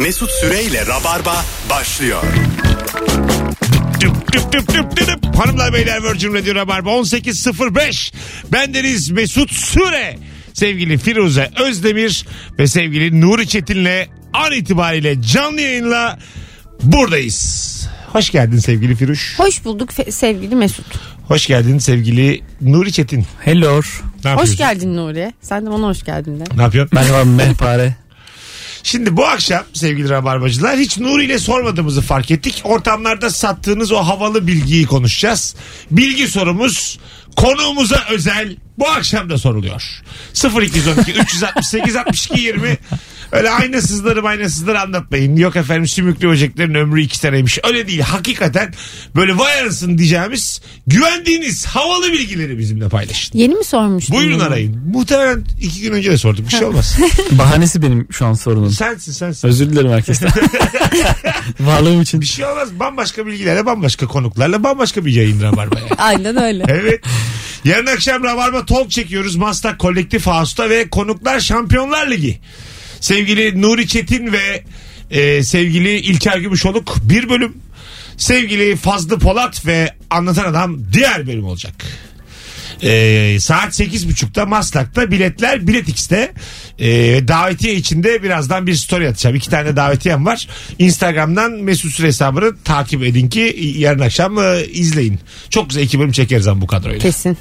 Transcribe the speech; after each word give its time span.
Mesut 0.00 0.30
Süreyle 0.30 0.86
Rabarba 0.86 1.44
başlıyor. 1.70 2.22
Düp 4.00 4.32
düp 4.32 4.52
düp 4.52 4.68
düp 4.74 4.96
düp 4.96 5.06
düp. 5.08 5.36
Hanımlar 5.36 5.72
beyler 5.72 6.02
Virgin 6.02 6.34
Radio 6.34 6.54
Rabarba 6.54 6.90
18.05. 6.90 8.12
Bendeniz 8.52 9.10
Mesut 9.10 9.52
Süre. 9.52 10.18
Sevgili 10.54 10.98
Firuze 10.98 11.50
Özdemir 11.68 12.26
ve 12.58 12.66
sevgili 12.66 13.20
Nuri 13.20 13.48
Çetin'le 13.48 14.06
an 14.32 14.52
itibariyle 14.52 15.22
canlı 15.22 15.60
yayınla 15.60 16.18
buradayız. 16.82 17.70
Hoş 18.12 18.30
geldin 18.30 18.58
sevgili 18.58 18.94
Firuş. 18.96 19.34
Hoş 19.38 19.64
bulduk 19.64 19.90
fe- 19.90 20.10
sevgili 20.12 20.54
Mesut. 20.54 20.86
Hoş 21.28 21.46
geldin 21.46 21.78
sevgili 21.78 22.40
Nuri 22.60 22.92
Çetin. 22.92 23.26
Hello. 23.40 23.72
Ne 23.74 23.80
Hoş 23.80 24.24
yapıyorsun? 24.24 24.56
geldin 24.56 24.96
Nuri. 24.96 25.32
Sen 25.42 25.66
de 25.66 25.70
bana 25.70 25.86
hoş 25.86 26.04
geldin 26.04 26.40
de. 26.40 26.44
Ne 26.56 26.62
yapıyorsun? 26.62 26.98
Merhaba 26.98 27.24
mehpare. 27.24 27.94
Şimdi 28.82 29.16
bu 29.16 29.26
akşam 29.26 29.64
sevgili 29.72 30.08
Rabarbacılar 30.08 30.78
hiç 30.78 30.98
Nuri 30.98 31.24
ile 31.24 31.38
sormadığımızı 31.38 32.00
fark 32.00 32.30
ettik. 32.30 32.60
Ortamlarda 32.64 33.30
sattığınız 33.30 33.92
o 33.92 33.96
havalı 33.96 34.46
bilgiyi 34.46 34.86
konuşacağız. 34.86 35.54
Bilgi 35.90 36.28
sorumuz 36.28 36.98
konuğumuza 37.36 38.04
özel 38.10 38.56
bu 38.78 38.88
akşam 38.88 39.30
da 39.30 39.38
soruluyor. 39.38 40.02
0212 40.62 41.12
368 41.12 41.96
62 41.96 42.40
20 42.40 42.78
Öyle 43.32 43.50
aynasızları 43.50 44.22
aynasızları 44.28 44.80
anlatmayın. 44.80 45.36
Yok 45.36 45.56
efendim 45.56 45.86
sümüklü 45.86 46.28
böceklerin 46.28 46.74
ömrü 46.74 47.02
iki 47.02 47.16
seneymiş. 47.16 47.58
Öyle 47.64 47.88
değil. 47.88 48.00
Hakikaten 48.00 48.74
böyle 49.16 49.38
vay 49.38 49.60
arasın 49.60 49.98
diyeceğimiz 49.98 50.60
güvendiğiniz 50.86 51.66
havalı 51.66 52.12
bilgileri 52.12 52.58
bizimle 52.58 52.88
paylaşın. 52.88 53.38
Yeni 53.38 53.54
mi 53.54 53.64
sormuştun? 53.64 54.16
Buyurun 54.16 54.36
bunu? 54.38 54.44
arayın. 54.46 54.82
Muhtemelen 54.92 55.44
iki 55.62 55.80
gün 55.80 55.92
önce 55.92 56.10
de 56.10 56.18
sorduk. 56.18 56.46
Bir 56.46 56.50
şey 56.52 56.64
olmaz. 56.64 56.96
Bahanesi 57.30 57.82
benim 57.82 58.06
şu 58.12 58.26
an 58.26 58.34
sorunum. 58.34 58.70
sensin 58.70 59.12
sensin. 59.12 59.48
Özür 59.48 59.70
dilerim 59.70 59.90
herkesten. 59.92 60.30
Varlığım 61.60 62.02
için. 62.02 62.20
Bir 62.20 62.26
şey 62.26 62.44
olmaz. 62.46 62.68
Bambaşka 62.80 63.26
bilgilerle, 63.26 63.66
bambaşka 63.66 64.06
konuklarla, 64.06 64.62
bambaşka 64.62 65.04
bir 65.06 65.12
yayın 65.12 65.42
Rabarba 65.42 65.78
yani. 65.78 65.90
Aynen 65.98 66.42
öyle. 66.42 66.64
Evet. 66.68 67.04
Yarın 67.64 67.86
akşam 67.86 68.24
Rabarba 68.24 68.66
Talk 68.66 68.90
çekiyoruz. 68.90 69.36
Maslak 69.36 69.78
Kolektif 69.78 70.26
House'ta 70.26 70.70
ve 70.70 70.88
konuklar 70.88 71.40
Şampiyonlar 71.40 72.10
Ligi. 72.10 72.40
Sevgili 73.00 73.62
Nuri 73.62 73.88
Çetin 73.88 74.32
ve 74.32 74.62
e, 75.10 75.42
sevgili 75.42 75.96
İlker 75.96 76.38
Gümüşoluk 76.38 76.96
bir 77.02 77.28
bölüm. 77.28 77.56
Sevgili 78.16 78.76
Fazlı 78.76 79.18
Polat 79.18 79.66
ve 79.66 79.94
Anlatan 80.10 80.44
Adam 80.44 80.78
diğer 80.92 81.26
bölüm 81.26 81.44
olacak. 81.44 81.74
Ee, 82.82 83.36
saat 83.40 83.80
8.30'da 83.80 84.46
Maslak'ta 84.46 85.10
biletler 85.10 85.66
Bilet 85.66 85.88
X'te 85.88 86.32
ee, 86.78 86.88
davetiye 87.28 87.74
içinde 87.74 88.22
birazdan 88.22 88.66
bir 88.66 88.74
story 88.74 89.08
atacağım. 89.08 89.36
İki 89.36 89.50
tane 89.50 89.76
davetiyem 89.76 90.26
var. 90.26 90.48
Instagram'dan 90.78 91.52
Mesut 91.52 91.92
Süre 91.92 92.06
hesabını 92.06 92.56
takip 92.64 93.02
edin 93.02 93.28
ki 93.28 93.74
yarın 93.76 94.00
akşam 94.00 94.38
e, 94.38 94.64
izleyin. 94.64 95.18
Çok 95.50 95.68
güzel 95.68 95.82
iki 95.82 95.98
bölüm 95.98 96.12
çekeriz 96.12 96.46
ama 96.46 96.60
bu 96.60 96.66
kadroyla. 96.66 96.98
Kesin. 96.98 97.38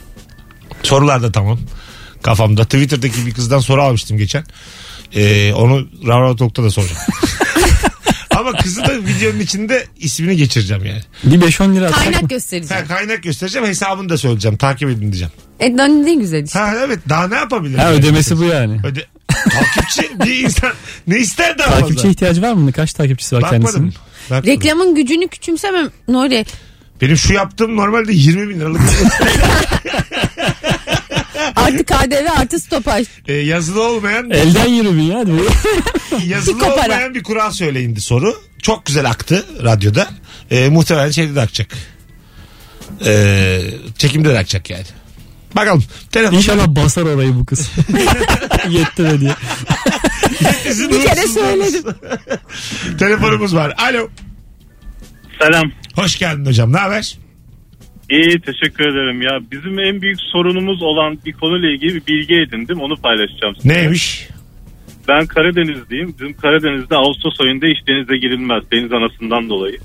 Sorular 0.83 1.23
da 1.23 1.31
tamam. 1.31 1.59
Kafamda. 2.21 2.63
Twitter'daki 2.63 3.25
bir 3.25 3.33
kızdan 3.33 3.59
soru 3.59 3.83
almıştım 3.83 4.17
geçen. 4.17 4.43
Ee, 5.15 5.53
onu 5.53 5.87
Rav 6.07 6.35
Talk'ta 6.35 6.63
da 6.63 6.69
soracağım. 6.69 7.01
ama 8.37 8.53
kızı 8.53 8.81
da 8.85 8.95
videonun 9.05 9.39
içinde 9.39 9.87
ismini 9.97 10.37
geçireceğim 10.37 10.85
yani. 10.85 11.01
Bir 11.23 11.41
5-10 11.41 11.75
lira 11.75 11.85
atsak 11.85 12.05
mı? 12.05 12.11
Kaynak 12.11 12.29
göstereceğim. 12.29 12.85
Ha, 12.87 12.95
kaynak 12.97 13.23
göstereceğim 13.23 13.67
hesabını 13.67 14.09
da 14.09 14.17
söyleyeceğim. 14.17 14.57
Takip 14.57 14.89
edin 14.89 15.01
diyeceğim. 15.01 15.31
E 15.59 15.77
lan 15.77 16.05
ne 16.05 16.13
güzel 16.13 16.43
işte. 16.43 16.59
Ha 16.59 16.73
evet 16.85 16.99
daha 17.09 17.27
ne 17.27 17.35
yapabilirim? 17.35 17.79
Ha 17.79 17.91
ödemesi 17.91 18.37
bu 18.37 18.43
yani. 18.43 18.79
Öde... 18.83 19.05
Takipçi 19.49 20.09
bir 20.25 20.43
insan 20.43 20.71
ne 21.07 21.17
ister 21.17 21.57
daha 21.57 21.69
Takipçi 21.69 21.95
fazla? 21.95 22.09
ihtiyacı 22.09 22.41
var 22.41 22.53
mı? 22.53 22.71
Kaç 22.71 22.93
takipçisi 22.93 23.35
var 23.35 23.41
Bakmadım. 23.41 23.61
kendisinin? 23.63 23.93
Bakmadım. 24.29 24.49
Reklamın 24.51 24.95
gücünü 24.95 25.27
küçümsemem 25.27 25.89
Nuri. 26.07 26.45
Benim 27.01 27.17
şu 27.17 27.33
yaptığım 27.33 27.75
normalde 27.77 28.13
20 28.13 28.49
bin 28.49 28.59
liralık. 28.59 28.81
Artı 31.73 31.85
KDV 31.85 32.39
artı 32.41 32.59
stopaj. 32.59 33.07
Ee, 33.27 33.33
yazılı 33.33 33.83
olmayan 33.83 34.29
Elden 34.29 34.67
yürü 34.67 35.01
ya. 35.01 35.17
yazılı 36.25 36.57
Piko 36.59 36.75
para. 36.75 36.83
olmayan 36.93 37.15
bir 37.15 37.23
kural 37.23 37.51
söyleyindi 37.51 38.01
soru. 38.01 38.41
Çok 38.61 38.85
güzel 38.85 39.09
aktı 39.09 39.45
radyoda. 39.63 40.07
Ee, 40.51 40.69
muhtemelen 40.69 41.11
şeyde 41.11 41.35
de 41.35 41.41
akacak. 41.41 41.67
Ee, 43.05 43.61
çekimde 43.97 44.29
de 44.29 44.39
akacak 44.39 44.69
yani. 44.69 44.85
Bakalım. 45.55 45.83
Telefon. 46.11 46.37
İnşallah 46.37 46.67
basar 46.67 47.01
orayı 47.01 47.35
bu 47.35 47.45
kız. 47.45 47.71
Yetti 48.69 49.03
be 49.03 49.19
diye. 49.19 49.35
Bir 50.89 51.03
kere 51.05 51.27
söyledim. 51.27 51.83
Telefonumuz 52.99 53.55
var. 53.55 53.73
Alo. 53.77 54.07
Selam. 55.41 55.71
Hoş 55.95 56.19
geldin 56.19 56.45
hocam. 56.45 56.73
Ne 56.73 56.77
haber? 56.77 57.17
İyi 58.09 58.39
teşekkür 58.39 58.83
ederim 58.83 59.21
ya. 59.21 59.39
Bizim 59.51 59.79
en 59.79 60.01
büyük 60.01 60.21
sorunumuz 60.21 60.81
olan 60.83 61.17
bir 61.25 61.33
konuyla 61.33 61.69
ilgili 61.69 61.95
bir 61.95 62.05
bilgi 62.07 62.35
edindim. 62.35 62.81
Onu 62.81 62.95
paylaşacağım 62.95 63.55
size. 63.55 63.69
Neymiş? 63.69 64.27
Ben 65.07 65.25
Karadenizliyim. 65.25 66.13
Bizim 66.19 66.33
Karadeniz'de 66.33 66.95
Ağustos 66.95 67.41
ayında 67.41 67.65
hiç 67.65 67.87
denize 67.87 68.17
girilmez. 68.17 68.63
Deniz 68.71 68.93
anasından 68.93 69.49
dolayı. 69.49 69.77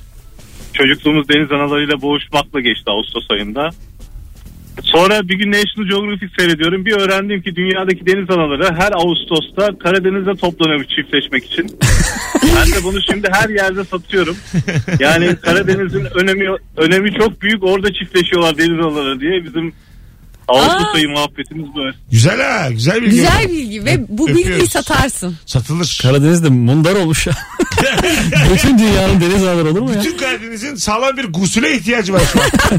Çocukluğumuz 0.72 1.28
deniz 1.28 1.52
analarıyla 1.52 2.02
boğuşmakla 2.02 2.60
geçti 2.60 2.84
Ağustos 2.86 3.30
ayında. 3.30 3.70
Sonra 4.82 5.28
bir 5.28 5.34
gün 5.34 5.52
National 5.52 5.88
Geographic 5.88 6.28
seyrediyorum. 6.38 6.86
Bir 6.86 6.92
öğrendim 6.92 7.42
ki 7.42 7.56
dünyadaki 7.56 8.06
deniz 8.06 8.30
anaları 8.30 8.74
her 8.74 8.92
Ağustos'ta 8.92 9.78
Karadeniz'de 9.78 10.34
toplanıyormuş 10.34 10.88
çiftleşmek 10.88 11.44
için. 11.44 11.66
ben 12.42 12.66
de 12.66 12.84
bunu 12.84 13.02
şimdi 13.10 13.28
her 13.32 13.48
yerde 13.48 13.84
satıyorum. 13.84 14.36
Yani 15.00 15.36
Karadeniz'in 15.36 16.06
önemi 16.14 16.56
önemi 16.76 17.12
çok 17.12 17.42
büyük. 17.42 17.64
Orada 17.64 17.92
çiftleşiyorlar 17.92 18.58
deniz 18.58 18.78
anaları 18.78 19.20
diye 19.20 19.44
bizim 19.44 19.72
Ağustos 20.48 20.84
Aa. 20.86 20.92
ayı 20.94 21.08
muhabbetimiz 21.08 21.64
bu. 21.74 21.80
Güzel 22.10 22.40
ha. 22.42 22.70
Güzel 22.70 23.02
bilgi. 23.02 23.16
Güzel 23.16 23.48
bilgi 23.48 23.84
ve 23.84 24.04
bu 24.08 24.28
bilgiyi 24.28 24.44
Öpüyoruz. 24.44 24.70
satarsın. 24.72 25.36
Satılır. 25.46 25.98
Karadeniz'de 26.02 26.48
mundar 26.48 26.94
olmuş 26.94 27.26
ya. 27.26 27.32
Bütün 28.54 28.78
dünyanın 28.78 29.20
deniz 29.20 29.44
ağları 29.44 29.70
olur 29.70 29.80
mu 29.80 29.90
ya? 29.94 30.00
Bütün 30.00 30.16
Karadeniz'in 30.16 30.74
sağlam 30.74 31.16
bir 31.16 31.24
gusüle 31.24 31.76
ihtiyacı 31.76 32.12
var 32.12 32.22
şu 32.32 32.40
an. 32.42 32.78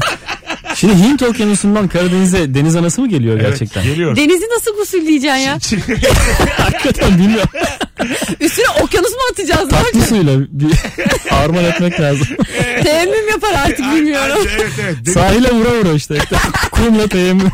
Şimdi 0.74 0.94
Hint 0.94 1.22
okyanusundan 1.22 1.88
Karadeniz'e 1.88 2.54
deniz 2.54 2.76
anası 2.76 3.00
mı 3.00 3.08
geliyor 3.08 3.40
gerçekten? 3.40 3.80
Evet, 3.80 3.90
geliyor. 3.90 4.16
Denizi 4.16 4.46
nasıl 4.56 4.76
gusulleyeceksin 4.76 5.38
ya? 5.38 5.52
Hakikaten 6.58 7.18
bilmiyorum. 7.18 7.48
Üstüne 8.40 8.66
okyanus 8.82 9.10
mu 9.10 9.18
atacağız? 9.32 9.64
Ne 9.64 9.68
Tatlı 9.68 9.86
yapacağız? 9.86 10.08
suyla 10.08 10.32
bir 10.50 10.72
harman 11.30 11.64
etmek 11.64 12.00
lazım. 12.00 12.26
Teyemmüm 12.82 13.28
yapar 13.28 13.52
artık 13.54 13.78
bilmiyorum. 13.94 14.48
Evet 14.56 14.70
evet. 14.82 14.96
Deniz- 15.04 15.12
Sahile 15.14 15.50
vura 15.50 15.70
vura 15.80 15.92
işte. 15.92 16.18
Kumla 16.72 17.06
teyemmüm. 17.08 17.50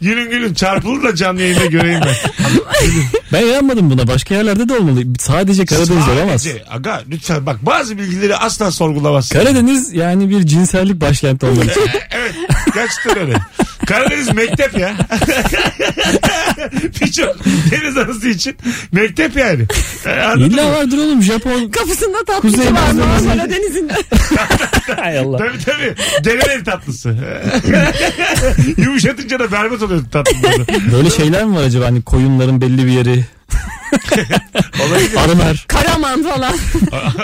Gülün 0.00 0.30
gülün 0.30 0.54
çarpılır 0.54 1.02
da 1.02 1.14
canlı 1.14 1.42
yayında 1.42 1.66
göreyim 1.66 2.00
ben. 2.06 2.14
Ben 3.32 3.46
inanmadım 3.46 3.90
buna. 3.90 4.06
Başka 4.06 4.34
yerlerde 4.34 4.68
de 4.68 4.74
olmalı. 4.74 5.00
Sadece 5.18 5.64
Karadeniz 5.64 6.08
olamaz. 6.08 6.42
Sadece, 6.42 6.64
Aga 6.70 7.02
lütfen 7.10 7.46
bak 7.46 7.66
bazı 7.66 7.98
bilgileri 7.98 8.36
asla 8.36 8.70
sorgulamazsın. 8.70 9.38
Karadeniz 9.38 9.92
yani 9.92 10.30
bir 10.30 10.46
cinsellik 10.46 11.00
başkenti 11.00 11.46
olmalı. 11.46 11.66
evet 12.10 12.34
gerçekten 12.74 13.18
öyle. 13.18 13.36
Karadeniz 13.86 14.34
mektep 14.34 14.78
ya. 14.78 14.96
Birçok 17.00 17.36
deniz 17.70 17.96
anası 17.96 18.28
için 18.28 18.56
mektep 18.92 19.36
yani. 19.36 19.64
Anladın 20.24 20.40
İlla 20.50 20.64
mı? 20.64 20.70
vardır 20.72 20.98
oğlum 20.98 21.22
Japon. 21.22 21.68
Kapısında 21.70 22.24
tatlısı 22.26 22.56
Kuzey 22.56 22.66
var 22.66 22.72
Marmara 22.72 23.06
Marmara 23.06 23.50
Denizi'nde. 23.50 23.94
Hay 25.00 25.18
Allah. 25.18 25.38
Tabii 25.38 25.58
tabii. 25.64 25.94
Deneler 26.24 26.64
tatlısı. 26.64 27.16
Yumuşatınca 28.76 29.38
da 29.38 29.52
berbat 29.52 29.82
oluyor 29.82 30.02
tatlısı. 30.12 30.42
Böyle 30.92 31.10
şeyler 31.10 31.44
mi 31.44 31.56
var 31.56 31.62
acaba? 31.62 31.84
Hani 31.86 32.02
koyunların 32.02 32.60
belli 32.60 32.86
bir 32.86 32.90
yeri. 32.92 33.24
Olabilir. 34.86 35.16
Arılar. 35.16 35.64
Karaman 35.68 36.22
falan. 36.22 36.54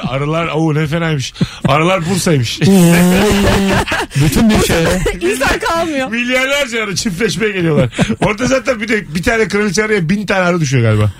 Arılar 0.08 0.46
o 0.54 0.74
ne 0.74 0.86
fenaymış. 0.86 1.32
Arılar 1.68 2.10
Bursa'ymış. 2.10 2.60
Bütün 4.16 4.50
bir 4.50 4.66
şey. 4.66 4.84
İnsan 5.32 5.58
kalmıyor. 5.58 6.08
Milyarlarca 6.10 6.84
arı 6.84 6.96
çiftleşmeye 6.96 7.52
geliyorlar. 7.52 7.88
Orada 8.24 8.46
zaten 8.46 8.80
bir 8.80 8.88
de 8.88 9.14
bir 9.14 9.22
tane 9.22 9.48
kraliçe 9.48 9.84
araya 9.84 10.08
bin 10.08 10.26
tane 10.26 10.40
arı 10.40 10.60
düşüyor 10.60 10.82
galiba. 10.82 11.12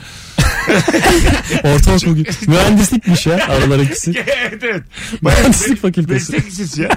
Ortaokul 1.64 2.16
gibi. 2.16 2.28
Mühendislikmiş 2.46 3.26
ya 3.26 3.46
arılar 3.48 3.78
ikisi. 3.78 4.12
evet 4.26 4.64
evet. 4.64 4.82
Bayağı 5.22 5.38
Mühendislik 5.40 5.82
fakültesi. 5.82 6.32
Meslek 6.32 6.46
lisesi 6.46 6.82
ya. 6.82 6.88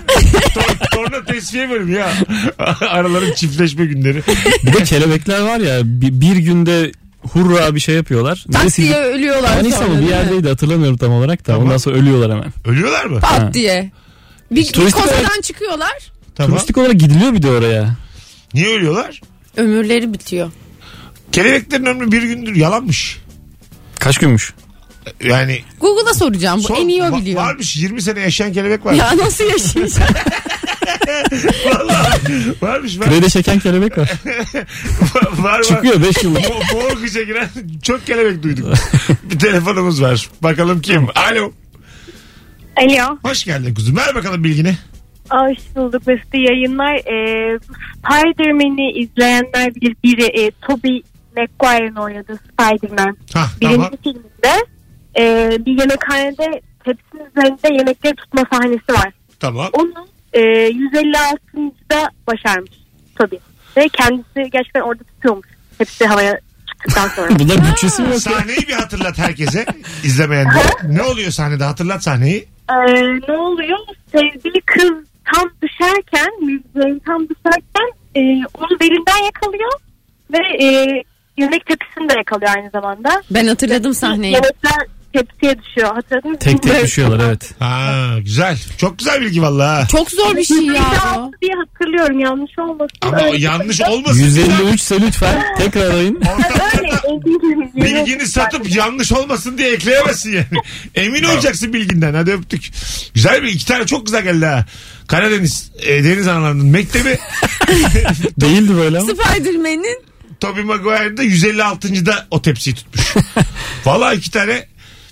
Tor- 0.53 0.89
Torna 0.91 1.25
tesviye 1.25 1.69
bölümü 1.69 1.97
ya. 1.97 2.13
Arıların 2.89 3.33
çiftleşme 3.33 3.85
günleri. 3.85 4.21
Bir 4.63 4.73
de 4.73 4.83
kelebekler 4.83 5.39
var 5.39 5.59
ya 5.59 5.79
bir, 5.83 6.21
bir 6.21 6.35
günde 6.35 6.91
hurra 7.31 7.75
bir 7.75 7.79
şey 7.79 7.95
yapıyorlar. 7.95 8.45
Tak 8.53 8.61
Neresi- 8.63 8.81
diye 8.81 8.95
ölüyorlar 8.97 9.55
Manisa 9.55 9.77
sonra. 9.77 9.89
mı 9.89 10.01
bir 10.01 10.07
yerdeydi 10.07 10.49
hatırlamıyorum 10.49 10.97
tam 10.97 11.11
olarak 11.11 11.39
da. 11.39 11.43
Tamam. 11.43 11.63
Ondan 11.63 11.77
sonra 11.77 11.95
ölüyorlar 11.97 12.31
hemen. 12.31 12.53
Ölüyorlar 12.65 13.05
mı? 13.05 13.19
Pat 13.19 13.39
Ha. 13.41 13.53
diye. 13.53 13.91
Bir, 14.51 14.55
bir 14.55 14.71
Turistik 14.71 15.01
kozadan 15.03 15.19
olarak- 15.25 15.43
çıkıyorlar. 15.43 16.11
Tamam. 16.35 16.51
Turistik 16.51 16.77
olarak 16.77 16.99
gidiliyor 16.99 17.33
bir 17.33 17.41
de 17.43 17.51
oraya. 17.51 17.95
Niye 18.53 18.67
ölüyorlar? 18.67 19.21
Ömürleri 19.57 20.13
bitiyor. 20.13 20.51
Kelebeklerin 21.31 21.85
ömrü 21.85 22.11
bir 22.11 22.21
gündür 22.23 22.55
yalanmış. 22.55 23.17
Kaç 23.99 24.17
günmüş? 24.17 24.53
Yani 25.23 25.59
Google'a 25.79 26.13
soracağım. 26.13 26.59
Bu 26.59 26.67
son- 26.67 26.75
en 26.75 26.87
iyi 26.87 27.03
o 27.03 27.05
va- 27.05 27.17
biliyor. 27.21 27.41
Varmış 27.41 27.75
20 27.77 28.01
sene 28.01 28.19
yaşayan 28.19 28.53
kelebek 28.53 28.85
var. 28.85 28.93
Ya 28.93 29.17
nasıl 29.17 29.43
yaşayacak? 29.43 30.09
Vallahi 31.65 32.61
varmış 32.61 32.99
var. 32.99 33.09
Kredi 33.09 33.29
çeken 33.29 33.59
kelebek 33.59 33.97
var. 33.97 34.11
var, 35.13 35.43
var. 35.43 35.63
Çıkıyor 35.63 36.01
5 36.01 36.23
yıllık. 36.23 36.41
Bo- 36.41 36.73
boğuk 36.73 37.07
işe 37.07 37.23
giren 37.23 37.49
çok 37.83 38.05
kelebek 38.05 38.43
duyduk. 38.43 38.73
bir 39.23 39.39
telefonumuz 39.39 40.01
var. 40.01 40.29
Bakalım 40.43 40.81
kim? 40.81 41.07
Alo. 41.15 41.51
Alo. 42.77 43.17
Hoş 43.23 43.43
geldin 43.43 43.73
kuzum. 43.73 43.97
Ver 43.97 44.15
bakalım 44.15 44.43
bilgini. 44.43 44.75
Hoş 45.29 45.57
bulduk 45.75 46.07
Mesut 46.07 46.33
yayınlar. 46.33 46.95
Ee, 46.95 47.59
Spider-Man'i 47.97 48.91
izleyenler 48.91 49.75
bilir. 49.75 49.95
Biri 50.03 50.45
e, 50.45 50.51
Tobey 50.51 51.01
Maguire'ın 51.37 51.95
oynadığı 51.95 52.37
Spider-Man. 52.37 53.17
Birinci 53.61 53.75
tamam. 53.75 53.91
filminde 54.03 54.65
e, 55.19 55.51
bir 55.65 55.79
yemekhanede 55.79 56.61
tepsinin 56.85 57.25
üzerinde 57.35 57.73
yemekleri 57.73 58.15
tutma 58.15 58.43
sahnesi 58.51 58.93
var. 58.93 59.13
Tamam. 59.39 59.69
Onu 59.73 60.07
e, 60.35 60.39
156.da 60.69 62.09
başarmış 62.27 62.71
Tobey. 63.15 63.39
Ve 63.77 63.89
kendisi 63.89 64.51
gerçekten 64.51 64.81
orada 64.81 65.03
tutuyormuş. 65.03 65.47
Hepsi 65.77 66.05
havaya 66.05 66.39
çıktıktan 66.69 67.07
sonra. 67.07 67.29
Bunlar 67.39 67.57
bütçesi 67.71 68.01
mi? 68.01 68.19
Sahneyi 68.19 68.67
bir 68.67 68.73
hatırlat 68.73 69.17
herkese. 69.17 69.65
izlemeyen 70.03 70.45
de. 70.45 70.59
Ne 70.93 71.01
oluyor 71.03 71.31
sahnede? 71.31 71.63
Hatırlat 71.63 72.03
sahneyi. 72.03 72.47
Ee, 72.69 72.73
ne 73.27 73.37
oluyor? 73.37 73.77
Sevgili 74.11 74.61
kız 74.61 74.91
tam 75.33 75.49
düşerken, 75.61 76.29
müziğin 76.41 76.99
tam 76.99 77.21
düşerken 77.29 77.91
e, 78.15 78.21
onu 78.53 78.79
belinden 78.79 79.23
yakalıyor 79.25 79.71
ve 80.33 80.63
e, 80.65 80.67
yemek 81.37 81.65
tepsisini 81.65 82.09
de 82.09 82.13
yakalıyor 82.17 82.51
aynı 82.55 82.69
zamanda. 82.69 83.23
Ben 83.31 83.47
hatırladım 83.47 83.93
sahneyi. 83.93 84.33
Yemekler 84.33 84.87
tepsiye 85.15 85.55
düşüyor. 85.63 85.95
Hatırladın 85.95 86.31
mı? 86.31 86.39
Tek 86.39 86.63
tek 86.63 86.83
düşüyorlar 86.83 87.25
evet. 87.27 87.51
Ha 87.59 88.15
güzel. 88.19 88.57
Çok 88.77 88.99
güzel 88.99 89.21
bilgi 89.21 89.41
vallahi. 89.41 89.87
Çok 89.87 90.11
zor 90.11 90.35
bir 90.35 90.43
şey 90.43 90.57
ya 90.57 90.63
bu. 90.63 90.71
156 90.73 91.31
diye 91.41 91.51
hatırlıyorum 91.53 92.19
yanlış 92.19 92.59
olmasın. 92.59 92.97
Ama 93.01 93.17
o 93.17 93.25
Öyle- 93.25 93.37
yanlış 93.37 93.81
olmasın. 93.81 94.19
153 94.19 94.81
ise 94.81 95.01
lütfen 95.01 95.43
tekrar 95.57 95.85
arayın. 95.91 96.21
Öyle, 96.77 96.91
bilgini 97.75 98.27
satıp 98.27 98.75
yanlış 98.75 99.11
olmasın 99.11 99.57
diye 99.57 99.71
ekleyemezsin 99.71 100.31
yani. 100.33 100.45
Emin 100.95 101.23
olacaksın 101.23 101.73
bilginden. 101.73 102.13
Hadi 102.13 102.31
öptük. 102.31 102.71
Güzel 103.13 103.43
bir 103.43 103.47
iki 103.47 103.65
tane 103.65 103.85
çok 103.85 104.05
güzel 104.05 104.23
geldi 104.23 104.45
ha. 104.45 104.65
Karadeniz 105.07 105.71
e, 105.81 106.03
deniz 106.03 106.27
analarının 106.27 106.65
mektebi 106.65 107.17
Değildi 108.41 108.75
böyle 108.75 108.99
ama. 108.99 109.11
Spider-Man'in 109.11 109.97
Tobey 110.39 110.63
Maguire'da 110.63 111.23
156. 111.23 111.87
o 112.31 112.41
tepsiyi 112.41 112.75
tutmuş. 112.75 113.13
Vallahi 113.85 114.17
iki 114.17 114.31
tane 114.31 114.67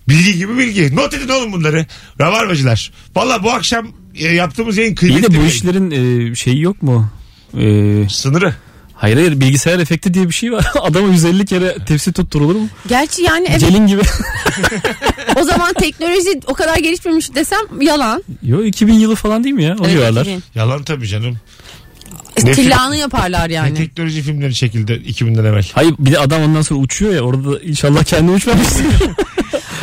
bilgi 0.09 0.37
gibi 0.37 0.57
bilgi. 0.57 0.95
Not 0.95 1.13
edin 1.13 1.29
oğlum 1.29 1.53
bunları. 1.53 1.85
Rabarbacılar. 2.21 2.91
Vallahi 3.15 3.43
bu 3.43 3.51
akşam 3.51 3.87
e, 4.15 4.27
yaptığımız 4.27 4.77
yayın 4.77 4.91
İyi 4.91 4.95
kıymetli. 4.95 5.23
de 5.23 5.27
bu 5.27 5.31
bir 5.31 5.37
yayın. 5.37 5.49
işlerin 5.51 5.91
e, 6.31 6.35
şeyi 6.35 6.61
yok 6.61 6.81
mu? 6.83 7.09
E, 7.57 7.63
Sınırı. 8.09 8.55
hayır 8.93 9.15
hayır 9.17 9.39
bilgisayar 9.39 9.79
efekti 9.79 10.13
diye 10.13 10.27
bir 10.29 10.33
şey 10.33 10.51
var. 10.51 10.71
Adama 10.81 11.07
150 11.07 11.45
kere 11.45 11.75
tepsi 11.87 12.13
tutturulur 12.13 12.55
mu? 12.55 12.67
gerçi 12.87 13.21
yani 13.21 13.47
evet 13.49 13.59
Gelin 13.59 13.87
gibi. 13.87 14.01
o 15.35 15.43
zaman 15.43 15.73
teknoloji 15.73 16.39
o 16.47 16.53
kadar 16.53 16.77
gelişmemiş 16.77 17.35
desem 17.35 17.81
yalan. 17.81 18.23
Yo 18.43 18.63
2000 18.63 18.93
yılı 18.93 19.15
falan 19.15 19.43
değil 19.43 19.55
mi 19.55 19.63
ya? 19.63 19.75
O 19.79 19.83
Evet, 19.85 19.91
civarlar. 19.95 20.21
2000. 20.21 20.43
Yalan 20.55 20.83
tabii 20.83 21.07
canım. 21.07 21.37
Ne 22.43 22.51
Tillahını 22.51 22.97
yaparlar 22.97 23.49
Ne 23.49 23.53
yani. 23.53 23.73
teknoloji 23.73 24.21
filmleri 24.21 24.53
çekildi 24.55 24.91
2000'den 24.91 25.43
evvel. 25.45 25.65
Hayır 25.73 25.95
bir 25.99 26.11
de 26.11 26.19
adam 26.19 26.41
ondan 26.41 26.61
sonra 26.61 26.79
uçuyor 26.79 27.13
ya 27.13 27.21
orada 27.21 27.51
da 27.51 27.59
inşallah 27.59 28.03
kendi 28.03 28.31
uçmamıştır. 28.31 28.85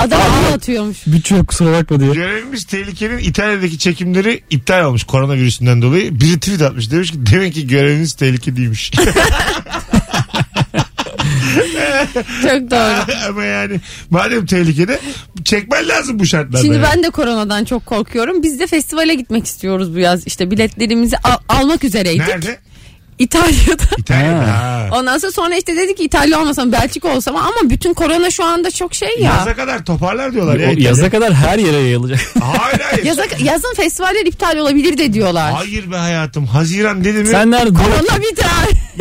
Adam 0.00 0.20
ağ 0.20 0.54
atıyormuş. 0.54 0.98
Bütçe 1.06 1.42
kusura 1.42 1.72
bakma 1.72 2.00
diye. 2.00 2.12
Görevimiz 2.12 2.64
tehlikenin 2.64 3.18
İtalya'daki 3.18 3.78
çekimleri 3.78 4.42
iptal 4.50 4.84
olmuş 4.84 5.04
koronavirüsünden 5.04 5.82
dolayı. 5.82 6.20
Biri 6.20 6.40
tweet 6.40 6.62
atmış 6.62 6.90
demiş 6.90 7.10
ki 7.10 7.16
demek 7.32 7.54
ki 7.54 7.66
göreviniz 7.66 8.12
tehlike 8.12 8.56
değilmiş. 8.56 8.90
Çok 12.42 12.70
doğru. 12.70 13.12
Ama 13.28 13.44
yani 13.44 13.80
madem 14.10 14.46
tehlikede 14.46 15.00
çekmen 15.44 15.88
lazım 15.88 16.18
bu 16.18 16.26
şartlarda. 16.26 16.62
Şimdi 16.62 16.76
yani. 16.76 16.86
ben 16.92 17.02
de 17.02 17.10
koronadan 17.10 17.64
çok 17.64 17.86
korkuyorum. 17.86 18.42
Biz 18.42 18.60
de 18.60 18.66
festivale 18.66 19.14
gitmek 19.14 19.46
istiyoruz 19.46 19.94
bu 19.94 19.98
yaz. 19.98 20.26
İşte 20.26 20.50
biletlerimizi 20.50 21.16
al- 21.18 21.38
almak 21.48 21.84
üzereydik. 21.84 22.28
Nerede? 22.28 22.58
İtalya'da. 23.20 23.82
İtalya'da. 23.98 24.58
Ha. 24.58 24.88
Ondan 24.92 25.18
sonra 25.18 25.32
sonra 25.32 25.56
işte 25.56 25.76
dedik 25.76 25.96
ki 25.96 26.04
İtalya 26.04 26.40
olmasam 26.40 26.72
Belçika 26.72 27.08
olsam 27.08 27.36
ama 27.36 27.70
bütün 27.70 27.94
korona 27.94 28.30
şu 28.30 28.44
anda 28.44 28.70
çok 28.70 28.94
şey 28.94 29.18
ya. 29.18 29.34
Yaza 29.38 29.56
kadar 29.56 29.84
toparlar 29.84 30.32
diyorlar 30.32 30.58
ya. 30.58 30.70
O 30.70 30.72
yaza 30.76 31.10
kadar 31.10 31.34
her 31.34 31.58
yere 31.58 31.76
yayılacak. 31.76 32.20
Hayır 32.42 32.80
hayır. 32.80 33.04
Yaza, 33.04 33.24
yazın 33.44 33.74
festivaller 33.76 34.26
iptal 34.26 34.56
olabilir 34.56 34.98
de 34.98 35.12
diyorlar. 35.12 35.52
Hayır 35.52 35.90
be 35.90 35.96
hayatım. 35.96 36.46
Haziran 36.46 37.04
dedi 37.04 37.18
mi? 37.18 37.26
Sen 37.26 37.50
nerede? 37.50 37.72
Korona 37.74 38.22
biter. 38.30 38.48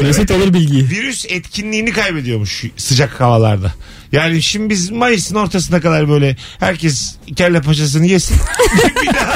Mesut 0.02 0.32
alır 0.32 0.54
bilgiyi. 0.54 0.90
Virüs 0.90 1.26
etkinliğini 1.30 1.92
kaybediyormuş 1.92 2.66
sıcak 2.78 3.22
havalarda. 3.22 3.74
Yani 4.12 4.42
şimdi 4.42 4.70
biz 4.70 4.92
Mayıs'ın 4.92 5.36
ortasına 5.36 5.82
kadar 5.82 6.10
böyle 6.10 6.36
herkes 6.60 7.16
kelle 7.36 7.62
paçasını 7.62 8.06
yesin. 8.06 8.38
bir 9.02 9.08
daha 9.14 9.34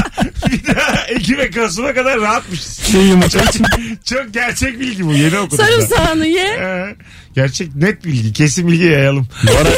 bir 0.52 0.76
daha 0.76 1.06
Ekim 1.08 1.38
ve 1.38 1.50
Kasım'a 1.50 1.94
kadar 1.94 2.20
rahatmışız. 2.22 2.80
Şey 2.92 3.02
yumurta 3.02 3.40
için. 3.40 3.66
Çok 4.06 4.34
gerçek 4.34 4.80
bilgi 4.80 5.06
bu. 5.06 5.14
Yeni 5.14 5.40
okudum. 5.40 5.58
ben. 5.60 5.66
Sarımsağını 5.66 6.28
ye. 6.28 6.48
Ee, 6.48 6.96
gerçek 7.36 7.76
net 7.76 8.06
bilgi. 8.06 8.34
Kesin 8.34 8.68
bilgi 8.68 8.84
yayalım. 8.86 9.28
Bu 9.48 9.52
ara 9.52 9.70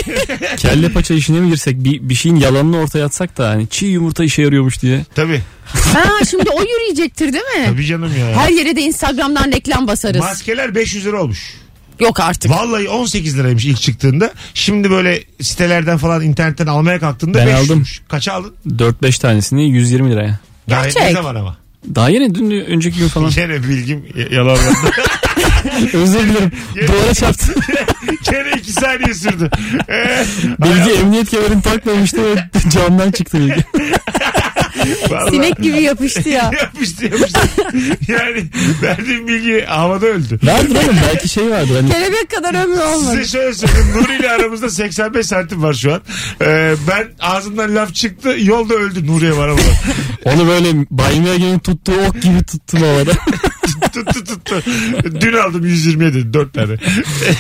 kelle 0.58 0.90
paça 0.92 1.14
işine 1.14 1.40
mi 1.40 1.50
girsek 1.50 1.84
bir, 1.84 2.10
bir 2.10 2.16
şeyin 2.16 2.36
yalanını 2.36 2.78
ortaya 2.80 3.06
atsak 3.06 3.38
da 3.38 3.50
hani 3.50 3.68
çiğ 3.68 3.86
yumurta 3.86 4.24
işe 4.24 4.42
yarıyormuş 4.42 4.82
diye. 4.82 5.06
Tabii. 5.16 5.42
Ha 5.66 6.26
şimdi 6.30 6.50
o 6.50 6.62
yürüyecektir 6.62 7.34
değil 7.34 7.44
mi? 7.44 7.66
Tabii 7.66 7.86
canım 7.86 8.12
ya. 8.20 8.42
Her 8.42 8.50
yere 8.50 8.76
de 8.76 8.82
Instagram'dan 8.82 9.52
reklam 9.52 9.88
basarız. 9.88 10.20
Maskeler 10.22 10.76
500 10.76 11.06
lira 11.06 11.22
olmuş. 11.22 11.54
Yok 12.00 12.20
artık. 12.20 12.52
Vallahi 12.52 12.90
18 12.90 13.38
liraymış 13.38 13.66
ilk 13.66 13.82
çıktığında. 13.82 14.32
Şimdi 14.54 14.92
böyle 14.92 15.24
sitelerden 15.42 15.98
falan 15.98 16.22
internetten 16.22 16.68
almaya 16.68 17.00
kalktığında 17.00 17.38
Ben 17.38 17.48
500'müş. 17.48 17.56
aldım. 17.66 17.84
Kaça 18.08 18.34
aldın? 18.34 18.54
4-5 18.68 19.20
tanesini 19.22 19.70
120 19.70 20.12
liraya. 20.12 20.40
Daha 20.70 20.84
Gerçek. 20.84 21.02
ne 21.04 21.12
zaman 21.14 21.36
ama? 21.36 21.58
Daha 21.96 22.10
yeni 22.10 22.36
dün 22.36 22.52
önceki 22.52 23.00
gün 23.00 23.08
falan. 23.08 23.30
Gene 23.36 23.64
bilgim 23.64 24.06
y- 24.16 24.28
yalanlandı. 24.32 24.92
Özür 25.94 26.20
dilerim. 26.20 26.52
Duvara 26.88 27.14
çarptı. 27.14 27.56
Gene 28.32 28.52
iki 28.60 28.72
saniye 28.72 29.14
sürdü. 29.14 29.50
Ee, 29.90 30.26
Bilgi 30.64 30.92
emniyet 31.00 31.30
kemerini 31.30 31.62
takmamıştı 31.62 32.18
ve 32.24 32.36
camdan 32.70 33.12
çıktı 33.12 33.38
bilgi. 33.40 33.66
Vallahi 35.10 35.30
Sinek 35.36 35.58
gibi 35.58 35.82
yapıştı 35.82 36.30
ya. 36.30 36.52
yapıştı 36.62 37.06
yapıştı. 37.06 37.40
yani 38.08 38.46
verdiğim 38.82 39.28
bilgi 39.28 39.66
havada 39.66 40.06
öldü. 40.06 40.40
Vardır 40.44 40.76
oğlum 40.76 40.96
belki 41.10 41.30
şey 41.30 41.52
vardır 41.52 41.76
hani 41.76 41.92
Kelebek 41.92 42.30
kadar 42.30 42.64
ömrü 42.66 42.80
olmadı. 42.82 43.12
Size 43.12 43.26
şöyle 43.38 43.54
söyleyeyim. 43.54 43.88
Nuri 43.96 44.20
ile 44.20 44.32
aramızda 44.32 44.70
85 44.70 45.26
santim 45.26 45.64
var 45.64 45.74
şu 45.74 45.94
an. 45.94 46.02
Ee, 46.42 46.74
ben 46.88 47.08
ağzımdan 47.20 47.76
laf 47.76 47.94
çıktı. 47.96 48.36
Yolda 48.40 48.74
öldü 48.74 49.08
Nuriye 49.08 49.38
var 49.38 49.48
ama. 49.48 49.60
onu 50.26 50.48
böyle 50.48 50.86
Bay 50.92 51.20
Megan'ın 51.20 51.60
tuttuğu 51.60 51.94
ok 52.10 52.22
gibi 52.22 52.44
tuttum 52.44 52.80
havada. 52.82 53.12
tuttu 53.94 54.24
tuttu. 54.24 54.62
Dün 55.22 55.34
aldım 55.34 55.66
120'ye 55.66 56.14
dedi 56.14 56.34
4 56.34 56.54
tane. 56.54 56.68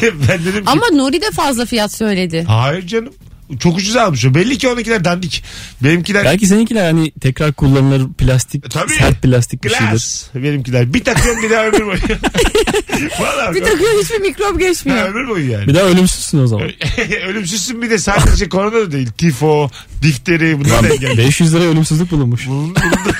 ben 0.03 0.39
dedim 0.45 0.65
ki 0.65 0.71
Ama 0.71 0.87
Nuri 0.93 1.21
de 1.21 1.31
fazla 1.31 1.65
fiyat 1.65 1.91
söyledi. 1.93 2.43
hayır 2.47 2.87
canım. 2.87 3.13
Çok 3.59 3.77
ucuz 3.77 3.95
almış 3.95 4.25
o. 4.25 4.35
Belli 4.35 4.57
ki 4.57 4.67
onunkiler 4.67 5.05
dandik. 5.05 5.43
Benimkiler 5.83 6.25
belki 6.25 6.47
seninkiler 6.47 6.85
hani 6.91 7.11
tekrar 7.11 7.53
kullanılır 7.53 8.13
plastik, 8.13 8.71
Tabii. 8.71 8.93
sert 8.93 9.21
plastik 9.21 9.63
bir 9.63 9.69
şeydir. 9.69 9.89
glass. 9.91 10.23
Benimkiler. 10.35 10.93
Bir 10.93 11.03
takıyorum 11.03 11.43
bir 11.43 11.49
daha 11.49 11.65
ömür 11.65 11.85
boyu. 11.85 11.97
Valla 13.19 13.55
Bir 13.55 13.63
takıyor 13.63 13.91
hiçbir 14.03 14.19
mikrop 14.19 14.53
Ha, 14.53 14.59
geçmiyor. 14.59 15.09
ömür 15.09 15.27
boyu 15.29 15.51
yani. 15.51 15.67
Bir 15.67 15.73
daha 15.75 15.83
ölümsüzsün 15.83 16.39
o 16.39 16.47
zaman. 16.47 16.69
Ölümsüzsün 17.27 17.81
bir 17.81 17.89
de 17.89 17.97
sadece 17.97 18.49
korona 18.49 18.73
da 18.73 18.91
değil. 18.91 19.07
Tifo, 19.17 19.69
difteri 20.01 20.59
bunlar 20.59 20.83
da 20.83 20.87
engelli. 20.93 21.17
500 21.17 21.53
lira 21.53 21.63
ölümsüzlük 21.63 22.11
bulunmuş. 22.11 22.47
Bulundu 22.47 22.79
bulundu. 22.79 23.15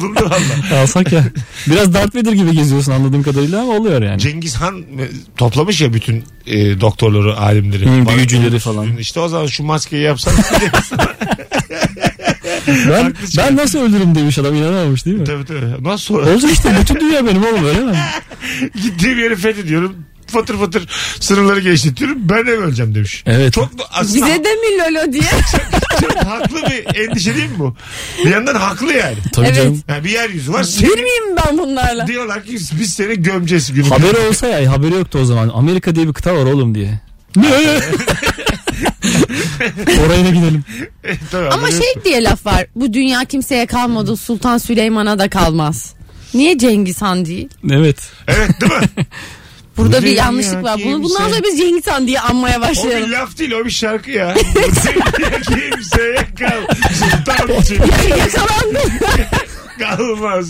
Bulundu 0.00 0.20
valla. 0.30 0.80
Alsak 0.82 1.12
ya. 1.12 1.24
Biraz 1.66 1.94
Darth 1.94 2.16
Vader 2.16 2.32
gibi 2.32 2.52
geziyorsun 2.52 2.92
anladığım 2.92 3.22
kadarıyla 3.22 3.62
ama 3.62 3.72
oluyor 3.72 4.02
yani. 4.02 4.20
Cengiz 4.20 4.56
Han 4.56 4.78
e, 4.78 4.84
toplamış 5.36 5.80
ya 5.80 5.92
bütün 5.94 6.24
e, 6.46 6.80
doktorları, 6.80 7.36
alimleri. 7.36 7.86
Hı, 7.86 8.06
Bana- 8.06 8.16
büyücüleri 8.16 8.58
falan. 8.58 8.96
İşte 8.96 9.20
o 9.20 9.28
zaman 9.28 9.46
şu 9.46 9.64
maskeyi 9.64 10.02
yapsan. 10.02 10.34
Ben, 12.68 13.14
ben 13.38 13.56
nasıl 13.56 13.78
ölürüm 13.78 14.14
demiş 14.14 14.38
adam 14.38 14.54
inanamamış 14.54 15.06
değil 15.06 15.16
mi? 15.16 15.24
tabii 15.24 15.44
tabii. 15.44 15.84
Nasıl 15.84 16.04
sonra? 16.04 16.30
Olacak 16.30 16.50
işte 16.52 16.76
bütün 16.80 17.00
dünya 17.00 17.26
benim 17.26 17.44
oğlum 17.44 17.64
öyle 17.64 17.80
mi? 17.80 17.96
Gittiğim 18.82 19.18
yeri 19.18 19.36
fethediyorum. 19.36 19.96
Fatır 20.28 20.58
fatır 20.58 20.88
sınırları 21.20 21.60
genişletiyorum. 21.60 22.16
Ben 22.20 22.46
de 22.46 22.50
öleceğim 22.50 22.94
demiş. 22.94 23.22
Evet. 23.26 23.52
Çok 23.52 23.78
da 23.78 23.82
aslında 23.90 24.26
Bize 24.26 24.44
de 24.44 24.48
mi 24.54 24.78
Lolo 24.78 25.12
diye. 25.12 25.22
çok 26.00 26.16
haklı 26.16 26.56
bir 26.70 27.00
endişe 27.00 27.34
değil 27.36 27.50
mi 27.50 27.58
bu? 27.58 27.76
Bir 28.24 28.30
yandan 28.30 28.54
haklı 28.54 28.92
yani. 28.92 29.16
Tabii 29.32 29.46
Evet. 29.46 29.56
canım. 29.56 29.82
yani 29.88 30.04
bir 30.04 30.10
yeryüzü 30.10 30.52
var. 30.52 30.62
Seni, 30.62 30.88
Girmeyeyim 30.88 31.36
ben 31.46 31.58
bunlarla. 31.58 32.06
diyorlar 32.06 32.44
ki 32.44 32.58
biz 32.80 32.94
seni 32.94 33.22
gömeceğiz 33.22 33.72
günü. 33.72 33.88
Haberi 33.88 34.18
olsa 34.28 34.46
ya 34.46 34.72
haberi 34.72 34.94
yoktu 34.94 35.18
o 35.22 35.24
zaman. 35.24 35.48
Amerika 35.54 35.94
diye 35.94 36.08
bir 36.08 36.12
kıta 36.12 36.34
var 36.34 36.44
oğlum 36.44 36.74
diye. 36.74 37.00
Ne? 37.36 37.48
Oraya 40.06 40.24
da 40.24 40.30
gidelim. 40.30 40.64
Tabii, 41.30 41.46
Ama 41.46 41.54
anlıyorsun. 41.54 41.82
şey 41.94 42.04
diye 42.04 42.24
laf 42.24 42.46
var. 42.46 42.66
Bu 42.74 42.92
dünya 42.92 43.24
kimseye 43.24 43.66
kalmadı. 43.66 44.16
Sultan 44.16 44.58
Süleyman'a 44.58 45.18
da 45.18 45.30
kalmaz. 45.30 45.92
Niye 46.34 46.58
Cengiz 46.58 47.02
Han 47.02 47.26
değil? 47.26 47.48
Evet. 47.70 47.96
Evet 48.28 48.50
değil 48.60 48.72
mi? 48.72 48.86
Burada 49.78 49.98
Bu 49.98 50.02
bir 50.02 50.10
yanlışlık 50.16 50.64
var. 50.64 50.80
Bunu, 50.84 51.02
bundan 51.02 51.28
sonra 51.28 51.42
biz 51.44 51.58
Cengiz 51.58 51.86
Han 51.86 52.06
diye 52.06 52.20
anmaya 52.20 52.58
O 52.58 52.62
bir 52.62 52.68
başlayalım. 52.68 53.12
laf 53.12 53.38
değil 53.38 53.52
o 53.52 53.64
bir 53.64 53.70
şarkı 53.70 54.10
ya. 54.10 54.34
Kimseye 55.42 56.26
kal. 56.38 56.74
Sultan 56.94 57.62
Süleyman 57.62 58.18
Yakalandım. 58.18 58.90
kalmaz. 59.78 60.46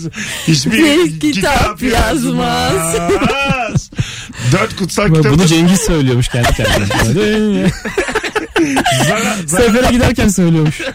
Hiçbir 0.47 0.71
Bir 0.71 1.19
kitap, 1.19 1.53
kitap 1.79 1.81
yazmaz. 1.81 2.73
yazmaz. 2.95 3.89
Dört 4.51 4.75
kutsal 4.75 5.09
Bunu 5.09 5.17
kitabı 5.21 5.47
Cengiz 5.47 5.79
söylüyormuş 5.81 6.27
kendi 6.27 6.47
kendine. 6.53 7.69
Sana, 9.07 9.19
sana 9.47 9.61
Sefere 9.61 9.91
giderken 9.91 10.27
söylüyormuş. 10.27 10.81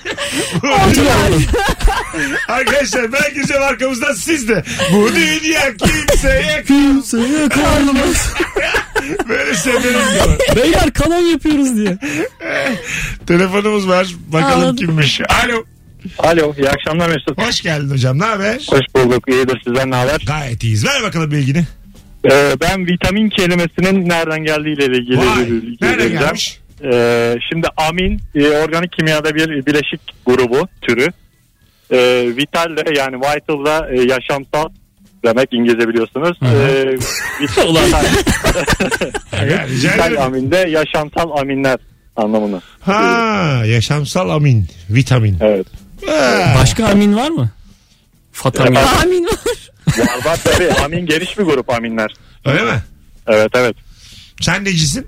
Arkadaşlar 2.49 3.13
ben 3.13 3.35
güzel 3.35 3.63
arkamızdan 3.63 4.13
siz 4.15 4.49
de. 4.49 4.63
Bu 4.93 5.09
dünya 5.15 5.77
kimseye 5.77 6.65
Kimseye 6.67 7.49
kalmaz. 7.49 8.35
böyle 9.29 9.55
severim 9.55 9.83
diyorlar. 10.15 10.39
Beyler 10.57 10.93
kanon 10.93 11.23
yapıyoruz 11.23 11.77
diye. 11.77 11.99
Telefonumuz 13.27 13.89
var. 13.89 14.07
Bakalım 14.29 14.55
Anladım. 14.61 14.77
kimmiş. 14.77 15.21
Alo. 15.21 15.65
Alo 16.19 16.55
iyi 16.59 16.71
akşamlar 16.71 17.09
Mesut. 17.09 17.39
Hoş 17.39 17.61
geldin 17.61 17.91
hocam. 17.91 18.19
Ne 18.19 18.25
haber? 18.25 18.67
Hoş 18.71 18.85
bulduk 18.95 19.25
iyidir 19.29 19.61
sizden 19.65 19.91
ne 19.91 19.95
haber? 19.95 20.21
Gayet 20.27 20.65
iyiyiz. 20.65 20.87
Ver 20.87 21.03
bakalım 21.03 21.31
bilgini. 21.31 21.65
Ee, 22.31 22.57
ben 22.61 22.87
vitamin 22.87 23.29
kelimesinin 23.31 24.09
nereden 24.09 24.45
geldiğiyle 24.45 24.85
ilgili 24.87 25.19
Vay. 25.19 25.27
Nereden 25.27 25.99
vereceğim. 25.99 26.19
gelmiş? 26.19 26.61
Ee, 26.93 27.35
şimdi 27.51 27.67
amin 27.77 28.21
e, 28.35 28.49
organik 28.49 28.93
kimyada 28.93 29.35
bir 29.35 29.67
bileşik 29.67 30.01
grubu 30.27 30.69
türü. 30.83 31.07
Ee, 31.91 32.27
vital 32.37 32.77
de 32.77 32.95
yani 32.99 33.17
vital 33.17 33.65
da 33.65 33.89
e, 33.93 34.01
yaşamsal 34.01 34.69
demek 35.25 35.49
İngilizce 35.53 35.89
biliyorsunuz. 35.89 36.39
Ee, 36.43 36.87
vital, 37.41 37.75
rica 39.69 39.93
vital 39.93 40.11
ederim. 40.11 40.23
amin 40.23 40.51
de 40.51 40.57
yaşamsal 40.57 41.31
aminler 41.39 41.79
anlamını. 42.17 42.61
Ha, 42.81 43.63
yaşamsal 43.67 44.31
amin. 44.31 44.67
Vitamin. 44.91 45.37
Evet. 45.41 45.67
Ha. 46.07 46.55
Başka 46.61 46.87
amin 46.87 47.17
var 47.17 47.31
mı? 47.31 47.51
Fatamin. 48.33 48.75
Evet. 48.77 48.89
Amin 49.05 49.25
var. 49.25 49.71
Var 49.99 50.25
var 50.31 50.39
tabii 50.45 50.73
amin 50.85 51.07
geniş 51.07 51.39
bir 51.39 51.45
grup 51.45 51.71
aminler. 51.71 52.15
Öyle 52.45 52.63
mi? 52.63 52.83
Evet 53.27 53.51
evet. 53.55 53.77
Sen 54.41 54.65
necisin? 54.65 55.07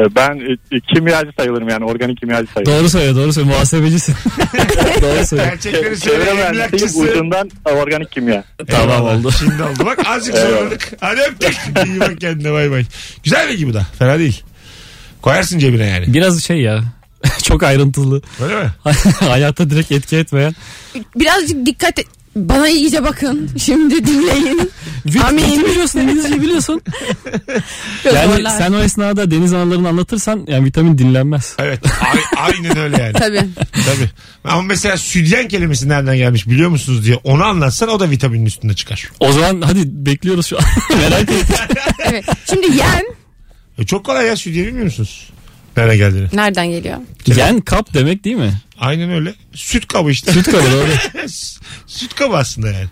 Ee, 0.00 0.14
ben 0.16 0.40
e, 0.72 0.80
kimyacı 0.94 1.30
sayılırım 1.38 1.68
yani 1.68 1.84
organik 1.84 2.20
kimyacı 2.20 2.52
sayılırım. 2.52 2.78
Doğru 2.78 2.88
söyle 2.90 3.14
doğru 3.14 3.32
söyle 3.32 3.48
muhasebecisin. 3.48 4.14
doğru 5.02 5.26
söyle. 5.26 5.44
Gerçekleri 5.44 5.96
söyle. 5.96 6.24
Emlakçısı. 6.30 7.00
ucundan 7.00 7.50
organik 7.64 8.12
kimya. 8.12 8.44
Tamam 8.70 8.90
Eyvallah. 8.90 9.18
oldu. 9.18 9.32
Şimdi 9.38 9.62
oldu. 9.62 9.86
Bak 9.86 9.98
azıcık 10.06 10.36
zorladık. 10.38 10.92
Hadi 11.00 11.20
öptük. 11.20 11.56
İyi 11.86 12.00
bak 12.00 12.20
kendine 12.20 12.52
bay 12.52 12.70
bay. 12.70 12.84
Güzel 13.24 13.48
bilgi 13.48 13.68
bu 13.68 13.74
da. 13.74 13.86
Fena 13.98 14.18
değil. 14.18 14.42
Koyarsın 15.22 15.58
cebine 15.58 15.86
yani. 15.86 16.14
Biraz 16.14 16.42
şey 16.42 16.60
ya. 16.60 16.84
Çok 17.42 17.62
ayrıntılı. 17.62 18.22
Öyle 18.42 18.54
mi? 18.62 18.70
Hayata 19.20 19.70
direkt 19.70 19.92
etki 19.92 20.16
etmeyen. 20.16 20.54
Birazcık 21.16 21.66
dikkat 21.66 21.98
et. 21.98 22.06
Bana 22.36 22.68
iyice 22.68 23.04
bakın. 23.04 23.50
Şimdi 23.64 24.06
dinleyin. 24.06 24.70
Amin. 25.28 25.64
biliyorsun 25.66 26.00
İngilizce 26.00 26.40
biliyorsun. 26.42 26.80
Yani 28.04 28.34
zorlar. 28.36 28.58
sen 28.58 28.72
o 28.72 28.78
esnada 28.80 29.30
deniz 29.30 29.52
analarını 29.52 29.88
anlatırsan 29.88 30.44
yani 30.48 30.64
vitamin 30.64 30.98
dinlenmez. 30.98 31.54
Evet. 31.58 31.80
A- 31.86 32.40
aynen 32.42 32.76
öyle 32.78 33.02
yani. 33.02 33.12
Tabii. 33.12 33.46
Tabii. 33.72 34.10
Ama 34.44 34.62
mesela 34.62 34.96
sütyen 34.96 35.48
kelimesi 35.48 35.88
nereden 35.88 36.16
gelmiş 36.16 36.46
biliyor 36.48 36.70
musunuz 36.70 37.04
diye 37.06 37.16
onu 37.24 37.44
anlatsan 37.44 37.88
o 37.88 38.00
da 38.00 38.10
vitaminin 38.10 38.46
üstünde 38.46 38.74
çıkar. 38.74 39.10
O 39.20 39.32
zaman 39.32 39.60
hadi 39.62 39.82
bekliyoruz 40.06 40.46
şu 40.46 40.58
an. 40.58 40.64
Merak 40.98 41.22
ettim. 41.30 41.56
Evet. 42.04 42.24
Şimdi 42.50 42.76
yen 42.76 43.04
E 43.78 43.86
çok 43.86 44.04
kolay 44.06 44.26
ya 44.26 44.36
sütyen 44.36 44.66
bilmiyor 44.66 44.84
musunuz? 44.84 45.28
Nereden 45.76 45.96
geldiğini. 45.96 46.28
nereden 46.32 46.70
geliyor? 46.70 46.96
Yen 47.26 47.60
kap 47.60 47.94
demek 47.94 48.24
değil 48.24 48.36
mi? 48.36 48.52
Aynen 48.80 49.10
öyle. 49.10 49.34
Süt 49.54 49.88
kabı 49.88 50.10
işte. 50.10 50.32
Süt 50.32 50.44
kabı 50.50 50.72
doğru. 50.72 50.86
süt 51.86 52.14
kabı 52.14 52.36
aslında 52.36 52.66
yani. 52.70 52.86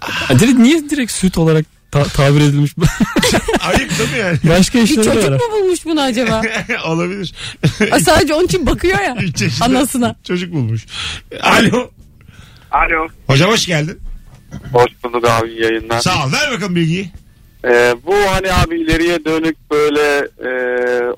Ha, 0.00 0.38
direkt, 0.38 0.58
niye 0.58 0.90
direkt 0.90 1.12
süt 1.12 1.38
olarak 1.38 1.66
ta- 1.90 2.04
tabir 2.04 2.40
edilmiş? 2.40 2.72
Ayıp 3.60 3.98
değil 3.98 4.12
mi 4.12 4.18
yani? 4.18 4.38
Başka 4.48 4.78
Bir 4.78 4.84
işleri 4.84 5.00
de 5.06 5.14
çocuk 5.14 5.24
var. 5.30 5.30
mu 5.36 5.40
bulmuş 5.52 5.84
bunu 5.84 6.00
acaba? 6.00 6.42
Olabilir. 6.86 7.34
Aa, 7.92 8.00
Sadece 8.00 8.34
onun 8.34 8.44
için 8.44 8.66
bakıyor 8.66 9.00
ya. 9.00 9.16
Üç 9.22 9.42
yaşında 9.42 9.64
Anasına. 9.64 10.16
Çocuk 10.24 10.52
bulmuş. 10.52 10.86
Alo. 11.42 11.90
Alo. 12.70 13.08
Hocam 13.26 13.50
hoş 13.50 13.66
geldin. 13.66 13.98
Hoş 14.72 14.90
bulduk 15.04 15.24
abi 15.28 15.62
yayınlar. 15.62 16.00
Sağ 16.00 16.26
ol. 16.26 16.32
Ver 16.32 16.50
bakalım 16.52 16.76
bilgiyi. 16.76 17.10
Ee, 17.66 17.94
bu 18.06 18.14
hani 18.14 18.52
abi 18.52 18.80
ileriye 18.80 19.24
dönük 19.24 19.56
böyle 19.70 20.28
e, 20.44 20.50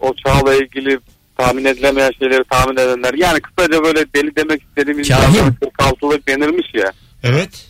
o 0.00 0.14
çağla 0.14 0.54
ilgili 0.54 0.98
tahmin 1.38 1.64
edilemeyen 1.64 2.10
şeyleri 2.18 2.44
tahmin 2.50 2.76
edenler. 2.76 3.14
Yani 3.14 3.40
kısaca 3.40 3.84
böyle 3.84 4.04
deli 4.14 4.36
demek 4.36 4.62
istediğimiz 4.62 5.10
insanlara 5.10 5.54
46'lık 5.78 6.28
denilmiş 6.28 6.74
ya. 6.74 6.92
Evet. 7.22 7.66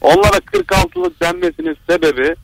Onlara 0.00 0.36
46'lık 0.36 1.22
denmesinin 1.22 1.76
sebebi 1.90 2.34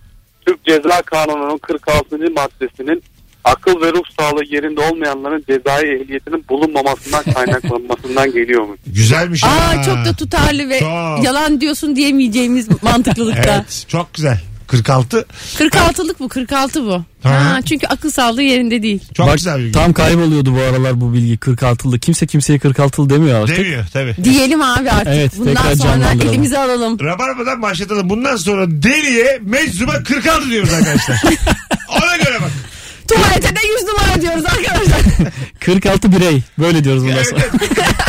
Türk 0.46 0.64
Ceza 0.64 1.02
Kanunu'nun 1.02 1.58
46. 1.58 2.16
maddesinin 2.18 3.02
akıl 3.44 3.80
ve 3.80 3.92
ruh 3.92 4.04
sağlığı 4.18 4.44
yerinde 4.44 4.80
olmayanların 4.80 5.44
cezai 5.48 5.84
ehliyetinin 5.84 6.44
bulunmamasından 6.48 7.24
kaynaklanmasından 7.34 8.32
geliyormuş. 8.32 8.80
Güzelmiş. 8.86 9.44
Aa 9.44 9.48
ha. 9.76 9.82
çok 9.82 9.96
da 9.96 10.12
tutarlı 10.18 10.68
ve 10.68 10.78
Çok. 10.78 11.24
yalan 11.24 11.60
diyorsun 11.60 11.96
diyemeyeceğimiz 11.96 12.82
mantıklılıkta. 12.82 13.54
Evet. 13.54 13.84
Çok 13.88 14.14
güzel. 14.14 14.40
46. 14.66 15.26
46'lık 15.58 16.20
bu 16.20 16.28
46 16.28 16.82
bu. 16.84 17.04
Ha. 17.22 17.30
Ha, 17.44 17.62
çünkü 17.68 17.86
akıl 17.86 18.10
sağlığı 18.10 18.42
yerinde 18.42 18.82
değil. 18.82 19.00
Çok 19.14 19.26
Bak, 19.26 19.36
güzel 19.36 19.58
bilgi. 19.58 19.72
tam 19.72 19.92
kayboluyordu 19.92 20.54
bu 20.54 20.60
aralar 20.60 21.00
bu 21.00 21.12
bilgi 21.14 21.34
46'lı. 21.36 21.98
Kimse 21.98 22.26
kimseye 22.26 22.58
46'lı 22.58 23.10
demiyor 23.10 23.42
artık. 23.42 23.56
Demiyor 23.58 23.84
tabii. 23.92 24.14
Diyelim 24.24 24.62
abi 24.62 24.90
artık. 24.90 25.06
Evet, 25.08 25.32
Bundan 25.38 25.54
tekrar 25.54 25.74
sonra 25.74 25.92
canlandıralım. 25.92 26.28
elimize 26.34 26.58
alalım. 26.58 27.00
Rabarbadan 27.00 27.62
başlatalım. 27.62 28.10
Bundan 28.10 28.36
sonra 28.36 28.66
deliye 28.68 29.38
meczuba 29.42 30.02
46 30.02 30.50
diyoruz 30.50 30.72
arkadaşlar. 30.72 31.16
Ona 31.88 32.16
göre 32.16 32.38
bak. 32.42 32.50
Tuvalete 33.08 33.56
de 33.56 33.60
100 33.80 33.82
numara 33.88 34.22
diyoruz 34.22 34.44
arkadaşlar. 34.44 35.00
46 35.60 36.12
birey. 36.12 36.42
Böyle 36.58 36.84
diyoruz 36.84 37.02
bundan 37.02 37.16
Evet, 37.16 37.26
sonra. 37.28 37.42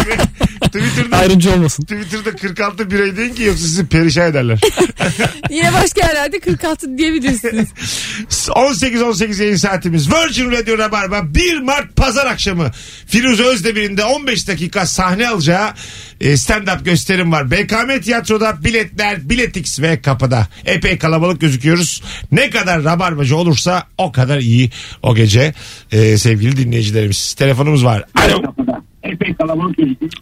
evet. 0.08 0.20
Twitter'da, 0.68 1.18
Ayrıncı 1.18 1.54
olmasın. 1.54 1.84
Twitter'da 1.84 2.36
46 2.36 2.92
birey 2.92 3.18
deyin 3.18 3.34
ki 3.34 3.44
yoksa 3.44 3.62
sizi 3.62 3.86
perişan 3.88 4.30
ederler. 4.30 4.60
Yine 5.50 5.74
başka 5.74 6.08
yerlerde 6.08 6.40
46 6.40 6.98
diyebilirsiniz. 6.98 7.68
18-18 8.48 9.42
yayın 9.44 9.56
saatimiz. 9.56 10.12
Virgin 10.12 10.52
Radio 10.52 10.78
Rabarba 10.78 11.34
1 11.36 11.60
Mart 11.60 11.96
pazar 11.96 12.26
akşamı 12.26 12.72
Firuze 13.08 13.44
Özdemir'in 13.44 13.98
de 13.98 14.04
15 14.04 14.48
dakika 14.48 14.86
sahne 14.86 15.30
alacağı 15.30 15.74
e, 16.22 16.34
stand-up 16.34 16.84
gösterim 16.84 17.32
var. 17.32 17.52
BKM 17.52 18.02
Tiyatro'da 18.02 18.64
biletler 18.64 19.30
Biletix 19.30 19.82
ve 19.82 20.02
kapıda. 20.02 20.48
Epey 20.66 20.98
kalabalık 20.98 21.42
gözüküyoruz. 21.42 22.04
Ne 22.32 22.50
kadar 22.50 22.84
rabarbacı 22.84 23.38
olursa 23.38 23.84
o 23.98 24.12
kadar 24.12 24.40
iyi 24.40 24.72
o 25.04 25.16
gece 25.16 25.54
e, 25.92 26.18
sevgili 26.18 26.58
dinleyicilerimiz. 26.58 27.34
Telefonumuz 27.34 27.86
var. 27.86 28.04
Alo. 28.16 28.42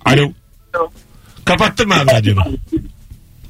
Alo. 0.06 0.32
Kapattın 1.46 1.88
mı 1.88 1.94
abi 1.96 2.12
radyonu? 2.12 2.44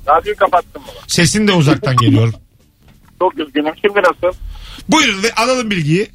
Radyoyu 0.07 0.37
kapattım 0.37 0.81
baba. 0.87 0.99
Sesin 1.07 1.47
de 1.47 1.51
uzaktan 1.51 1.97
geliyor. 1.97 2.33
Çok 3.19 3.39
üzgünüm. 3.39 3.73
Şimdi 3.81 3.99
nasıl? 3.99 4.37
Buyurun 4.89 5.23
ve 5.23 5.33
alalım 5.33 5.71
bilgiyi. 5.71 6.11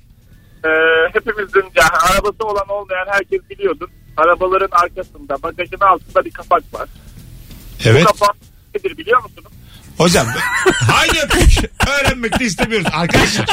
Ee, 0.65 0.69
hepimizin 1.13 1.65
yani 1.77 1.91
arabası 2.11 2.45
olan 2.45 2.69
olmayan 2.69 3.07
herkes 3.11 3.41
biliyordur. 3.51 3.89
Arabaların 4.17 4.69
arkasında 4.71 5.43
bagajın 5.43 5.81
altında 5.81 6.25
bir 6.25 6.31
kapak 6.31 6.63
var. 6.75 6.89
Evet. 7.85 8.03
Bu 8.03 8.07
kapak 8.07 8.37
nedir 8.75 8.97
biliyor 8.99 9.23
musunuz? 9.23 9.53
Hocam 9.99 10.27
haydi 10.91 11.19
öptük. 11.25 11.71
Öğrenmek 11.89 12.41
de 12.41 12.45
istemiyoruz. 12.45 12.87
Arkadaşlar 12.93 13.47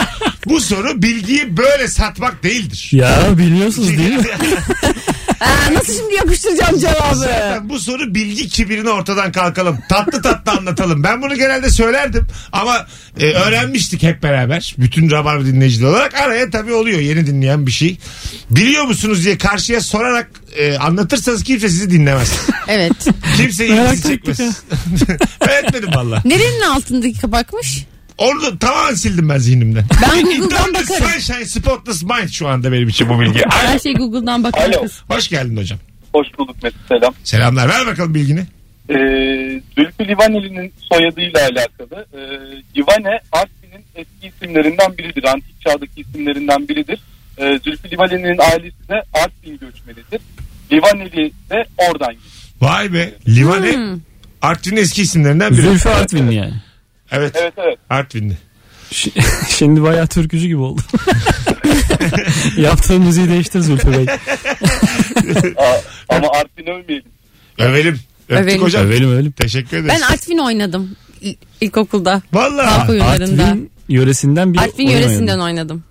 bu 0.45 0.61
soru 0.61 1.01
bilgiyi 1.01 1.57
böyle 1.57 1.87
satmak 1.87 2.43
değildir. 2.43 2.89
Ya 2.91 3.37
biliyorsunuz 3.37 3.89
değil 3.89 4.13
mi? 4.13 4.23
Aa, 5.39 5.73
nasıl 5.73 5.93
şimdi 5.93 6.13
yapıştıracağım 6.13 6.79
cevabı? 6.79 7.15
Zaten 7.15 7.69
bu 7.69 7.79
soru 7.79 8.15
bilgi 8.15 8.47
kibirini 8.49 8.89
ortadan 8.89 9.31
kalkalım. 9.31 9.77
Tatlı 9.89 10.21
tatlı 10.21 10.51
anlatalım. 10.51 11.03
Ben 11.03 11.21
bunu 11.21 11.35
genelde 11.35 11.69
söylerdim 11.69 12.27
ama 12.51 12.87
e, 13.19 13.25
öğrenmiştik 13.25 14.03
hep 14.03 14.23
beraber. 14.23 14.75
Bütün 14.77 15.11
Rabarba 15.11 15.45
dinleyicileri 15.45 15.89
olarak 15.89 16.13
araya 16.15 16.49
tabii 16.49 16.73
oluyor 16.73 16.99
yeni 16.99 17.27
dinleyen 17.27 17.67
bir 17.67 17.71
şey. 17.71 17.97
Biliyor 18.49 18.83
musunuz 18.85 19.25
diye 19.25 19.37
karşıya 19.37 19.81
sorarak 19.81 20.29
e, 20.55 20.77
anlatırsanız 20.77 21.43
kimse 21.43 21.69
sizi 21.69 21.91
dinlemez. 21.91 22.31
Evet. 22.67 22.93
Kimse 23.37 23.67
ilgisi 23.67 24.03
çekmez. 24.07 24.39
Öğretmedim 25.39 25.89
valla. 25.95 26.21
Nerenin 26.25 26.61
altındaki 26.61 27.19
kapakmış? 27.21 27.85
Onu 28.17 28.41
da 28.41 28.57
tamamen 28.59 28.93
sildim 28.93 29.29
ben 29.29 29.37
zihnimden. 29.37 29.83
Ben 30.01 30.21
Google'dan 30.37 30.73
bakarım. 30.73 31.09
Sunshine 31.11 31.45
Spotless 31.45 32.03
Mind 32.03 32.29
şu 32.31 32.47
anda 32.47 32.71
benim 32.71 32.87
için 32.87 33.09
bu 33.09 33.19
bilgi. 33.19 33.41
Her 33.49 33.79
şey 33.79 33.93
Google'dan 33.93 34.43
bakarız. 34.43 34.75
Alo. 34.77 35.15
Hoş 35.17 35.27
geldin 35.29 35.57
hocam. 35.57 35.79
Hoş 36.13 36.27
bulduk 36.37 36.63
Mesut 36.63 36.87
selam. 36.87 37.13
Selamlar. 37.23 37.69
Ver 37.69 37.87
bakalım 37.87 38.13
bilgini. 38.15 38.39
Ee, 38.89 38.93
Zülfü 39.77 40.07
Livaneli'nin 40.07 40.73
soyadıyla 40.93 41.39
alakalı. 41.41 42.05
Ee, 42.13 42.17
Livane 42.77 43.19
Artvin'in 43.31 43.83
eski 43.95 44.27
isimlerinden 44.35 44.97
biridir. 44.97 45.23
Antik 45.23 45.61
çağdaki 45.61 46.01
isimlerinden 46.01 46.67
biridir. 46.67 46.99
Ee, 47.37 47.59
Zülfü 47.63 47.91
Livaneli'nin 47.91 48.37
ailesi 48.51 48.89
de 48.89 49.03
Artvin 49.13 49.59
göçmenidir. 49.59 50.21
Livaneli 50.71 51.31
de 51.49 51.65
oradan 51.77 52.07
geliyor. 52.13 52.31
Vay 52.61 52.93
be. 52.93 53.13
Livane 53.27 53.71
Hmm. 53.73 53.99
Artvin'in 54.41 54.77
eski 54.81 55.01
isimlerinden 55.01 55.51
biri. 55.51 55.61
Zülfü 55.61 55.89
Artvinli 55.89 56.35
yani. 56.35 56.53
Evet. 57.11 57.35
Evet 57.41 57.53
evet. 57.57 57.77
Artvinli. 57.89 58.37
Şimdi 59.57 59.83
bayağı 59.83 60.07
türkücü 60.07 60.47
gibi 60.47 60.57
oldu. 60.61 60.81
Yaptığın 62.57 63.01
müziği 63.01 63.29
değiştir 63.29 63.59
Zülfü 63.59 63.91
Bey. 63.91 64.05
Aa, 65.57 65.77
ama 66.09 66.27
Artvin 66.31 66.67
övmeyelim. 66.67 67.05
Övelim. 67.59 67.99
Öptük 68.29 68.43
Övelim. 68.45 68.61
hocam. 68.61 68.85
Övelim 68.85 69.11
övelim. 69.11 69.31
Teşekkür 69.31 69.77
ederiz. 69.77 69.93
Ben 69.95 70.13
Artvin 70.13 70.37
oynadım 70.37 70.95
il- 71.21 71.35
ilkokulda. 71.61 72.21
Valla. 72.33 72.79
Halk 72.79 72.89
oyunlarında. 72.89 73.43
Artvin 73.43 73.69
yöresinden 73.89 74.53
bir 74.53 74.59
Artvin 74.59 74.87
oyun 74.87 74.97
yöresinden 74.97 75.39
oynadım. 75.39 75.41
oynadım. 75.43 75.83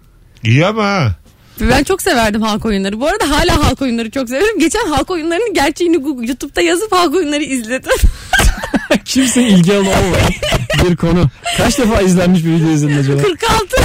İyi 0.44 0.66
ama. 0.66 0.84
ha. 0.84 1.14
Ben 1.60 1.84
çok 1.84 2.02
severdim 2.02 2.42
halk 2.42 2.64
oyunları. 2.64 3.00
Bu 3.00 3.06
arada 3.06 3.30
hala 3.30 3.64
halk 3.64 3.82
oyunları 3.82 4.10
çok 4.10 4.28
severim. 4.28 4.58
Geçen 4.58 4.86
halk 4.86 5.10
oyunlarının 5.10 5.54
gerçeğini 5.54 5.96
Google, 5.96 6.26
YouTube'da 6.26 6.60
yazıp 6.60 6.92
halk 6.92 7.14
oyunları 7.14 7.42
izledim. 7.42 7.90
Kimse 9.16 9.48
ilgi 9.48 9.72
alanı 9.74 10.16
bir 10.90 10.96
konu. 10.96 11.30
Kaç 11.56 11.78
defa 11.78 12.00
izlenmiş 12.00 12.44
bir 12.44 12.50
video 12.50 12.68
izledin 12.70 12.98
acaba? 12.98 13.22
46. 13.22 13.76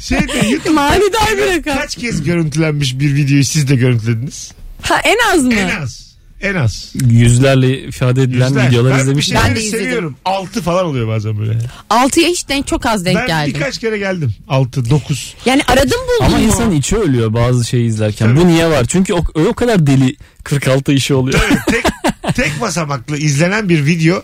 Şeyde 0.02 0.46
YouTube'da 0.50 0.72
Manidar 0.72 1.28
bir 1.38 1.58
rakam. 1.58 1.76
kaç 1.78 1.96
kez 1.96 2.22
görüntülenmiş 2.24 2.98
bir 2.98 3.14
videoyu 3.14 3.44
siz 3.44 3.68
de 3.68 3.76
görüntülediniz? 3.76 4.52
Ha, 4.82 5.00
en 5.04 5.16
az 5.34 5.44
mı? 5.44 5.54
En 5.54 5.80
az. 5.82 6.14
En 6.40 6.54
az. 6.54 6.92
Yüzlerle 7.08 7.78
ifade 7.80 8.22
edilen 8.22 8.48
Yüzler. 8.48 8.68
videolar 8.68 8.90
ben 8.90 8.96
bir 8.98 9.02
izlemiştim. 9.02 9.38
Ben 9.44 9.56
de 9.56 9.60
izledim. 9.62 9.84
seviyorum. 9.84 10.16
Altı 10.24 10.62
falan 10.62 10.84
oluyor 10.86 11.08
bazen 11.08 11.38
böyle. 11.38 11.58
6'ya 11.90 12.28
hiç 12.28 12.48
denk 12.48 12.66
çok 12.66 12.86
az 12.86 13.04
denk 13.04 13.16
ben 13.18 13.26
geldim. 13.26 13.54
birkaç 13.54 13.78
kere 13.78 13.98
geldim. 13.98 14.34
Altı, 14.48 14.90
dokuz. 14.90 15.34
Yani 15.46 15.62
aradım 15.68 15.98
buldum 16.08 16.26
Ama 16.26 16.36
mu? 16.38 16.44
insan 16.44 16.72
içi 16.72 16.96
ölüyor 16.96 17.34
bazı 17.34 17.64
şeyi 17.64 17.88
izlerken. 17.88 18.26
Tabii. 18.28 18.40
Bu 18.40 18.48
niye 18.48 18.66
var? 18.70 18.84
Çünkü 18.88 19.14
o, 19.14 19.24
o 19.50 19.52
kadar 19.54 19.86
deli 19.86 20.16
46 20.44 20.92
işi 20.92 21.14
oluyor. 21.14 21.38
Tabii, 21.48 21.58
tek, 21.70 21.84
tek 22.32 22.60
basamaklı 22.60 23.18
izlenen 23.18 23.68
bir 23.68 23.86
video 23.86 24.22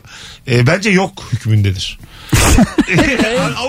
e, 0.50 0.66
bence 0.66 0.90
yok 0.90 1.28
hükmündedir. 1.32 1.98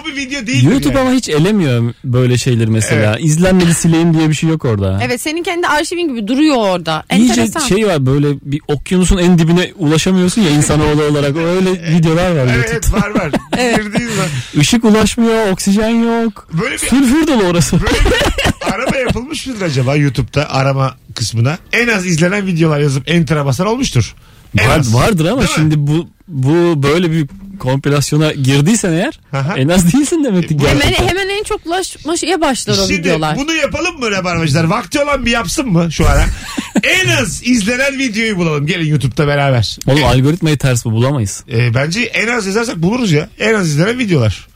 O 0.01 0.05
bir 0.05 0.15
video 0.15 0.47
değil. 0.47 0.63
YouTube 0.63 0.99
ama 0.99 1.11
hiç 1.11 1.29
elemiyor 1.29 1.93
böyle 2.03 2.37
şeyleri 2.37 2.69
mesela. 2.71 3.17
İzlenmedi 3.19 3.73
sileyim 3.73 4.13
diye 4.13 4.29
bir 4.29 4.33
şey 4.33 4.49
yok 4.49 4.65
orada. 4.65 4.99
Evet 5.03 5.21
senin 5.21 5.43
kendi 5.43 5.67
arşivin 5.67 6.07
gibi 6.07 6.27
duruyor 6.27 6.55
orada. 6.57 7.03
İyice 7.13 7.31
Enteresan. 7.41 7.59
şey 7.67 7.87
var 7.87 8.05
böyle 8.05 8.27
bir 8.41 8.61
okyanusun 8.67 9.17
en 9.17 9.37
dibine 9.39 9.71
ulaşamıyorsun 9.77 10.41
ya 10.41 10.49
insanoğlu 10.49 11.03
olarak. 11.03 11.35
Öyle 11.37 11.71
videolar 11.97 12.31
var 12.31 12.47
Evet 12.55 12.73
YouTube'da. 12.73 13.01
var 13.01 13.09
var. 13.09 13.31
Zaman. 14.11 14.29
Işık 14.53 14.85
ulaşmıyor, 14.85 15.51
oksijen 15.51 15.89
yok. 16.23 16.47
Böyle 16.61 16.73
bir, 16.73 16.77
Sülfür 16.79 17.27
dolu 17.27 17.43
orası. 17.43 17.81
böyle 17.81 17.93
bir 17.93 18.73
arama 18.73 18.97
yapılmış 18.97 19.47
mıdır 19.47 19.61
acaba 19.61 19.95
YouTube'da 19.95 20.49
arama 20.53 20.95
kısmına? 21.15 21.57
En 21.73 21.87
az 21.87 22.05
izlenen 22.05 22.47
videolar 22.47 22.79
yazıp 22.79 23.09
enter'a 23.11 23.45
basan 23.45 23.67
olmuştur. 23.67 24.15
En 24.59 24.69
Var, 24.69 24.79
az. 24.79 24.93
vardır 24.93 25.25
ama 25.25 25.41
Değil 25.41 25.49
mi? 25.49 25.55
şimdi 25.55 25.75
bu 25.87 26.07
bu 26.27 26.83
böyle 26.83 27.11
bir 27.11 27.27
kompilasyona 27.59 28.31
girdiysen 28.31 28.91
eğer 28.93 29.19
Aha. 29.33 29.57
en 29.57 29.67
az 29.69 29.93
değilsin 29.93 30.23
demek 30.23 30.49
ki. 30.49 30.59
Bu- 30.59 30.63
Hemen, 30.67 30.77
gerçekten. 30.81 31.07
hemen 31.07 31.29
en 31.29 31.43
çok 31.43 31.65
ulaşmaya 31.65 32.41
başlar 32.41 32.73
o 32.73 32.87
Şimdi 32.87 32.99
videolar. 32.99 33.37
bunu 33.37 33.53
yapalım 33.53 33.99
mı 33.99 34.11
Rabarbacılar? 34.11 34.63
Vakti 34.63 34.99
olan 34.99 35.25
bir 35.25 35.31
yapsın 35.31 35.67
mı 35.67 35.91
şu 35.91 36.07
ara? 36.07 36.25
en 36.83 37.07
az 37.21 37.41
izlenen 37.47 37.97
videoyu 37.99 38.37
bulalım. 38.37 38.65
Gelin 38.65 38.85
YouTube'da 38.85 39.27
beraber. 39.27 39.77
Oğlum 39.87 40.03
algoritmayı 40.03 40.57
ters 40.57 40.85
bu 40.85 40.91
bulamayız. 40.91 41.43
E, 41.51 41.73
bence 41.73 42.01
en 42.01 42.27
az 42.27 42.45
yazarsak 42.47 42.77
buluruz 42.77 43.11
ya. 43.11 43.29
En 43.39 43.53
az 43.53 43.67
izlenen 43.67 43.99
videolar. 43.99 44.47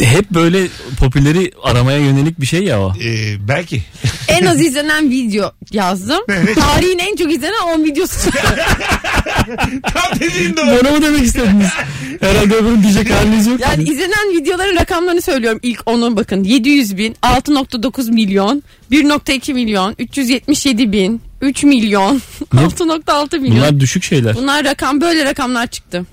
Hep 0.00 0.30
böyle 0.30 0.68
popüleri 1.00 1.50
aramaya 1.62 1.98
yönelik 1.98 2.40
bir 2.40 2.46
şey 2.46 2.64
ya 2.64 2.80
o. 2.80 2.92
E, 3.04 3.36
belki. 3.48 3.82
En 4.28 4.46
az 4.46 4.60
izlenen 4.60 5.10
video 5.10 5.52
yazdım. 5.72 6.20
Evet. 6.28 6.56
Tarihin 6.56 6.98
en 6.98 7.16
çok 7.16 7.32
izlenen 7.32 7.62
10 7.78 7.84
videosu. 7.84 8.30
Tam 9.94 10.20
dediğin 10.20 10.56
doğru. 10.56 10.66
Bana 10.66 10.90
mı 10.90 11.02
demek 11.02 11.22
istediniz? 11.22 11.66
Herhalde 12.20 12.54
öbürün 12.54 12.82
diyecek 12.82 13.10
haliniz 13.10 13.46
yok. 13.46 13.60
Yani 13.60 13.82
izlenen 13.82 14.36
videoların 14.36 14.76
rakamlarını 14.76 15.22
söylüyorum. 15.22 15.60
İlk 15.62 15.82
onu 15.86 16.16
bakın. 16.16 16.44
700 16.44 16.96
bin, 16.96 17.16
6.9 17.22 18.12
milyon, 18.12 18.62
1.2 18.90 19.54
milyon, 19.54 19.94
377 19.98 20.92
bin, 20.92 21.20
3 21.40 21.64
milyon, 21.64 22.22
6.6 22.52 23.38
milyon. 23.38 23.56
Bunlar, 23.56 23.70
Bunlar 23.70 23.80
düşük 23.80 24.02
şeyler. 24.02 24.34
rakam 24.64 25.00
böyle 25.00 25.24
rakamlar 25.24 25.66
çıktı. 25.66 26.04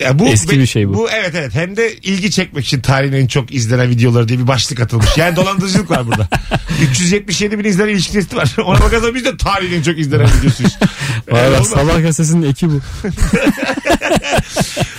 Ya 0.00 0.18
bu, 0.18 0.26
Eski 0.26 0.58
bir 0.58 0.66
şey 0.66 0.88
bu. 0.88 0.94
Bu 0.94 1.10
evet 1.10 1.34
evet. 1.34 1.54
Hem 1.54 1.76
de 1.76 1.96
ilgi 1.96 2.30
çekmek 2.30 2.64
için 2.66 2.80
tarihin 2.80 3.12
en 3.12 3.26
çok 3.26 3.54
izlenen 3.54 3.90
videoları 3.90 4.28
diye 4.28 4.38
bir 4.38 4.46
başlık 4.46 4.80
atılmış. 4.80 5.08
Yani 5.16 5.36
dolandırıcılık 5.36 5.90
var 5.90 6.06
burada. 6.06 6.28
377 6.90 7.58
bin 7.58 7.64
izlenen 7.64 7.88
ilişki 7.88 8.12
testi 8.12 8.36
var. 8.36 8.54
Ona 8.64 8.80
bakarsan 8.80 9.14
biz 9.14 9.24
de 9.24 9.36
tarihin 9.36 9.78
en 9.78 9.82
çok 9.82 9.98
izlenen 9.98 10.28
videosuyuz. 10.38 10.76
Var 11.30 11.60
Ee, 11.60 11.64
sabah 11.64 12.02
gazetesinin 12.02 12.50
eki 12.50 12.68
bu. 12.70 12.80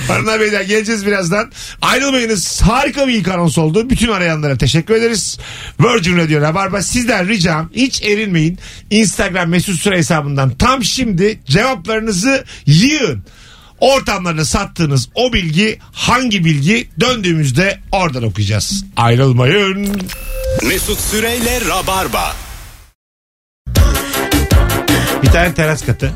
Hanımlar 0.08 0.40
beyler 0.40 0.62
geleceğiz 0.62 1.06
birazdan. 1.06 1.52
Ayrılmayınız. 1.82 2.62
Harika 2.62 3.08
bir 3.08 3.14
ilk 3.14 3.28
anons 3.28 3.58
oldu. 3.58 3.90
Bütün 3.90 4.08
arayanlara 4.08 4.58
teşekkür 4.58 4.96
ederiz. 4.96 5.38
Virgin 5.80 6.18
Radio 6.18 6.42
Rabarba 6.42 6.82
sizden 6.82 7.28
ricam 7.28 7.70
hiç 7.76 8.02
erinmeyin. 8.02 8.60
Instagram 8.90 9.50
mesut 9.50 9.80
süre 9.80 9.98
hesabından 9.98 10.50
tam 10.50 10.84
şimdi 10.84 11.40
cevaplarınızı 11.46 12.44
yığın. 12.66 13.24
Ortamlarını 13.86 14.46
sattığınız 14.46 15.10
o 15.16 15.34
bilgi 15.34 15.80
hangi 15.92 16.46
bilgi 16.46 16.90
döndüğümüzde 17.00 17.80
oradan 17.92 18.24
okuyacağız. 18.24 18.86
Ayrılmayın. 18.98 20.02
Mesut 20.64 21.00
Süreyle 21.00 21.62
Rabarba. 21.70 22.36
Bir 25.24 25.28
tane 25.28 25.54
teras 25.54 25.86
katı. 25.86 26.14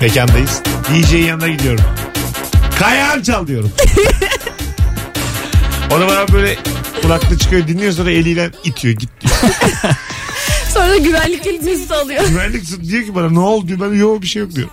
Mekandayız. 0.00 0.62
DJ'in 0.94 1.24
yanına 1.24 1.48
gidiyorum. 1.48 1.84
Kayan 2.78 3.22
çal 3.22 3.46
diyorum. 3.46 3.72
o 5.90 6.00
da 6.00 6.08
bana 6.08 6.32
böyle 6.32 6.56
kulaklığı 7.02 7.38
çıkıyor 7.38 7.68
dinliyor 7.68 7.92
sonra 7.92 8.10
eliyle 8.10 8.50
itiyor 8.64 8.94
git 8.94 9.10
diyor. 9.20 9.34
Sonra 10.74 10.90
da 10.90 10.96
güvenlik 10.96 11.46
elbisesi 11.46 11.94
alıyor. 11.94 12.28
Güvenlik 12.28 12.82
diyor 12.88 13.04
ki 13.04 13.14
bana 13.14 13.30
ne 13.30 13.38
oldu 13.38 13.68
diyor. 13.68 13.80
Ben 13.80 13.94
yok 13.94 14.22
bir 14.22 14.26
şey 14.26 14.42
yok 14.42 14.54
diyorum. 14.54 14.72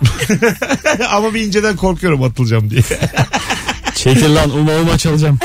Ama 1.10 1.34
bir 1.34 1.40
inceden 1.40 1.76
korkuyorum 1.76 2.22
atılacağım 2.22 2.70
diye. 2.70 2.82
Çekil 3.94 4.34
lan 4.34 4.50
uma 4.50 4.76
uma 4.76 4.98
çalacağım. 4.98 5.38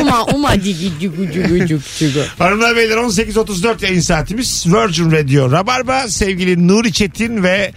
Uma 0.00 0.24
uma 0.24 0.54
digi 0.54 0.92
cugu 1.00 1.32
cugu 1.32 1.66
cuk 1.66 1.82
cugu. 1.98 2.20
Hanımlar 2.38 2.76
beyler 2.76 2.96
18.34 2.96 3.84
yayın 3.84 4.00
saatimiz 4.00 4.66
Virgin 4.66 5.10
Radio 5.12 5.52
Rabarba 5.52 6.08
sevgili 6.08 6.68
Nuri 6.68 6.92
Çetin 6.92 7.42
ve 7.42 7.72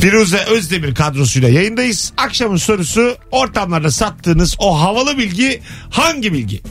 Firuze 0.00 0.38
Özdemir 0.38 0.94
kadrosuyla 0.94 1.48
yayındayız. 1.48 2.12
Akşamın 2.16 2.56
sorusu 2.56 3.16
ortamlarda 3.30 3.90
sattığınız 3.90 4.56
o 4.58 4.80
havalı 4.80 5.18
bilgi 5.18 5.60
hangi 5.90 6.32
bilgi? 6.32 6.62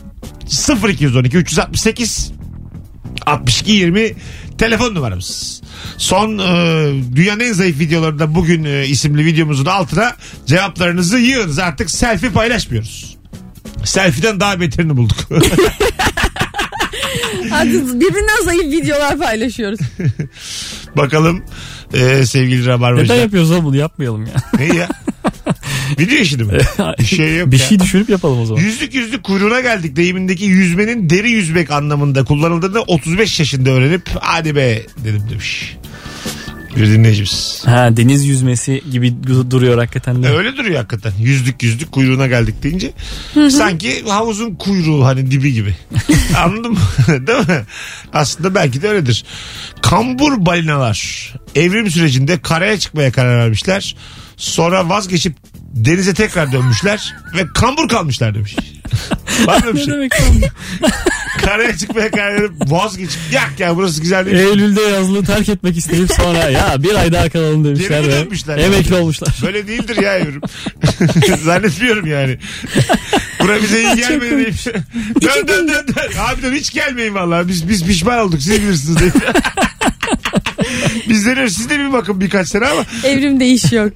0212 0.90 1.38
368 1.38 2.32
62 3.26 3.72
20 3.72 4.14
telefon 4.58 4.96
numaramız. 4.96 5.62
Son 5.98 6.38
e, 6.38 7.16
dünyanın 7.16 7.40
en 7.40 7.54
zayıf 7.54 7.80
videolarında 7.80 8.36
bugün 8.36 8.64
e, 8.64 8.86
isimli 8.86 9.26
videomuzun 9.26 9.66
altına 9.66 10.16
cevaplarınızı 10.46 11.18
yığınız. 11.18 11.60
Artık 11.60 11.92
selfie 11.92 12.30
paylaşmıyoruz. 12.30 13.16
Selfie'den 13.84 14.40
daha 14.40 14.60
beterini 14.60 14.98
bulduk. 14.98 15.18
Hadi 17.50 17.74
birbirinden 17.74 18.44
zayıf 18.46 18.64
videolar 18.64 19.18
paylaşıyoruz. 19.18 19.80
Bakalım 20.98 21.44
e, 21.94 22.26
sevgili 22.26 22.62
Neden 22.62 22.72
Rabarbacılar. 22.74 23.16
yapıyoruz 23.16 23.52
oğlum 23.52 23.66
bunu 23.66 23.76
yapmayalım 23.78 24.26
ya. 24.26 24.34
Ne 24.60 24.76
ya? 24.76 24.90
Video 26.00 26.16
işini 26.18 26.44
mi? 26.44 26.58
Bir 27.00 27.06
şey 27.06 27.38
yok 27.38 27.52
bir 27.52 27.60
ya. 27.60 27.66
şey 27.66 27.80
düşürüp 27.80 28.10
yapalım 28.10 28.40
o 28.42 28.46
zaman. 28.46 28.62
Yüzlük 28.62 28.94
yüzlük 28.94 29.24
kuyruğuna 29.24 29.60
geldik. 29.62 29.96
Deyimindeki 29.96 30.46
yüzmenin 30.46 31.10
deri 31.10 31.30
yüzmek 31.32 31.72
anlamında 31.72 32.24
kullanıldığını 32.24 32.82
35 32.82 33.40
yaşında 33.40 33.70
öğrenip 33.70 34.10
hadi 34.20 34.56
be 34.56 34.82
dedim 35.04 35.24
demiş. 35.32 35.78
Bir 36.76 36.88
dinleyicimiz. 36.88 37.62
Ha 37.66 37.98
deniz 37.98 38.26
yüzmesi 38.26 38.84
gibi 38.92 39.08
du- 39.08 39.52
duruyor 39.52 39.78
hakikaten 39.78 40.24
de. 40.24 40.30
Öyle 40.30 40.58
duruyor 40.58 40.76
hakikaten. 40.76 41.14
Yüzlük 41.20 41.64
yüzlük 41.64 41.92
kuyruğuna 41.92 42.28
geldik 42.28 42.64
deyince. 42.64 42.92
Sanki 43.50 44.04
havuzun 44.08 44.56
kuyruğu 44.56 45.06
hani 45.06 45.32
dibi 45.32 45.54
gibi. 45.54 45.76
Anladın 46.38 46.72
mı? 46.72 46.80
Değil 47.08 47.40
mi? 47.40 47.66
Aslında 48.14 48.56
belki 48.56 48.82
de 48.82 48.90
öyledir. 48.90 49.26
Kambur 49.82 50.46
balinalar 50.46 51.34
evrim 51.56 51.92
sürecinde 51.92 52.42
karaya 52.42 52.80
çıkmaya 52.80 53.12
karar 53.12 53.38
vermişler. 53.38 53.96
Sonra 54.38 54.90
vazgeçip 54.90 55.34
Denize 55.76 56.14
tekrar 56.14 56.52
dönmüşler 56.52 57.16
ve 57.36 57.48
kambur 57.54 57.88
kalmışlar 57.90 58.36
demiş. 58.36 58.56
Var 59.46 59.64
mı 59.64 59.74
bir 59.74 59.80
Ne 59.80 59.84
şey? 59.84 59.94
demek 59.94 60.22
lan? 60.22 60.42
Karaya 61.42 61.78
çıkmaya 61.78 62.12
karar 62.12 62.36
verip 62.36 62.52
vazgeçip 62.72 63.20
yak 63.32 63.60
ya 63.60 63.76
burası 63.76 64.02
güzel 64.02 64.26
değil. 64.26 64.38
Eylül'de 64.38 64.82
yazlığı 64.82 65.26
terk 65.26 65.50
etmek 65.50 65.78
isteyip 65.78 66.12
sonra 66.14 66.38
ya 66.50 66.84
bir 66.84 66.96
ay 66.96 67.12
daha 67.14 67.30
kalalım 67.30 67.66
demişler 67.66 68.02
Geri 68.02 68.08
ve 68.12 68.12
dönmüşler? 68.12 68.58
emekli 68.58 68.96
olmuşlar. 68.96 69.36
Böyle 69.44 69.68
değildir 69.68 70.02
ya 70.02 70.18
evrim. 70.18 70.42
Zannetmiyorum 71.44 72.06
yani. 72.08 72.38
Bura 73.46 73.62
bize 73.62 73.82
iyi 73.84 73.96
gelmedi 74.02 74.38
deyip. 74.38 74.66
dön 75.22 75.48
dön 75.48 75.68
dön 75.68 75.88
dön. 75.88 76.18
Abi 76.20 76.42
dön 76.42 76.54
hiç 76.54 76.74
gelmeyin 76.74 77.16
vallahi. 77.16 77.48
Biz, 77.48 77.70
biz 77.70 77.86
pişman 77.86 78.20
olduk 78.20 78.42
siz 78.42 78.62
bilirsiniz 78.62 79.00
deyip. 79.00 79.14
Biz 81.10 81.26
deniyoruz. 81.26 81.54
Siz 81.54 81.70
de 81.70 81.80
bir 81.80 81.94
bakın 81.94 82.22
birkaç 82.22 82.48
sene 82.48 82.66
ama. 82.68 82.84
Evrim 83.04 83.40
değişiyor. 83.40 83.92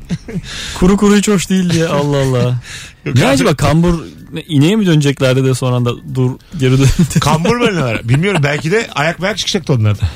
Kuru 0.79 0.97
kuru 0.97 1.15
hiç 1.15 1.27
hoş 1.27 1.49
değil 1.49 1.69
diye 1.69 1.85
Allah 1.87 2.17
Allah. 2.17 2.55
Yok 3.05 3.15
ne 3.15 3.21
abi, 3.21 3.27
acaba 3.27 3.55
kambur 3.55 4.03
ne, 4.33 4.41
ineğe 4.41 4.75
mi 4.75 4.85
döneceklerdi 4.85 5.43
de 5.45 5.53
sonra 5.55 5.85
da 5.85 5.91
dur 6.15 6.31
geri 6.59 6.71
döndü. 6.71 6.87
Kambur 7.21 7.59
balinalar. 7.59 8.09
Bilmiyorum 8.09 8.41
belki 8.43 8.71
de 8.71 8.87
ayak 8.95 9.23
ayak 9.23 9.37
çıkacaktı 9.37 9.73
onlarda. 9.73 10.09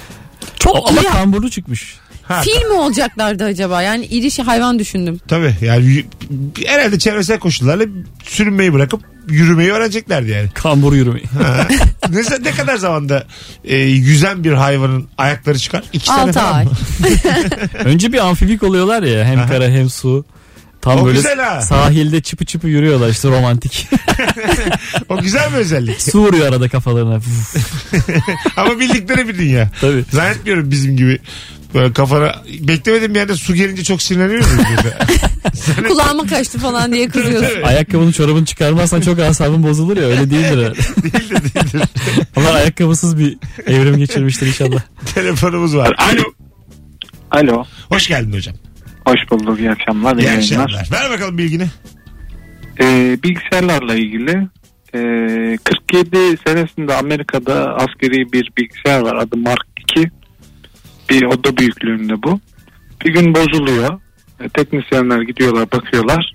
Çok 0.59 0.89
Ama 0.89 1.01
iyi. 1.01 1.07
kamburlu 1.07 1.49
çıkmış. 1.49 1.95
Ha, 2.23 2.41
Fil 2.41 2.65
mi 2.65 2.73
olacaklardı 2.73 3.43
acaba? 3.43 3.81
Yani 3.81 4.05
iri 4.05 4.31
şey 4.31 4.45
hayvan 4.45 4.79
düşündüm. 4.79 5.19
Tabii 5.27 5.55
yani 5.61 5.93
y- 5.93 6.05
herhalde 6.65 6.99
çevresel 6.99 7.39
koşullarla 7.39 7.85
sürünmeyi 8.23 8.73
bırakıp 8.73 9.01
yürümeyi 9.29 9.71
öğreneceklerdi 9.71 10.31
yani. 10.31 10.49
Kambur 10.53 10.93
yürümeyi. 10.93 11.25
Ha. 11.25 11.67
ne, 12.09 12.21
ne 12.43 12.51
kadar 12.51 12.75
zamanda 12.77 13.27
e, 13.65 13.77
yüzen 13.77 14.43
bir 14.43 14.51
hayvanın 14.51 15.07
ayakları 15.17 15.59
çıkar? 15.59 15.83
İki 15.93 16.05
sene 16.07 16.17
6 16.21 16.31
falan 16.33 16.53
ay. 16.53 16.65
mı? 16.65 16.71
Önce 17.85 18.13
bir 18.13 18.27
amfibik 18.27 18.63
oluyorlar 18.63 19.03
ya 19.03 19.25
hem 19.25 19.47
kara 19.47 19.67
hem 19.67 19.89
su. 19.89 20.25
Tam 20.81 20.99
O 20.99 21.05
böyle 21.05 21.17
güzel 21.17 21.39
ha. 21.39 21.61
sahilde 21.61 22.21
çıpı 22.21 22.45
çıpı 22.45 22.67
yürüyorlar 22.67 23.09
işte 23.09 23.29
romantik. 23.29 23.87
O 25.09 25.17
güzel 25.17 25.51
bir 25.53 25.57
özellik. 25.57 26.01
su 26.01 26.19
vuruyor 26.19 26.47
arada 26.47 26.69
kafalarına. 26.69 27.19
Ama 28.57 28.79
bildikleri 28.79 29.27
bir 29.27 29.37
dünya. 29.37 29.69
Tabii. 29.81 30.05
Zannetmiyorum 30.11 30.71
bizim 30.71 30.97
gibi 30.97 31.19
böyle 31.73 31.93
kafana 31.93 32.35
beklemediğim 32.59 33.13
bir 33.13 33.19
yerde 33.19 33.35
su 33.35 33.55
gelince 33.55 33.83
çok 33.83 34.01
sinirleniyor 34.01 34.45
muyuz? 34.45 34.67
mesela? 34.69 35.87
Kulağıma 35.87 36.25
kaçtı 36.25 36.59
falan 36.59 36.91
diye 36.93 37.07
kızıyorsun. 37.07 37.61
Ayakkabını 37.61 38.11
çorabını 38.11 38.45
çıkarmazsan 38.45 39.01
çok 39.01 39.19
asabın 39.19 39.63
bozulur 39.63 39.97
ya 39.97 40.03
öyle 40.03 40.29
değildir 40.29 40.57
herhalde. 40.57 40.73
değildir 41.03 41.53
değildir. 41.55 41.81
Onlar 42.35 42.55
ayakkabısız 42.55 43.19
bir 43.19 43.37
evrim 43.65 43.97
geçirmiştir 43.97 44.47
inşallah. 44.47 44.81
Telefonumuz 45.15 45.75
var. 45.75 45.95
Alo. 45.97 46.23
Alo. 47.31 47.63
Hoş 47.89 48.07
geldin 48.07 48.33
hocam. 48.33 48.55
Hoş 49.05 49.19
bulduk. 49.31 49.59
İyi 49.59 49.71
akşamlar. 49.71 50.15
iyi 50.15 50.19
İyi 50.21 50.25
yayınlar. 50.25 50.63
akşamlar. 50.63 50.91
Ver 50.91 51.09
bakalım 51.09 51.37
bilgini. 51.37 51.67
Ee, 52.79 53.17
bilgisayarlarla 53.23 53.95
ilgili 53.95 54.47
ee, 54.95 55.57
47 55.63 56.17
senesinde 56.47 56.93
Amerika'da 56.95 57.75
askeri 57.75 58.33
bir 58.33 58.51
bilgisayar 58.57 58.99
var. 58.99 59.15
Adı 59.15 59.37
Mark 59.37 59.65
II. 59.97 60.09
Bir 61.13 61.23
oda 61.25 61.57
büyüklüğünde 61.57 62.23
bu. 62.23 62.39
Bir 63.05 63.13
gün 63.13 63.35
bozuluyor. 63.35 63.99
E, 64.39 64.49
teknisyenler 64.49 65.21
gidiyorlar 65.21 65.71
bakıyorlar. 65.71 66.33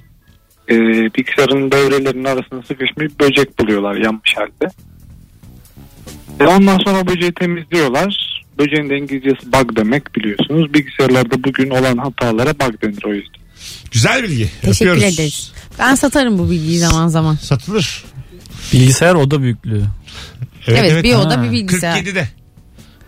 Ee, 0.71 0.75
bilgisayarın 1.15 1.71
devrelerinin 1.71 2.25
arasına 2.25 2.63
sıkışmış 2.63 2.99
bir 2.99 3.11
böcek 3.27 3.59
buluyorlar 3.59 3.95
yanmış 3.95 4.35
halde. 4.37 4.73
E, 6.41 6.45
ondan 6.47 6.79
sonra 6.85 7.07
böceği 7.07 7.33
temizliyorlar. 7.33 8.43
Böceğin 8.59 8.91
de 8.91 8.97
İngilizcesi 8.99 9.53
bug 9.53 9.77
demek 9.77 10.17
biliyorsunuz. 10.17 10.75
Bilgisayarlarda 10.75 11.45
bugün 11.45 11.71
olan 11.71 11.97
hatalara 11.99 12.53
bug 12.55 12.83
denir 12.83 13.05
o 13.05 13.15
yüzden. 13.15 13.41
Güzel 13.91 14.23
bilgi. 14.23 14.51
Teşekkür 14.63 14.91
Öpüyoruz. 14.91 15.15
ederiz. 15.19 15.53
Ben 15.79 15.95
satarım 15.95 16.39
bu 16.39 16.51
bilgiyi 16.51 16.79
zaman 16.79 17.09
zaman. 17.09 17.35
Satılır. 17.35 18.05
Bilgisayar 18.73 19.15
oda 19.15 19.43
büyüklüğü. 19.43 19.83
Evet, 20.67 21.05
bir 21.05 21.15
oda 21.15 21.39
Ha. 21.39 21.43
bir 21.45 21.51
bilgisayar. 21.53 21.99
47'de. 21.99 22.29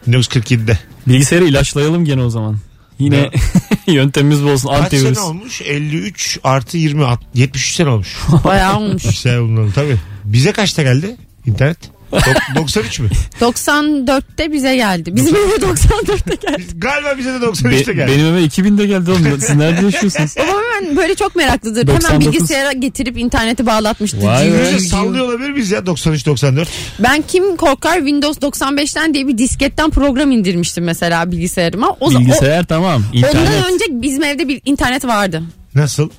1947'de. 0.08 0.78
Bilgisayarı 1.06 1.44
ilaçlayalım 1.44 2.04
gene 2.04 2.22
o 2.22 2.30
zaman. 2.30 2.56
Yine 2.98 3.30
yöntemimiz 3.86 4.44
bu 4.44 4.48
olsun 4.48 4.68
Kaç 4.68 4.78
antivirüs. 4.80 5.18
sene 5.18 5.26
olmuş? 5.26 5.62
53 5.62 6.38
artı 6.44 6.76
20 6.76 7.04
alt- 7.04 7.20
73 7.34 7.74
sene 7.74 7.88
olmuş. 7.88 8.16
Bayağı 8.44 8.78
olmuş. 8.78 9.02
Güzel 9.02 9.40
bunların 9.42 9.70
tabii. 9.70 9.96
Bize 10.24 10.52
kaçta 10.52 10.82
geldi 10.82 11.16
internet? 11.46 11.78
Dok- 12.12 12.56
93 12.56 13.00
mü? 13.00 13.08
94'te 13.40 14.52
bize 14.52 14.76
geldi. 14.76 15.16
Bizim 15.16 15.36
eve 15.36 15.42
94'te 15.54 16.34
geldi. 16.48 16.62
Galiba 16.78 17.18
bize 17.18 17.32
de 17.34 17.40
Be- 17.40 17.44
93'te 17.46 17.92
geldi. 17.92 18.12
benim 18.14 18.26
eve 18.26 18.44
2000'de 18.44 18.86
geldi 18.86 19.10
oğlum. 19.10 19.40
Siz 19.40 19.56
nerede 19.56 19.84
yaşıyorsunuz? 19.84 20.34
Babam 20.36 20.62
hemen 20.80 20.96
böyle 20.96 21.14
çok 21.14 21.36
meraklıdır. 21.36 21.82
Hemen 21.88 22.00
99. 22.00 22.26
bilgisayara 22.34 22.72
getirip 22.72 23.18
interneti 23.18 23.66
bağlatmıştı. 23.66 24.22
Vay 24.26 24.46
cıvı. 24.46 24.80
sallıyor 24.80 25.24
olabilir 25.24 25.50
miyiz 25.50 25.70
ya 25.70 25.78
93-94? 25.78 26.66
Ben 26.98 27.22
kim 27.28 27.56
korkar 27.56 27.96
Windows 27.96 28.38
95'ten 28.38 29.14
diye 29.14 29.28
bir 29.28 29.38
disketten 29.38 29.90
program 29.90 30.30
indirmiştim 30.30 30.84
mesela 30.84 31.32
bilgisayarıma. 31.32 31.96
O, 32.00 32.10
Bilgisayar 32.10 32.64
tamam. 32.64 33.02
o, 33.12 33.16
İnternet. 33.16 33.36
ondan 33.48 33.72
önce 33.74 33.84
bizim 33.90 34.24
evde 34.24 34.48
bir 34.48 34.60
internet 34.64 35.04
vardı. 35.04 35.42
Nasıl? 35.74 36.10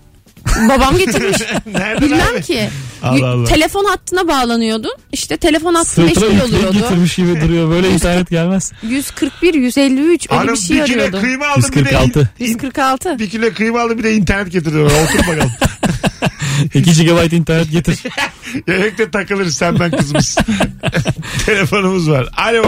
Babam 0.70 0.98
getirmiş. 0.98 1.38
Nereden 1.66 2.02
Bilmem 2.02 2.28
abi? 2.36 2.42
ki. 2.42 2.70
Allah 3.04 3.28
Allah. 3.30 3.46
Telefon 3.48 3.86
hattına 3.86 4.28
bağlanıyordun. 4.28 4.92
İşte 5.12 5.38
telefon 5.38 5.74
hattı 5.76 5.90
Sırtına 5.90 6.06
meşgul 6.06 6.24
yükleyici 6.34 6.56
oluyordu. 6.58 6.78
getirmiş 6.80 7.16
gibi 7.16 7.42
duruyor. 7.42 7.70
Böyle 7.70 7.90
internet 7.90 8.30
gelmez. 8.30 8.72
141, 8.84 9.54
153 9.54 10.28
öyle 10.32 10.40
Hanım 10.40 10.54
bir 10.54 10.60
şey 10.60 10.78
bir 10.78 10.86
kilo 10.86 10.98
arıyordu. 11.02 11.22
kıyma 11.22 11.48
aldım 11.48 11.70
bir 11.76 11.86
de 11.86 11.90
146. 11.90 12.30
146. 12.40 13.20
bir 13.20 13.30
kilo 13.30 13.54
kıyma 13.54 13.82
aldım 13.82 13.98
bir 13.98 14.04
de 14.04 14.14
internet 14.16 14.52
getiriyor. 14.52 14.86
Otur 14.86 15.20
bakalım. 15.20 15.52
2 16.74 17.06
GB 17.06 17.34
internet 17.34 17.72
getir. 17.72 18.00
Yemekte 18.68 19.12
takılırız 19.12 19.58
sen 19.58 19.80
ben 19.80 19.92
kızımız. 19.92 20.38
Telefonumuz 21.46 22.10
var. 22.10 22.28
Alo. 22.38 22.64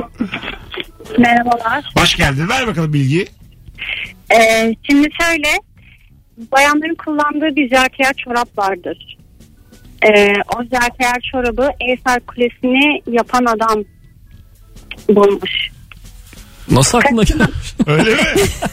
Merhabalar. 1.18 1.86
Hoş 1.98 2.16
geldin. 2.16 2.50
Ver 2.50 2.68
bakalım 2.68 2.94
bilgiyi. 2.94 3.28
Ee, 4.36 4.76
şimdi 4.90 5.10
şöyle 5.22 5.48
bayanların 6.38 6.96
kullandığı 6.96 7.56
bir 7.56 7.69
jartiyer 7.69 8.13
çorap 8.13 8.58
vardır. 8.58 9.17
Ee, 10.08 10.34
o 10.56 10.63
jartiyer 10.63 11.30
çorabı 11.32 11.69
Eyfel 11.80 12.19
Kulesi'ni 12.19 13.02
yapan 13.08 13.46
adam 13.46 13.84
bulmuş. 15.10 15.69
Nasıl 16.72 16.98
aklına 16.98 17.24
gelmiş? 17.24 17.76
Öyle 17.88 18.15
mi? 18.15 18.22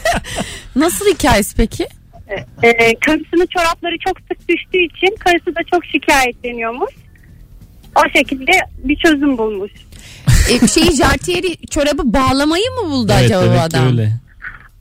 Nasıl 0.75 1.05
hikayesi 1.13 1.57
peki? 1.57 1.87
Ee, 2.63 2.99
karısının 3.05 3.45
çorapları 3.45 3.95
çok 4.05 4.17
sık 4.19 4.49
düştüğü 4.49 4.77
için 4.77 5.15
karısı 5.19 5.55
da 5.55 5.59
çok 5.71 5.85
şikayetleniyormuş. 5.85 6.93
O 7.95 8.09
şekilde 8.17 8.51
bir 8.77 8.95
çözüm 8.95 9.37
bulmuş. 9.37 9.71
E, 10.49 10.67
şeyi 10.73 10.95
jartiyeri 10.95 11.67
çorabı 11.67 12.13
bağlamayı 12.13 12.65
mı 12.71 12.91
buldu 12.91 13.11
evet 13.19 13.31
acaba 13.31 13.55
bu 13.55 13.59
adam? 13.59 13.87
öyle. 13.87 14.11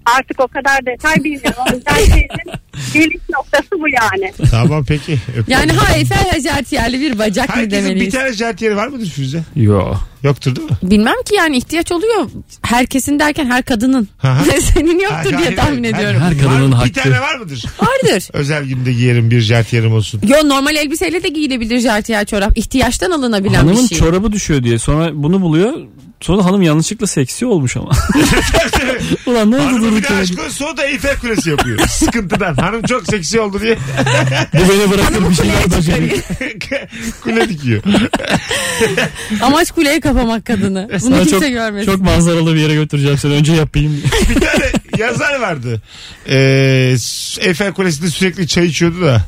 Artık 0.07 0.41
o 0.41 0.49
kadar 0.49 0.87
detay 0.87 1.17
bilmiyorum. 1.17 1.83
Jartiyerin 1.89 2.29
geliş 2.95 3.17
noktası 3.37 3.69
bu 3.73 3.89
yani. 3.89 4.33
tamam 4.51 4.85
peki. 4.89 5.13
Öpüyorum. 5.29 5.45
Yani 5.49 5.73
ha 5.73 5.97
Eiffel 5.97 6.41
jartiyerli 6.41 7.01
bir 7.01 7.19
bacak 7.19 7.49
mı 7.49 7.55
Herkesin 7.55 7.85
bir 7.85 7.89
demeliyiz? 7.91 8.15
tane 8.15 8.33
jartiyeri 8.33 8.77
var 8.77 8.87
mıdır 8.89 9.07
Firuze? 9.07 9.43
Yo. 9.57 9.95
Yoktur 10.23 10.57
değil 10.57 10.71
mi? 10.71 10.77
Bilmem 10.83 11.15
ki 11.29 11.35
yani 11.35 11.57
ihtiyaç 11.57 11.93
oluyor. 11.93 12.29
Herkesin 12.63 13.19
derken 13.19 13.47
her 13.47 13.63
kadının. 13.63 14.09
Senin 14.75 14.99
yoktur 15.01 15.17
Ha, 15.17 15.25
diye 15.29 15.37
hayır, 15.37 15.57
tahmin 15.57 15.83
hayır. 15.83 15.95
ediyorum. 15.97 16.21
Her 16.21 16.39
kadının 16.39 16.73
Var- 16.73 16.79
hakkı. 16.79 16.89
Bir 16.89 16.95
tane 16.95 17.21
var 17.21 17.35
mıdır? 17.39 17.65
Vardır. 17.81 18.29
Özel 18.33 18.65
günde 18.65 18.93
giyerim 18.93 19.31
bir 19.31 19.41
jartiyerim 19.41 19.93
olsun. 19.93 20.21
Yo 20.29 20.49
normal 20.49 20.77
elbiseyle 20.77 21.23
de 21.23 21.29
giyilebilir 21.29 21.79
jartiyer 21.79 22.25
çorap. 22.25 22.59
İhtiyaçtan 22.59 23.11
alınabilen 23.11 23.55
Hanımın 23.55 23.83
bir 23.85 23.89
şey. 23.89 23.99
çorabı 23.99 24.33
düşüyor 24.33 24.63
diye 24.63 24.79
sonra 24.79 25.11
bunu 25.15 25.41
buluyor. 25.41 25.73
Sonra 26.21 26.45
hanım 26.45 26.63
yanlışlıkla 26.63 27.07
seksi 27.07 27.47
olmuş 27.47 27.77
ama. 27.77 27.91
Ulan 29.27 29.51
ne 29.51 29.57
oldu 29.57 29.65
Hanımı 29.65 29.87
bir 29.87 29.91
durduk 29.93 30.09
de 30.09 30.13
yere? 30.13 30.23
aşk 30.23 30.63
o 30.73 30.77
da 30.77 30.87
Eyfel 30.87 31.17
Kulesi 31.19 31.51
yapıyor. 31.51 31.79
Sıkıntıdan. 31.89 32.55
Hanım 32.55 32.83
çok 32.83 33.07
seksi 33.07 33.41
oldu 33.41 33.61
diye 33.61 33.79
Bu 34.55 34.59
beni 34.73 34.91
bırakır 34.91 35.31
bir 35.31 35.35
şeyler 35.35 35.71
başarıyor. 35.79 36.19
kule 37.23 37.49
dikiyor. 37.49 37.83
Amaç 39.43 39.71
kuleye 39.71 40.01
kapamak 40.01 40.47
kadını. 40.47 40.89
Bunu 40.91 41.01
Sana 41.01 41.17
kimse 41.19 41.31
çok, 41.31 41.43
görmesin. 41.49 41.93
çok 41.93 42.01
manzaralı 42.01 42.55
bir 42.55 42.61
yere 42.61 42.75
götüreceğim 42.75 43.19
seni. 43.19 43.33
Önce 43.33 43.53
yapayım. 43.53 44.03
Bir 44.31 44.41
tane 44.41 44.73
yazar 44.99 45.41
vardı. 45.41 45.83
Ee, 46.29 46.97
Eyfel 47.41 47.73
Kulesi'nde 47.73 48.09
sürekli 48.11 48.49
çay 48.49 48.67
içiyordu 48.67 49.03
da. 49.03 49.23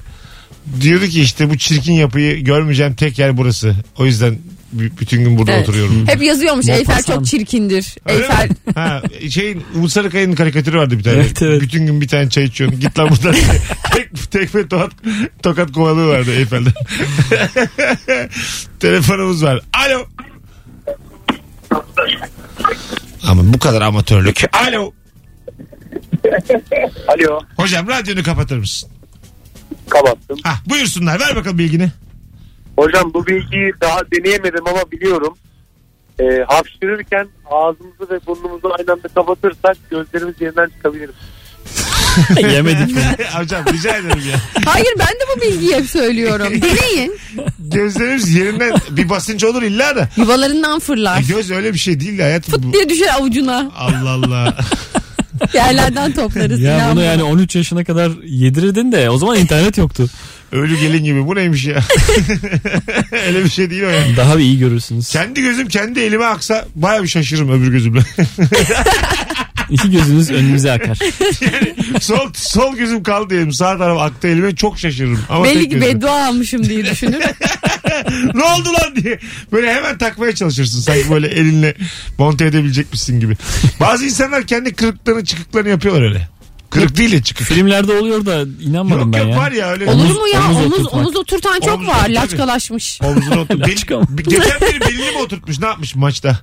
Diyordu 0.81 1.07
ki 1.07 1.23
işte 1.23 1.51
bu 1.51 1.59
çirkin 1.59 1.93
yapıyı 1.93 2.45
görmeyeceğim 2.45 2.95
tek 2.95 3.19
yer 3.19 3.37
burası. 3.37 3.75
O 3.99 4.07
yüzden 4.07 4.39
b- 4.73 5.01
bütün 5.01 5.25
gün 5.25 5.39
burada 5.39 5.53
Evet. 5.53 5.63
oturuyorum. 5.69 6.07
Hep 6.09 6.23
yazıyormuş 6.23 6.69
Eyfel 6.69 6.87
Maupassant. 6.87 7.17
çok 7.19 7.27
çirkindir. 7.27 7.95
Öyle 8.07 8.23
Eyfel 8.23 8.49
mi? 8.51 8.57
Ha, 8.75 9.03
şeyin 9.31 9.65
Umut 9.75 9.93
Sarıkaya'nın 9.93 10.35
karikatürü 10.35 10.79
vardı 10.79 10.99
bir 10.99 11.03
tane. 11.05 11.17
Evet, 11.17 11.43
evet. 11.43 11.61
Bütün 11.63 11.87
gün 11.87 12.01
bir 12.01 12.09
tane 12.09 12.29
çay 12.31 12.45
içiyorsun. 12.45 12.81
Git 12.81 12.99
lan 12.99 13.11
buradan. 13.11 13.35
tek, 13.95 14.31
tekme 14.31 14.69
tokat, 14.69 14.93
tokat 15.43 15.73
kovalıyorlardı 15.73 16.33
Eyfel'den. 16.35 16.73
Telefonumuz 18.81 19.43
var. 19.45 19.61
Alo. 19.87 20.05
Ama 23.23 23.55
bu 23.55 23.59
kadar 23.59 23.83
amatörlük. 23.83 24.41
Alo. 24.67 24.93
Alo. 27.09 27.41
Hocam 27.57 27.89
radyonu 27.89 28.23
kapatır 28.23 28.57
mısın? 28.59 28.91
kapattım. 29.89 30.39
Hah, 30.43 30.61
buyursunlar 30.69 31.21
ver 31.21 31.37
bakalım 31.37 31.59
bilgini. 31.59 31.91
Hocam 32.77 33.15
bu 33.15 33.27
bilgiyi 33.27 33.73
daha 33.81 34.01
deneyemedim 34.13 34.69
ama 34.69 34.91
biliyorum. 34.93 35.37
Ee, 36.21 36.45
hapşırırken 36.49 37.29
ağzımızı 37.51 38.11
ve 38.11 38.27
burnumuzu 38.27 38.73
aynı 38.79 38.93
anda 38.93 39.09
kapatırsak 39.09 39.77
gözlerimiz 39.91 40.41
yerinden 40.41 40.69
çıkabilir. 40.69 41.11
Yemedik 42.53 42.97
mi? 42.97 43.03
Hocam 43.39 43.65
rica 43.73 43.97
ederim 43.97 44.23
ya. 44.31 44.39
Hayır 44.67 44.93
ben 44.99 45.07
de 45.07 45.25
bu 45.37 45.41
bilgiyi 45.41 45.75
hep 45.75 45.87
söylüyorum. 45.87 46.47
Deneyin. 46.63 47.19
Gözlerimiz 47.59 48.35
yerinden 48.35 48.75
bir 48.91 49.09
basınç 49.09 49.45
olur 49.45 49.63
illa 49.63 49.97
da. 49.97 50.09
Yuvalarından 50.17 50.79
fırlar. 50.79 51.21
E, 51.21 51.23
göz 51.23 51.51
öyle 51.51 51.75
bir 51.75 51.79
şey 51.79 52.01
değil 52.01 52.19
de 52.19 52.23
hayatım. 52.23 52.55
Fıt 52.55 52.65
Bu... 52.65 52.73
diye 52.73 52.89
düşer 52.89 53.15
avucuna. 53.21 53.71
Allah 53.77 54.11
Allah. 54.11 54.57
Yerlerden 55.55 56.13
toplarız. 56.13 56.61
Ya 56.61 56.89
bunu 56.93 57.03
yani 57.03 57.23
13 57.23 57.57
yaşına 57.57 57.85
kadar 57.85 58.11
yedirirdin 58.25 58.93
de 58.93 59.11
o 59.11 59.19
zaman 59.19 59.39
internet 59.39 59.79
yoktu. 59.79 60.07
Ölü 60.53 60.81
gelin 60.81 61.05
gibi 61.05 61.27
bu 61.27 61.35
neymiş 61.37 61.65
ya? 61.65 61.85
öyle 63.27 63.45
bir 63.45 63.49
şey 63.51 63.71
değil 63.71 63.83
o 63.83 63.89
ya. 63.89 64.05
Daha 64.17 64.39
bir 64.39 64.43
iyi 64.43 64.59
görürsünüz. 64.59 65.09
Kendi 65.09 65.41
gözüm 65.43 65.69
kendi 65.69 66.01
elime 66.01 66.25
aksa 66.25 66.65
baya 66.75 67.03
bir 67.03 67.09
şaşırırım 67.09 67.51
öbür 67.51 67.73
gözümle. 67.73 68.01
İki 69.71 69.91
gözünüz 69.91 70.31
önünüze 70.31 70.73
akar. 70.73 70.99
sol, 72.01 72.31
sol 72.35 72.77
gözüm 72.77 73.03
kaldı 73.03 73.31
diyelim 73.31 73.53
sağ 73.53 73.79
taraf 73.79 73.99
aktı 74.01 74.29
elime 74.29 74.55
çok 74.57 74.79
şaşırırım. 74.79 75.21
Ama 75.29 75.45
Belli 75.45 75.55
tek 75.61 75.71
ki 75.71 75.79
gözüm. 75.79 75.95
beddua 75.95 76.27
almışım 76.27 76.65
diye 76.65 76.85
düşünür. 76.87 77.21
ne 78.35 78.45
oldu 78.45 78.69
lan 78.73 78.97
diye. 78.97 79.19
Böyle 79.53 79.75
hemen 79.75 79.99
takmaya 79.99 80.35
çalışırsın. 80.35 80.81
Sanki 80.81 81.11
böyle 81.11 81.29
elinle 81.29 81.75
monte 82.19 82.45
edebilecekmişsin 82.45 83.21
gibi. 83.21 83.37
Bazı 83.81 84.05
insanlar 84.05 84.47
kendi 84.47 84.75
kırıklarını 84.75 85.25
çıkıklarını 85.25 85.69
yapıyorlar 85.69 86.03
öyle. 86.03 86.29
Kırık 86.73 86.97
değil 86.97 87.13
de 87.13 87.23
çıkık. 87.23 87.47
Filmlerde 87.47 87.93
oluyor 87.93 88.27
da 88.27 88.45
inanmadım 88.63 89.01
Yok 89.01 89.13
ben 89.13 89.19
yok 89.19 89.31
ya. 89.31 89.37
var 89.37 89.53
ya 89.53 89.69
öyle. 89.71 89.91
Olur 89.91 90.05
Omuz- 90.05 90.21
mu 90.21 90.29
ya? 90.29 90.41
omuz 90.47 90.57
Omuz, 90.57 90.73
oturtmak. 90.73 90.95
omuz 90.95 91.17
oturtan 91.17 91.61
çok 91.61 91.75
Omuz 91.75 91.89
var. 91.89 92.01
tabii. 92.03 92.15
Laçkalaşmış. 92.15 93.01
Omzunu 93.03 93.41
otur. 93.41 93.59
Laçka 93.59 93.99
mı? 93.99 94.07
Bel- 94.09 94.25
Geçen 94.25 94.61
biri 94.61 94.81
belini 94.81 95.11
mi 95.11 95.19
oturtmuş 95.25 95.59
ne 95.59 95.67
yapmış 95.67 95.95
maçta? 95.97 96.39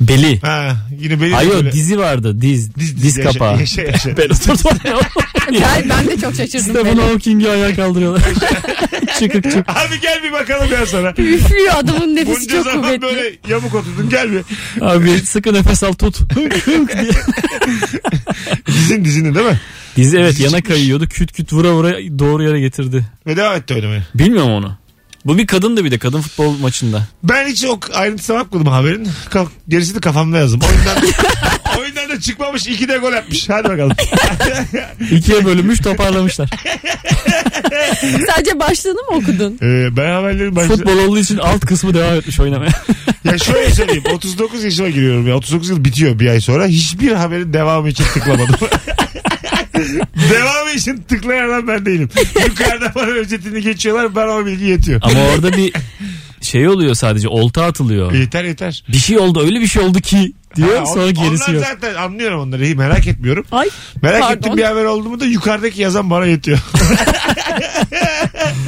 Beli. 0.00 0.40
Ha, 0.40 0.76
yine 1.00 1.20
belini 1.20 1.34
Hayır 1.34 1.50
böyle- 1.50 1.72
dizi 1.72 1.98
vardı 1.98 2.40
diz. 2.40 2.74
Diz- 2.76 3.02
Diz, 3.02 3.16
yaşa- 3.18 3.32
kapağı. 3.32 3.58
yaşa- 3.60 3.82
yaşa. 3.82 4.16
ben 4.16 4.24
oturtmadım. 4.28 5.00
Ben, 5.52 5.88
ben 5.90 6.06
de 6.08 6.20
çok 6.20 6.34
şaşırdım. 6.34 6.60
Stephen. 6.70 6.96
Hawking'i 6.96 7.48
ayağa 7.48 7.74
kaldırıyorlar. 7.76 8.22
çıkık 9.20 9.50
çık. 9.50 9.68
Abi 9.68 10.00
gel 10.02 10.22
bir 10.24 10.32
bakalım 10.32 10.72
ya 10.72 10.86
sana. 10.86 11.10
Üflüyor 11.10 11.74
adamın 11.76 12.16
nefesi 12.16 12.40
Bunca 12.40 12.54
çok 12.56 12.64
zaman 12.64 12.82
kuvvetli. 12.82 13.02
böyle 13.02 13.32
yamuk 13.48 13.74
oturdun 13.74 14.08
gel 14.10 14.28
bir. 14.32 14.42
Abi 14.80 15.18
sıkı 15.20 15.54
nefes 15.54 15.82
al 15.82 15.92
tut. 15.92 16.18
Hınk 16.34 16.54
hınk 16.66 16.92
diye. 16.92 17.10
Dizin 18.66 19.04
dizini 19.04 19.34
değil 19.34 19.46
mi? 19.46 19.60
Dizi 19.96 20.18
evet 20.18 20.30
Dizi 20.32 20.42
yana 20.42 20.56
çıkmış. 20.56 20.74
kayıyordu. 20.76 21.06
Küt 21.08 21.32
küt 21.32 21.52
vura 21.52 21.72
vura 21.72 21.92
doğru 22.18 22.42
yere 22.42 22.60
getirdi. 22.60 23.04
Ve 23.26 23.36
devam 23.36 23.56
etti 23.56 23.74
oynamaya. 23.74 24.02
Bilmiyorum 24.14 24.50
onu. 24.52 24.76
Bu 25.28 25.38
bir 25.38 25.46
kadındı 25.46 25.84
bir 25.84 25.90
de 25.90 25.98
kadın 25.98 26.20
futbol 26.20 26.58
maçında. 26.58 27.02
Ben 27.22 27.46
hiç 27.46 27.64
o 27.64 27.80
ayrıntısına 27.94 28.36
bakmadım 28.36 28.66
haberin. 28.66 29.08
Ka- 29.30 29.46
gerisini 29.68 30.00
kafamda 30.00 30.38
yazdım. 30.38 30.60
Oyundan, 30.60 31.12
oyundan 31.78 32.08
da 32.08 32.20
çıkmamış 32.20 32.66
iki 32.66 32.88
de 32.88 32.98
gol 32.98 33.12
atmış. 33.12 33.48
Hadi 33.48 33.68
bakalım. 33.68 33.96
İkiye 35.10 35.44
bölünmüş 35.44 35.78
toparlamışlar. 35.78 36.50
Sadece 38.00 38.58
başlığını 38.60 38.94
mı 38.94 39.16
okudun? 39.16 39.58
Ee, 39.62 39.96
ben 39.96 40.12
haberlerin 40.12 40.56
başında... 40.56 40.76
Futbol 40.76 40.98
olduğu 40.98 41.18
için 41.18 41.38
alt 41.38 41.66
kısmı 41.66 41.94
devam 41.94 42.14
etmiş 42.14 42.40
oynamaya. 42.40 42.70
Ya 43.24 43.38
şöyle 43.38 43.70
söyleyeyim. 43.70 44.02
39 44.14 44.64
yaşıma 44.64 44.88
giriyorum 44.88 45.28
ya. 45.28 45.36
39 45.36 45.68
yıl 45.68 45.84
bitiyor 45.84 46.18
bir 46.18 46.28
ay 46.28 46.40
sonra. 46.40 46.66
Hiçbir 46.66 47.12
haberin 47.12 47.52
devamı 47.52 47.88
için 47.88 48.04
tıklamadım. 48.04 48.54
devamı 50.32 50.70
için 50.76 50.96
tıklayan 51.08 51.48
adam 51.48 51.68
ben 51.68 51.86
değilim. 51.86 52.08
Yukarıda 52.48 52.92
bana 52.94 53.06
özetini 53.06 53.62
geçiyorlar. 53.62 54.16
Ben 54.16 54.28
o 54.28 54.46
bilgi 54.46 54.64
yetiyor. 54.64 55.00
Ama 55.02 55.20
orada 55.34 55.52
bir 55.52 55.72
şey 56.40 56.68
oluyor 56.68 56.94
sadece 56.94 57.28
olta 57.28 57.64
atılıyor. 57.64 58.12
Yeter 58.12 58.44
yeter. 58.44 58.84
Bir 58.88 58.96
şey 58.98 59.18
oldu 59.18 59.40
öyle 59.44 59.60
bir 59.60 59.66
şey 59.66 59.82
oldu 59.82 60.00
ki 60.00 60.32
diyor 60.56 60.78
Ha, 60.78 60.86
sonra 60.86 61.04
on- 61.04 61.14
gerisi 61.14 61.44
onlar 61.44 61.54
yok. 61.54 61.64
zaten 61.72 61.94
anlıyorum 61.94 62.40
onları. 62.40 62.64
Hiç 62.64 62.76
Merak 62.76 63.06
etmiyorum. 63.06 63.44
Ay. 63.52 63.68
Merak 64.02 64.20
Pardon. 64.20 64.36
ettiğim 64.36 64.56
bir 64.56 64.62
haber 64.62 64.84
oldu 64.84 65.08
mu 65.08 65.20
da 65.20 65.24
yukarıdaki 65.24 65.82
yazan 65.82 66.10
bana 66.10 66.26
yetiyor. 66.26 66.58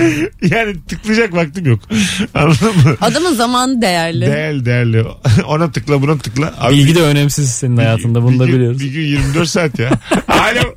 yani 0.42 0.76
tıklayacak 0.88 1.34
vaktim 1.34 1.66
yok. 1.66 1.80
Anladın 2.34 2.66
mı? 2.84 2.96
Adamın 3.00 3.34
zamanı 3.34 3.82
değerli. 3.82 4.26
Değerli 4.26 4.64
değerli. 4.64 5.04
Ona 5.46 5.72
tıkla 5.72 6.02
buna 6.02 6.18
tıkla. 6.18 6.54
Abi, 6.60 6.74
Bilgi 6.74 6.94
de 6.94 7.02
önemsiz 7.02 7.50
senin 7.50 7.76
hayatında 7.76 8.22
bunu 8.22 8.38
da 8.38 8.46
gün- 8.46 8.54
biliyoruz. 8.54 8.80
Bir 8.80 8.90
gün 8.92 9.00
24 9.06 9.48
saat 9.48 9.78
ya. 9.78 9.90
Alo. 10.28 10.74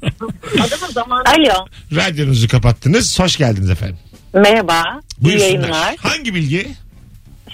Alo. 1.25 1.65
Radyonuzu 1.95 2.47
kapattınız. 2.47 3.19
Hoş 3.19 3.37
geldiniz 3.37 3.69
efendim. 3.69 3.97
Merhaba. 4.33 4.83
İyi 5.21 5.25
Buyursunlar. 5.25 5.47
yayınlar. 5.49 5.95
Hangi 5.99 6.35
bilgi? 6.35 6.67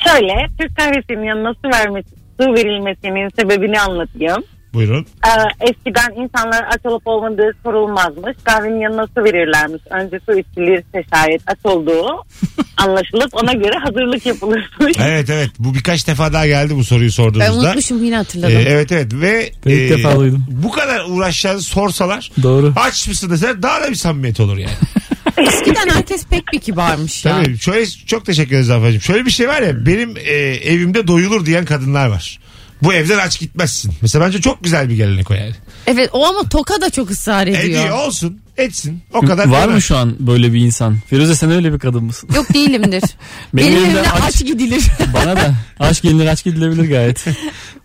Şöyle 0.07 0.33
Türk 0.59 0.77
kahvesinin 0.77 1.23
yanına 1.23 1.53
su, 1.53 1.69
vermesi, 1.73 2.09
su 2.39 2.45
verilmesinin 2.53 3.29
sebebini 3.39 3.79
anlatayım. 3.81 4.43
Buyurun. 4.73 5.05
Ee, 5.27 5.29
eskiden 5.69 6.23
insanlar 6.23 6.63
aç 6.63 6.85
olup 6.85 7.07
olmadığı 7.07 7.51
sorulmazmış. 7.63 8.37
Kahvenin 8.43 8.79
yanına 8.81 9.07
su 9.17 9.23
verirlermiş. 9.23 9.81
Önce 9.89 10.19
su 10.29 10.39
içilirse 10.39 11.03
şayet 11.13 11.41
aç 11.47 11.57
olduğu 11.63 12.07
anlaşılıp 12.77 13.29
ona 13.35 13.53
göre 13.53 13.73
hazırlık 13.83 14.25
yapılırmış. 14.25 14.97
Evet 14.99 15.29
evet. 15.29 15.49
Bu 15.59 15.73
birkaç 15.73 16.07
defa 16.07 16.33
daha 16.33 16.47
geldi 16.47 16.75
bu 16.75 16.83
soruyu 16.83 17.05
Ben 17.07 17.11
sorduğunuzda. 17.13 17.53
unutmuşum 17.53 18.03
yine 18.03 18.15
hatırladım. 18.15 18.57
Ee, 18.57 18.61
evet 18.61 18.91
evet 18.91 19.13
ve 19.13 19.51
Ben 19.65 19.71
ilk 19.71 19.89
defa 19.97 20.15
duydum. 20.19 20.45
bu 20.49 20.71
kadar 20.71 21.05
uğraşacağınızı 21.09 21.65
sorsalar 21.67 22.31
Doğru. 22.43 22.73
aç 22.75 23.07
mısın 23.07 23.29
deseler 23.29 23.61
daha 23.61 23.81
da 23.81 23.89
bir 23.89 23.95
samimiyet 23.95 24.39
olur 24.39 24.57
yani. 24.57 24.73
Eskiden 25.37 25.89
herkes 25.89 26.25
pek 26.27 26.43
bir 26.53 26.59
kibarmış 26.59 27.25
ya. 27.25 27.43
Tabii 27.43 27.57
şöyle 27.59 27.85
çok 27.85 28.25
teşekkür 28.25 28.51
ederiz 28.51 28.67
Zafacığım. 28.67 29.01
Şöyle 29.01 29.25
bir 29.25 29.31
şey 29.31 29.47
var 29.47 29.61
ya 29.61 29.85
benim 29.85 30.17
e, 30.17 30.31
evimde 30.73 31.07
doyulur 31.07 31.45
diyen 31.45 31.65
kadınlar 31.65 32.07
var. 32.07 32.39
Bu 32.83 32.93
evden 32.93 33.17
aç 33.17 33.39
gitmezsin. 33.39 33.93
Mesela 34.01 34.25
bence 34.25 34.41
çok 34.41 34.63
güzel 34.63 34.89
bir 34.89 34.95
gelenek 34.95 35.31
o 35.31 35.33
yani. 35.33 35.55
Evet 35.87 36.09
o 36.13 36.25
ama 36.25 36.49
Toka 36.49 36.81
da 36.81 36.89
çok 36.89 37.11
ısrar 37.11 37.47
ediyor. 37.47 37.63
Ediyor 37.63 38.05
olsun 38.07 38.39
etsin 38.57 39.01
o 39.13 39.21
kadar. 39.21 39.45
Var 39.47 39.67
mı 39.67 39.81
şu 39.81 39.97
an 39.97 40.15
böyle 40.19 40.53
bir 40.53 40.59
insan? 40.59 40.97
Firuze 41.07 41.35
sen 41.35 41.51
öyle 41.51 41.73
bir 41.73 41.79
kadın 41.79 42.03
mısın? 42.03 42.29
Yok 42.35 42.53
değilimdir. 42.53 43.03
Benim 43.53 43.73
Benim 43.73 43.83
evimde 43.85 44.01
aç- 44.01 44.23
aç 44.23 44.39
gidilir. 44.45 44.83
Bana 45.13 45.35
da 45.35 45.53
aç 45.79 46.01
gelinir 46.01 46.25
aç 46.27 46.43
gidilebilir 46.43 46.89
gayet. 46.89 47.25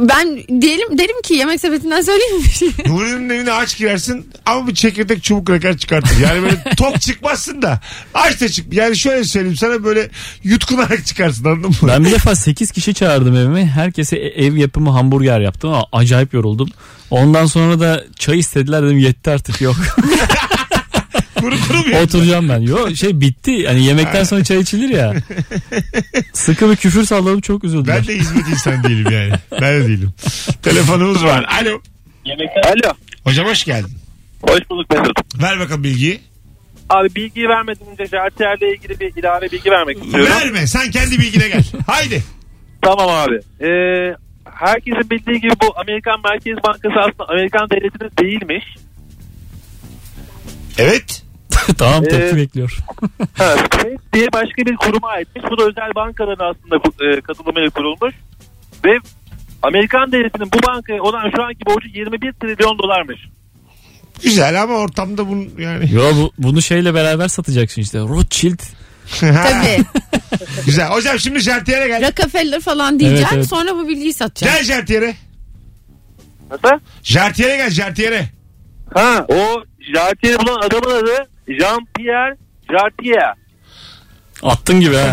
ben 0.00 0.42
diyelim 0.60 0.98
derim 0.98 1.22
ki 1.22 1.34
yemek 1.34 1.60
sepetinden 1.60 2.00
söyleyeyim 2.00 2.36
mi 2.36 2.44
bir 2.44 2.50
şey? 2.50 2.68
Nuri'nin 2.86 3.30
evine 3.30 3.52
aç 3.52 3.76
girersin 3.76 4.30
ama 4.46 4.66
bir 4.66 4.74
çekirdek 4.74 5.22
çubuk 5.22 5.46
kraker 5.46 5.76
çıkartır. 5.76 6.20
Yani 6.20 6.42
böyle 6.42 6.64
tok 6.76 7.00
çıkmazsın 7.00 7.62
da 7.62 7.80
aç 8.14 8.40
da 8.40 8.48
çık. 8.48 8.72
Yani 8.72 8.96
şöyle 8.96 9.24
söyleyeyim 9.24 9.56
sana 9.56 9.84
böyle 9.84 10.10
yutkunarak 10.44 11.06
çıkarsın 11.06 11.44
anladın 11.44 11.70
mı? 11.70 11.76
Ben 11.88 12.04
bir 12.04 12.10
defa 12.10 12.34
8 12.34 12.70
kişi 12.72 12.94
çağırdım 12.94 13.36
evime. 13.36 13.66
Herkese 13.66 14.16
e- 14.16 14.44
ev 14.46 14.56
yapımı 14.56 14.90
hamburger 14.90 15.40
yaptım 15.40 15.70
ama 15.70 15.86
acayip 15.92 16.34
yoruldum. 16.34 16.68
Ondan 17.10 17.46
sonra 17.46 17.80
da 17.80 18.04
çay 18.18 18.38
istediler 18.38 18.82
dedim 18.82 18.98
yetti 18.98 19.30
artık 19.30 19.60
yok. 19.60 19.76
Kuru 21.40 21.56
kuru 21.68 21.78
mu? 21.78 21.98
Oturacağım 22.02 22.48
ben. 22.48 22.60
Yok 22.60 22.96
şey 22.96 23.20
bitti. 23.20 23.66
Hani 23.66 23.84
yemekten 23.84 24.24
sonra 24.24 24.44
çay 24.44 24.60
içilir 24.60 24.88
ya. 24.88 25.14
Sıkı 26.32 26.70
bir 26.70 26.76
küfür 26.76 27.04
salladım 27.04 27.40
çok 27.40 27.64
üzüldüler. 27.64 27.96
Ben 27.98 28.06
de 28.06 28.14
hizmet 28.18 28.48
insan 28.48 28.84
değilim 28.84 29.12
yani. 29.12 29.32
Ben 29.60 29.74
de 29.74 29.88
değilim. 29.88 30.10
Telefonumuz 30.62 31.24
var. 31.24 31.46
Alo. 31.62 31.80
Alo. 32.64 32.92
Hocam 33.24 33.46
hoş 33.46 33.64
geldin. 33.64 33.92
Hoş 34.42 34.70
bulduk 34.70 34.90
Mesut. 34.90 35.42
Ver 35.42 35.60
bakalım 35.60 35.84
bilgiyi. 35.84 36.20
Abi 36.88 37.14
bilgiyi 37.14 37.48
vermeden 37.48 37.86
önce 37.88 38.06
Jartier'le 38.06 38.74
ilgili 38.76 39.00
bir 39.00 39.12
ilave 39.16 39.50
bilgi 39.52 39.70
vermek 39.70 40.04
istiyorum. 40.04 40.32
Verme 40.40 40.66
sen 40.66 40.90
kendi 40.90 41.18
bilgine 41.18 41.48
gel. 41.48 41.64
Haydi. 41.86 42.22
Tamam 42.82 43.08
abi. 43.08 43.34
Ee, 43.60 44.14
herkesin 44.44 45.10
bildiği 45.10 45.40
gibi 45.40 45.52
bu 45.62 45.78
Amerikan 45.80 46.20
Merkez 46.30 46.56
Bankası 46.64 46.94
aslında 47.00 47.28
Amerikan 47.28 47.70
devletinin 47.70 48.10
değilmiş. 48.18 48.64
Evet. 50.78 51.22
tamam 51.78 52.04
tepki 52.04 52.34
Ee, 52.34 52.36
bekliyor. 52.36 52.78
Ha, 53.38 53.54
Fed 53.72 53.98
diye 54.12 54.26
başka 54.32 54.56
bir 54.66 54.76
kuruma 54.76 55.08
aitmiş. 55.08 55.44
Bu 55.50 55.58
da 55.58 55.62
özel 55.64 55.94
bankaların 55.94 56.54
aslında 56.54 56.76
e, 56.76 57.20
katılımıyla 57.20 57.70
kurulmuş. 57.70 58.14
Ve 58.84 58.90
Amerikan 59.62 60.12
devletinin 60.12 60.52
bu 60.52 60.66
bankaya 60.66 61.02
olan 61.02 61.30
şu 61.36 61.42
anki 61.42 61.66
borcu 61.66 61.88
21 61.88 62.32
trilyon 62.32 62.78
dolarmış. 62.78 63.20
Güzel 64.22 64.62
ama 64.62 64.74
ortamda 64.74 65.28
bunu 65.28 65.44
yani. 65.58 65.92
Yo 65.92 66.02
bu, 66.16 66.32
bunu 66.38 66.62
şeyle 66.62 66.94
beraber 66.94 67.28
satacaksın 67.28 67.82
işte. 67.82 67.98
Rothschild. 67.98 68.58
Tabii. 69.20 69.84
Güzel. 70.66 70.88
Hocam 70.88 71.18
şimdi 71.18 71.42
şartiyere 71.42 71.88
gel. 71.88 72.08
Rockefeller 72.08 72.60
falan 72.60 72.98
diyeceğim. 73.00 73.24
Evet, 73.26 73.36
evet. 73.36 73.48
Sonra 73.48 73.74
bu 73.76 73.88
bilgiyi 73.88 74.12
satacağım. 74.14 74.56
Gel 74.56 74.64
şartiyere. 74.64 75.14
Nasıl? 76.50 76.78
Şartiyere 77.02 77.56
gel 77.56 77.70
şartiyere. 77.70 78.26
Ha 78.94 79.26
o 79.28 79.64
Jartier'i 79.94 80.38
bulan 80.38 80.60
adamın 80.66 80.96
adı 80.96 81.28
Jean-Pierre 81.48 82.36
Jartier. 82.70 83.34
Attın 84.42 84.80
gibi 84.80 84.96
ha. 84.96 85.12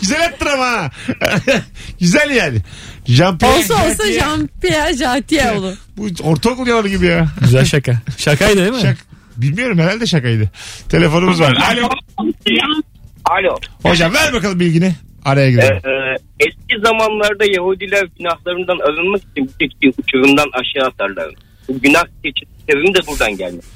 Güzel 0.00 0.24
attın 0.26 0.46
ama. 0.46 0.66
ha. 0.66 0.90
Güzel 2.00 2.30
yani. 2.30 2.58
Jean-Pierre 3.06 3.58
Olsa 3.58 3.74
olsa 3.74 4.12
Jartier. 4.12 4.20
Jean-Pierre 4.20 4.96
Jartier 4.98 5.54
olur. 5.54 5.76
Bu 5.96 6.06
ortaokul 6.22 6.66
yalanı 6.66 6.88
gibi 6.88 7.06
ya. 7.06 7.26
Güzel 7.40 7.64
şaka. 7.64 7.92
Şakaydı 8.18 8.56
değil 8.60 8.72
mi? 8.72 8.80
Şak. 8.82 8.96
Bilmiyorum 9.36 9.78
herhalde 9.78 10.06
şakaydı. 10.06 10.50
Telefonumuz 10.88 11.40
var. 11.40 11.52
Alo. 11.72 11.88
Alo. 13.24 13.56
Hocam 13.82 14.14
ver 14.14 14.32
bakalım 14.32 14.60
bilgini. 14.60 14.94
Araya 15.24 15.46
Ee, 15.46 15.50
girelim. 15.50 15.76
e, 15.76 16.16
eski 16.40 16.80
zamanlarda 16.84 17.44
Yahudiler 17.44 18.08
günahlarından 18.18 18.78
arınmak 18.88 19.20
için 19.22 19.50
bir 19.60 19.68
çeşit 19.70 19.98
uçurumdan 19.98 20.46
aşağı 20.52 20.88
atarlar. 20.88 21.34
Bu 21.68 21.80
günah 21.80 22.04
çeşit 22.24 22.48
sevimi 22.70 22.94
de 22.94 23.06
buradan 23.06 23.36
gelmiş. 23.36 23.66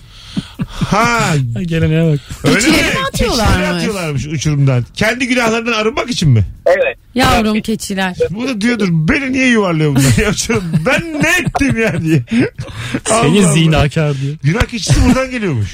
Ha 0.68 1.34
Geleneğe 1.66 2.12
bak. 2.12 2.20
öyle 2.44 2.54
mi? 2.56 2.62
Keçileri 2.62 2.94
mi 2.94 3.00
atıyorlarmış? 3.08 3.48
Keçileri 3.54 3.68
atıyorlarmış 3.76 4.26
uçurumdan. 4.26 4.84
Kendi 4.94 5.26
günahlarından 5.26 5.72
arınmak 5.72 6.10
için 6.10 6.28
mi? 6.28 6.44
Evet. 6.66 6.98
Yavrum 7.14 7.60
keçiler. 7.60 8.16
Bu 8.30 8.48
da 8.48 8.60
diyordur 8.60 8.88
beni 8.90 9.32
niye 9.32 9.46
yuvarlıyor 9.48 9.90
bunlar? 9.90 10.04
Ya 10.22 10.30
uçurum, 10.30 10.64
ben 10.86 11.22
ne 11.22 11.28
ettim 11.40 11.82
ya 11.82 12.02
diye. 12.02 12.22
Seni 12.30 13.16
Allah 13.16 13.46
Allah. 13.46 13.52
zinakar 13.52 14.20
diyor. 14.20 14.36
Günah 14.42 14.62
keçisi 14.66 15.04
buradan 15.06 15.30
geliyormuş. 15.30 15.68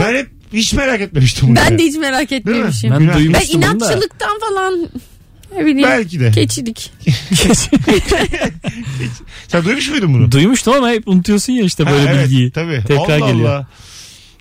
ben 0.00 0.14
hep 0.14 0.28
hiç 0.52 0.72
merak 0.72 1.00
etmemiştim 1.00 1.48
bunu. 1.48 1.56
Ben 1.56 1.78
de 1.78 1.82
hiç 1.82 1.96
merak 1.96 2.32
etmemişim. 2.32 2.90
Ben 2.90 3.08
Ben 3.08 3.14
duymuştum 3.18 3.62
da. 3.62 3.66
inatçılıktan 3.66 4.38
falan 4.40 4.88
ne 5.56 5.66
bileyim. 5.66 5.88
Belki 5.88 6.20
de. 6.20 6.30
Keçilik. 6.30 6.92
Sen 9.48 9.64
duymuş 9.64 9.88
muydun 9.90 10.14
bunu? 10.14 10.32
Duymuştum 10.32 10.74
ama 10.74 10.90
hep 10.90 11.08
unutuyorsun 11.08 11.52
ya 11.52 11.62
işte 11.64 11.86
böyle 11.86 12.08
Ha, 12.08 12.14
evet, 12.14 12.24
bilgiyi. 12.24 12.50
Tabii. 12.50 12.82
Tekrar 12.86 13.20
Allah 13.20 13.30
geliyor. 13.32 13.50
Allah. 13.50 13.66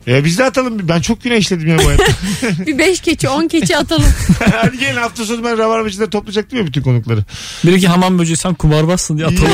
E, 0.08 0.26
biz 0.26 0.38
de 0.38 0.43
atalım. 0.43 0.80
Ben 0.89 1.02
çok 1.02 1.24
günah 1.24 1.36
işledim 1.36 1.67
ya 1.67 1.78
bu 1.78 1.88
hayatta. 1.88 2.12
Bir 2.67 2.78
beş 2.78 3.02
keçi 3.02 3.30
on 3.30 3.48
keçi 3.48 3.78
atalım. 3.78 4.13
Hadi 4.52 4.78
gelin 4.78 4.98
hafta 4.98 5.26
sonu 5.26 5.43
ben 5.43 5.58
Rabarbacı'da 5.58 6.10
toplayacaktım 6.10 6.60
ya 6.60 6.65
bütün 6.65 6.82
konukları. 6.82 7.24
Bir 7.63 7.74
iki 7.74 7.88
hamam 7.88 8.20
böceği 8.20 8.38
sen 8.38 8.54
kumarbazsın 8.54 9.17
diye 9.17 9.28
atalım. 9.28 9.52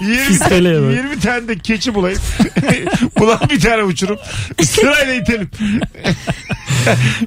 20, 0.00 0.16
Fisteleye 0.16 0.74
tane, 0.74 0.86
bak. 0.86 0.94
20 0.94 1.20
tane 1.20 1.48
de 1.48 1.58
keçi 1.58 1.94
bulayım. 1.94 2.18
Bulan 3.18 3.40
bir 3.50 3.60
tane 3.60 3.82
uçurum. 3.82 4.18
Sırayla 4.62 5.14
itelim. 5.14 5.50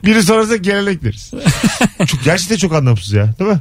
Biri 0.05 0.23
sonrasında 0.23 0.55
gelenek 0.55 1.03
deriz. 1.03 1.31
Çok, 2.07 2.23
gerçekten 2.23 2.57
çok 2.57 2.73
anlamsız 2.73 3.13
ya. 3.13 3.33
Değil 3.39 3.51
mi? 3.51 3.59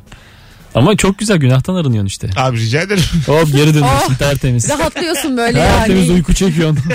Ama 0.75 0.97
çok 0.97 1.19
güzel 1.19 1.37
günahtan 1.37 1.75
arınıyorsun 1.75 2.07
işte. 2.07 2.31
Abi 2.37 2.59
rica 2.61 2.81
ederim. 2.81 3.03
Hop 3.27 3.47
geri 3.53 3.75
dönüyorsun 3.75 4.13
Oh. 4.15 4.19
tertemiz. 4.19 4.69
Rahatlıyorsun 4.71 5.37
böyle 5.37 5.59
Tertemiz 5.59 6.09
yani. 6.09 6.17
uyku 6.17 6.35
çekiyorsun. 6.35 6.79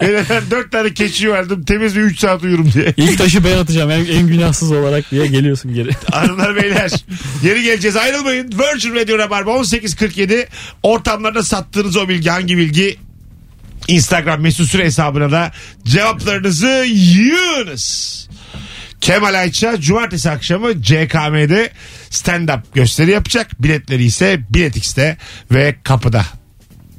Ben, 0.00 0.24
ben 0.30 0.42
4 0.50 0.72
tane 0.72 0.94
keçi 0.94 1.32
verdim. 1.32 1.64
Temiz 1.64 1.96
bir 1.96 2.00
3 2.00 2.18
saat 2.18 2.42
uyurum 2.42 2.72
diye. 2.72 2.94
İlk 2.96 3.18
taşı 3.18 3.44
ben 3.44 3.58
atacağım 3.58 3.90
en, 3.90 4.04
en 4.06 4.26
günahsız 4.26 4.72
olarak 4.72 5.10
diye 5.10 5.26
geliyorsun 5.26 5.74
geri. 5.74 5.90
Hanımlar 6.12 6.56
beyler 6.56 6.90
geri 7.42 7.62
geleceğiz 7.62 7.96
ayrılmayın. 7.96 8.52
Virgin 8.58 8.94
Radio 8.94 9.18
Rabarba 9.18 9.54
1847 9.54 10.48
ortamlarda 10.82 11.42
sattığınız 11.42 11.96
o 11.96 12.08
bilgi 12.08 12.30
hangi 12.30 12.58
bilgi 12.58 12.96
Instagram 13.88 14.40
mesut 14.40 14.70
süre 14.70 14.84
hesabına 14.84 15.30
da 15.32 15.52
cevaplarınızı 15.84 16.84
yığınız. 16.88 18.14
Kemal 19.04 19.34
Ayça 19.34 19.80
cumartesi 19.80 20.30
akşamı 20.30 20.82
CKM'de 20.82 21.70
stand-up 22.10 22.60
gösteri 22.74 23.10
yapacak. 23.10 23.62
Biletleri 23.62 24.04
ise 24.04 24.40
Bilet 24.50 24.76
X'te 24.76 25.16
ve 25.52 25.74
kapıda. 25.82 26.24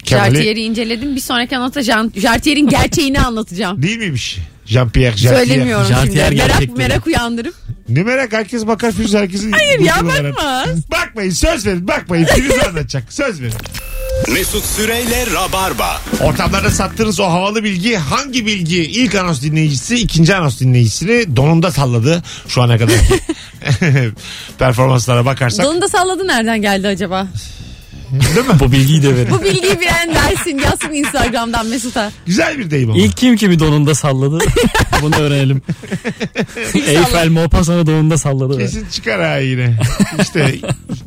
Kemal'i 0.04 0.36
Jartier'i 0.36 0.62
inceledim. 0.62 1.16
Bir 1.16 1.22
sonraki 1.22 1.58
anlatacağım. 1.58 2.12
Jartier'in 2.16 2.68
gerçeğini 2.68 3.20
anlatacağım. 3.20 3.82
değil 3.84 3.98
miymiş? 3.98 4.38
Jean-Pierre 4.66 5.18
Jartier. 5.18 5.36
Söylemiyorum 5.36 5.86
şimdi. 5.88 6.00
Jartier 6.18 6.34
Merak, 6.34 6.48
gerçekleri. 6.48 6.78
merak 6.78 7.08
uyandırıp. 7.08 7.56
Ne 7.90 8.04
merak 8.04 8.34
herkes 8.34 8.68
bakar 8.68 8.92
Firuze 8.92 9.18
herkesin. 9.20 9.52
Hayır 9.52 9.80
ya 9.80 9.96
bakmaz. 10.06 10.92
Bakmayın 10.92 11.32
söz 11.32 11.66
verin 11.66 11.88
bakmayın 11.88 12.26
Firuze 12.26 12.62
anlatacak 12.62 13.14
söz 13.14 13.42
verin. 13.42 13.54
Mesut 14.34 14.66
Süreyle 14.66 15.26
Rabarba. 15.34 16.02
Ortamlarda 16.22 16.70
sattığınız 16.70 17.20
o 17.20 17.24
havalı 17.24 17.64
bilgi 17.64 17.96
hangi 17.96 18.46
bilgi 18.46 18.78
ilk 18.78 19.16
anons 19.16 19.42
dinleyicisi 19.42 19.96
ikinci 19.96 20.36
anons 20.36 20.60
dinleyicisini 20.60 21.36
donunda 21.36 21.72
salladı 21.72 22.24
şu 22.48 22.62
ana 22.62 22.78
kadar. 22.78 22.96
Performanslara 24.60 25.26
bakarsak. 25.26 25.66
Donunu 25.66 25.82
da 25.82 25.88
salladı 25.90 26.28
nereden 26.28 26.62
geldi 26.62 26.88
acaba? 26.88 27.28
Değil 28.36 28.48
mi? 28.48 28.54
Bu 28.60 28.72
bilgiyi 28.72 29.04
de 29.04 29.16
verin. 29.16 29.32
Bu 29.32 29.44
bilgiyi 29.44 29.80
bilen 29.80 30.16
versin 30.16 30.58
yazsın 30.60 30.94
Instagram'dan 30.94 31.68
Mesut'a. 31.68 32.12
Güzel 32.26 32.58
bir 32.60 32.72
deyim 32.72 32.90
ama. 32.92 33.00
İlk 33.00 33.18
kim 33.18 33.36
kimi 33.36 33.60
donunda 33.60 33.96
salladı? 33.96 34.38
Bunu 35.02 35.16
öğrenelim. 35.16 35.62
Eyfel 36.76 37.30
Maupassant'ı 37.30 37.88
donunda 37.88 38.18
salladı. 38.18 38.58
Kesin 38.58 38.86
çıkar 38.92 39.22
ha 39.22 39.38
yine. 39.38 39.78
İşte 40.22 40.56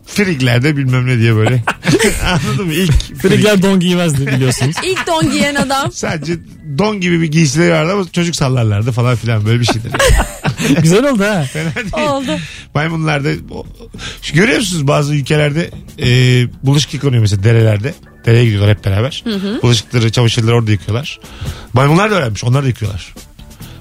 friklerde 0.07 0.77
bilmem 0.77 1.07
ne 1.07 1.18
diye 1.18 1.35
böyle. 1.37 1.62
Anladın 2.25 2.66
mı? 2.66 2.75
İlk 2.75 2.92
frik. 2.92 3.18
Frikler 3.23 3.62
don 3.62 3.81
giymezdi 3.81 4.27
biliyorsunuz. 4.27 4.77
İlk 4.85 5.07
don 5.07 5.31
giyen 5.31 5.55
adam. 5.55 5.92
Sadece 5.92 6.33
don 6.79 7.01
gibi 7.01 7.21
bir 7.21 7.27
giysileri 7.31 7.73
vardı 7.73 7.92
ama 7.92 8.05
çocuk 8.12 8.37
sallarlardı 8.37 8.92
falan 8.92 9.16
filan 9.16 9.47
böyle 9.47 9.61
bir 9.61 9.64
şeydir. 9.64 9.92
Güzel 10.83 11.11
oldu 11.12 11.25
ha. 11.25 11.44
Fena 11.53 11.75
değil. 11.75 12.07
Oldu. 12.09 12.38
Maymunlarda 12.75 13.29
Şu 14.23 14.35
görüyor 14.35 14.59
musunuz 14.59 14.87
bazı 14.87 15.14
ülkelerde 15.14 15.71
e, 16.03 16.07
bulaşık 16.62 16.94
yıkanıyor 16.94 17.21
mesela 17.21 17.42
derelerde. 17.44 17.94
Dereye 18.27 18.44
gidiyorlar 18.44 18.71
hep 18.77 18.85
beraber. 18.85 19.25
Bulaşıkları, 19.62 20.12
çamaşırları 20.12 20.57
orada 20.57 20.71
yıkıyorlar. 20.71 21.21
Maymunlar 21.73 22.11
da 22.11 22.14
öğrenmiş. 22.14 22.44
Onlar 22.44 22.64
da 22.64 22.68
yıkıyorlar. 22.68 23.14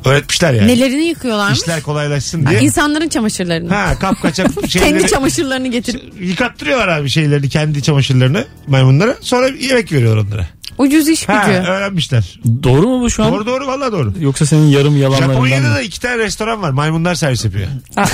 Öğretmişler 0.06 0.54
yani. 0.54 0.68
Nelerini 0.68 1.06
yıkıyorlarmış? 1.06 1.60
İşler 1.60 1.82
kolaylaşsın 1.82 2.46
diye. 2.46 2.60
İnsanların 2.62 3.10
çamaşırlarını. 3.10 3.74
Ha 3.74 4.00
kapkaçak 4.00 4.48
şeyleri 4.70 4.90
Kendi 4.98 5.08
çamaşırlarını 5.12 5.68
getirip. 5.68 6.02
yıkattırıyorlar 6.22 6.88
abi 6.88 7.10
şeylerini 7.10 7.50
kendi 7.50 7.84
çamaşırlarını 7.84 8.46
maymunlara. 8.68 9.16
Sonra 9.22 9.48
yemek 9.48 9.92
veriyorlar 9.92 10.24
onlara. 10.24 10.48
Ucuz 10.78 11.10
iş 11.10 11.30
Ha, 11.30 11.44
gücü. 11.48 11.58
öğrenmişler. 11.60 12.40
Doğru 12.64 12.88
mu 12.88 13.02
bu 13.02 13.10
şu 13.10 13.24
an? 13.24 13.34
Doğru 13.34 13.46
doğru 13.46 13.68
valla 13.68 13.92
doğru. 13.92 14.14
Yoksa 14.20 14.46
senin 14.46 14.68
yarım 14.68 14.98
yalanlarından 15.02 15.34
Japonya'da 15.34 15.68
mı? 15.68 15.76
da 15.76 15.82
iki 15.82 16.00
tane 16.02 16.18
restoran 16.18 16.62
var. 16.62 16.70
Maymunlar 16.70 17.16
servis 17.16 17.46
yapıyor. 17.46 17.68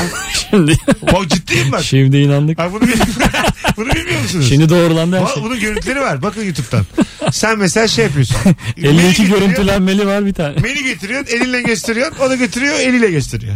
Şimdi, 0.49 0.77
Bak 1.13 1.29
ciddiyim 1.29 1.71
bak. 1.71 1.83
şimdi 1.83 2.17
inandık. 2.17 2.57
Bak 2.57 2.73
bunu, 2.73 2.81
bil- 2.81 2.93
bunu 3.77 3.89
bilmiyor 3.89 4.21
musunuz? 4.21 4.49
Şimdi 4.49 4.69
doğrulandı 4.69 5.17
her 5.19 5.23
Va- 5.23 5.33
şey. 5.33 5.43
Bunun 5.43 5.59
görüntüleri 5.59 6.01
var. 6.01 6.21
Bakın 6.21 6.43
YouTube'dan. 6.43 6.85
Sen 7.31 7.59
mesela 7.59 7.87
şey 7.87 8.05
yapıyorsun. 8.05 8.37
52 8.77 8.87
Menü 8.87 9.07
getiriyor, 9.09 9.39
görüntülenmeli 9.39 10.07
var 10.07 10.25
bir 10.25 10.33
tane. 10.33 10.55
Menü 10.59 10.83
getiriyorsun 10.83 11.35
elinle 11.35 11.61
gösteriyorsun. 11.61 12.17
O 12.25 12.29
da 12.29 12.35
götürüyor 12.35 12.79
eliyle 12.79 13.11
gösteriyor. 13.11 13.53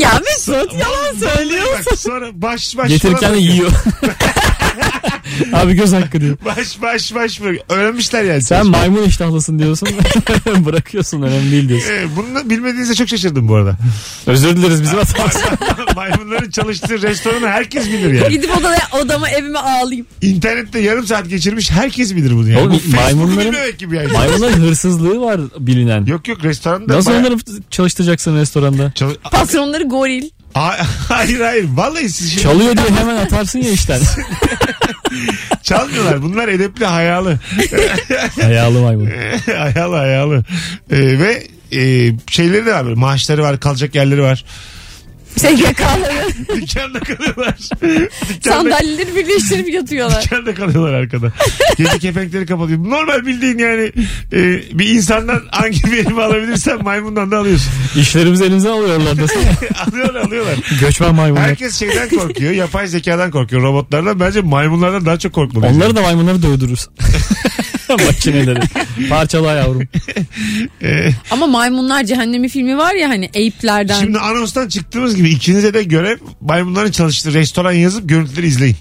Ya 0.00 0.10
Mesut 0.24 0.72
yalan 0.72 1.34
söylüyorsun. 1.34 1.84
Bak 1.90 1.98
sonra 1.98 2.26
baş 2.32 2.76
baş 2.76 2.88
Getirirken 2.88 3.34
de 3.34 3.38
yiyor. 3.38 3.70
Abi 5.52 5.74
göz 5.74 5.92
hakkı 5.92 6.20
diyor. 6.20 6.36
Baş 6.44 6.82
baş 6.82 7.14
baş 7.14 7.40
böyle. 7.42 7.62
Öğrenmişler 7.68 8.24
yani. 8.24 8.42
Sen 8.42 8.66
maymun 8.66 9.02
iştahlısın 9.02 9.58
diyorsun. 9.58 9.88
Bırakıyorsun 10.66 11.22
önemli 11.22 11.50
değil 11.50 11.68
diyorsun. 11.68 11.90
Ee, 11.90 12.06
bunu 12.16 12.50
bilmediğinizde 12.50 12.94
çok 12.94 13.08
şaşırdım 13.08 13.48
bu 13.48 13.54
arada. 13.54 13.76
Özür 14.26 14.56
dileriz 14.56 14.82
bizim 14.82 14.98
hatamız. 14.98 15.36
Maymunların 15.96 16.50
çalıştığı 16.50 17.02
restoranı 17.02 17.48
herkes 17.48 17.86
bilir 17.88 18.12
yani. 18.12 18.28
Gidip 18.28 18.56
odaya, 18.58 18.88
odama 19.02 19.30
evime 19.30 19.58
ağlayayım. 19.58 20.06
İnternette 20.22 20.78
yarım 20.78 21.06
saat 21.06 21.28
geçirmiş 21.28 21.70
herkes 21.70 22.14
bilir 22.16 22.32
bunu 22.32 22.48
yani. 22.48 22.60
Oğlum, 22.60 22.80
Bu 22.86 22.96
maymunların- 22.96 23.76
gibi 23.78 23.96
yani. 23.96 24.12
Maymunların 24.12 24.60
hırsızlığı 24.60 25.20
var 25.20 25.40
bilinen. 25.58 26.04
Yok 26.06 26.28
yok 26.28 26.44
restoranda. 26.44 26.94
Nasıl 26.96 27.10
bayağı- 27.10 27.20
onları 27.26 27.36
çalıştıracaksın 27.70 28.36
restoranda? 28.36 28.92
Çal- 28.94 29.14
Patronları 29.30 29.84
goril. 29.84 30.24
Hayır 31.08 31.40
hayır. 31.40 31.68
Vallahi 31.74 32.08
siz 32.10 32.30
şimdi 32.30 32.42
Çalıyor 32.42 32.76
diye 32.76 32.86
hemen 32.98 33.16
atarsın 33.16 33.58
ya 33.58 33.70
işten. 33.70 34.00
çalmıyorlar. 35.62 36.22
Bunlar 36.22 36.48
edepli 36.48 36.84
hayalı. 36.86 37.38
Hayalı 38.42 38.80
maymun. 38.80 39.08
hayalı 39.56 39.96
hayalı. 39.96 40.44
Ee, 40.90 41.18
ve 41.18 41.46
e, 41.72 42.12
şeyleri 42.30 42.66
de 42.66 42.72
var 42.72 42.84
böyle. 42.84 42.94
Maaşları 42.94 43.42
var. 43.42 43.60
Kalacak 43.60 43.94
yerleri 43.94 44.22
var. 44.22 44.44
SGK'ları. 45.36 46.26
Dükkanda 46.60 47.00
kalıyorlar. 47.00 47.54
Dükkanda, 48.28 48.54
Sandalyeleri 48.54 49.16
birleştirip 49.16 49.68
yatıyorlar. 49.68 50.22
dükkanda 50.24 50.54
kalıyorlar 50.54 50.92
arkada. 50.92 51.32
Gece 51.76 51.98
kepenkleri 51.98 52.46
kapatıyor. 52.46 52.78
Normal 52.78 53.26
bildiğin 53.26 53.58
yani 53.58 53.92
e, 54.32 54.62
bir 54.78 54.88
insandan 54.88 55.42
hangi 55.50 55.92
verimi 55.92 56.22
alabilirsen 56.22 56.84
maymundan 56.84 57.30
da 57.30 57.38
alıyorsun. 57.38 57.72
İşlerimizi 57.96 58.44
elimize 58.44 58.68
alıyorlar 58.70 59.16
desene. 59.18 59.42
alıyorlar 59.88 60.20
alıyorlar. 60.20 60.54
Göçmen 60.80 61.14
maymunlar. 61.14 61.44
Herkes 61.48 61.78
şeyden 61.78 62.08
korkuyor. 62.08 62.52
Yapay 62.52 62.86
zekadan 62.88 63.30
korkuyor. 63.30 63.62
Robotlardan. 63.62 64.20
Bence 64.20 64.40
maymunlardan 64.40 65.06
daha 65.06 65.18
çok 65.18 65.32
korkmalıyız. 65.32 65.76
Onları 65.76 65.96
da 65.96 66.02
maymunları 66.02 66.42
dövdürürüz. 66.42 66.88
Makineleri. 68.06 68.60
Parçala 69.08 69.52
yavrum. 69.52 69.82
Ee, 70.82 71.10
Ama 71.30 71.46
maymunlar 71.46 72.04
cehennemi 72.04 72.48
filmi 72.48 72.78
var 72.78 72.94
ya 72.94 73.08
hani 73.08 73.30
Eyüplerden. 73.34 74.00
Şimdi 74.00 74.18
anonstan 74.18 74.68
çıktığımız 74.68 75.16
gibi 75.16 75.30
ikinize 75.30 75.74
de 75.74 75.82
görev 75.82 76.16
maymunların 76.40 76.90
çalıştığı 76.90 77.34
restoran 77.34 77.72
yazıp 77.72 78.08
görüntüleri 78.08 78.46
izleyin. 78.46 78.76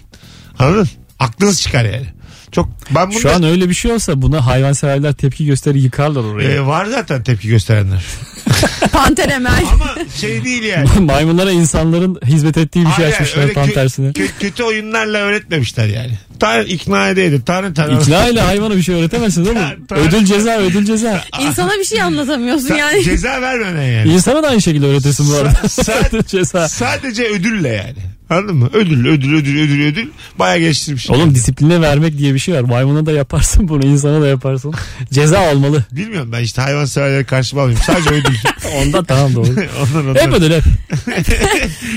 Anladın? 0.59 0.87
Aklınız 1.19 1.61
çıkar 1.61 1.85
yani. 1.85 2.05
Çok 2.51 2.69
ben 2.95 3.09
bunda 3.09 3.19
Şu 3.19 3.31
an 3.35 3.43
öyle 3.43 3.69
bir 3.69 3.73
şey 3.73 3.91
olsa 3.91 4.21
buna 4.21 4.45
hayvanseverler 4.45 5.13
tepki 5.13 5.45
gösterir 5.45 5.79
yıkarlar 5.81 6.23
orayı. 6.23 6.49
e, 6.49 6.65
var 6.65 6.85
zaten 6.85 7.23
tepki 7.23 7.47
gösterenler. 7.47 8.03
Panter 8.91 9.29
Emel. 9.29 9.63
Ama 9.73 9.95
şey 10.21 10.43
değil 10.43 10.63
yani. 10.63 10.87
Maymunlara 10.99 11.51
insanların 11.51 12.19
hizmet 12.25 12.57
ettiği 12.57 12.85
bir 12.85 12.91
şey 12.91 13.05
Hayır, 13.05 13.13
açmışlar 13.13 13.41
öyle 13.43 13.53
tam 13.53 13.67
kö- 13.69 13.73
tersine. 13.73 14.07
kö- 14.09 14.39
kötü 14.39 14.63
oyunlarla 14.63 15.17
öğretmemişler 15.17 15.87
yani. 15.87 16.11
Tane 16.39 16.65
ikna 16.65 17.09
edeydi. 17.09 17.45
Tane 17.45 17.73
tane. 17.73 17.93
İkna 18.01 18.27
ile 18.27 18.41
hayvana 18.41 18.75
bir 18.75 18.81
şey 18.81 18.95
öğretemezsin 18.95 19.45
değil 19.45 19.55
mi? 19.57 19.77
Ödül 19.91 20.25
ceza 20.25 20.57
ödül 20.57 20.85
ceza. 20.85 21.23
İnsana 21.41 21.71
bir 21.79 21.85
şey 21.85 22.01
anlatamıyorsun 22.01 22.67
Ta- 22.67 22.77
yani. 22.77 23.03
Ceza 23.03 23.41
vermeden 23.41 23.87
yani. 23.91 24.11
İnsana 24.13 24.43
da 24.43 24.47
aynı 24.47 24.61
şekilde 24.61 24.85
öğretirsin 24.85 25.29
bu 25.29 25.33
arada. 25.35 25.61
Ödül 26.09 26.23
ceza. 26.27 26.69
Sadece 26.69 27.23
ödülle 27.23 27.69
yani. 27.69 27.95
Anladın 28.29 28.55
mı? 28.55 28.69
Ödül, 28.73 29.07
ödül, 29.07 29.33
ödül, 29.37 29.59
ödül, 29.63 29.85
ödül. 29.85 30.07
Baya 30.39 30.57
geliştirmiş. 30.59 31.09
Oğlum 31.09 31.35
disipline 31.35 31.81
vermek 31.81 32.17
diye 32.17 32.33
bir 32.33 32.39
şey 32.39 32.53
var. 32.55 32.61
Maymuna 32.61 33.05
da 33.05 33.11
yaparsın 33.11 33.67
bunu 33.67 33.85
insana 33.85 34.21
da 34.21 34.27
yaparsın. 34.27 34.73
Ceza 35.13 35.51
olmalı. 35.51 35.83
Bilmiyorum 35.91 36.31
ben 36.31 36.43
işte 36.43 36.61
hayvan 36.61 36.85
severleri 36.85 37.25
karşıma 37.25 37.61
alayım. 37.61 37.79
Sadece 37.85 38.09
ödül. 38.09 38.28
Ondan 38.75 39.03
tamam 39.05 39.35
doğru. 39.35 39.47
ondan, 39.81 40.07
ondan. 40.09 40.21
Hep 40.21 40.33
ödül 40.33 40.51
hep. 40.51 40.63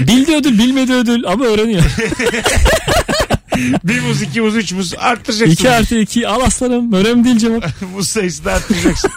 Bildi 0.09 0.37
ödül 0.37 0.59
bilmedi 0.59 0.93
ödül 0.93 1.27
ama 1.27 1.45
öğreniyor. 1.45 1.83
Bir 3.85 4.01
muz, 4.01 4.23
iki 4.23 4.41
muz, 4.41 4.57
üç 4.57 4.73
muz 4.73 4.95
arttıracaksın. 4.99 5.53
2 5.53 5.71
artı 5.71 5.99
2 5.99 6.29
al 6.29 6.41
aslanım. 6.41 6.93
Önemli 6.93 7.25
değil 7.25 7.39
cevap. 7.39 7.65
muz 7.95 8.09
sayısını 8.09 8.53
arttıracaksın. 8.53 9.11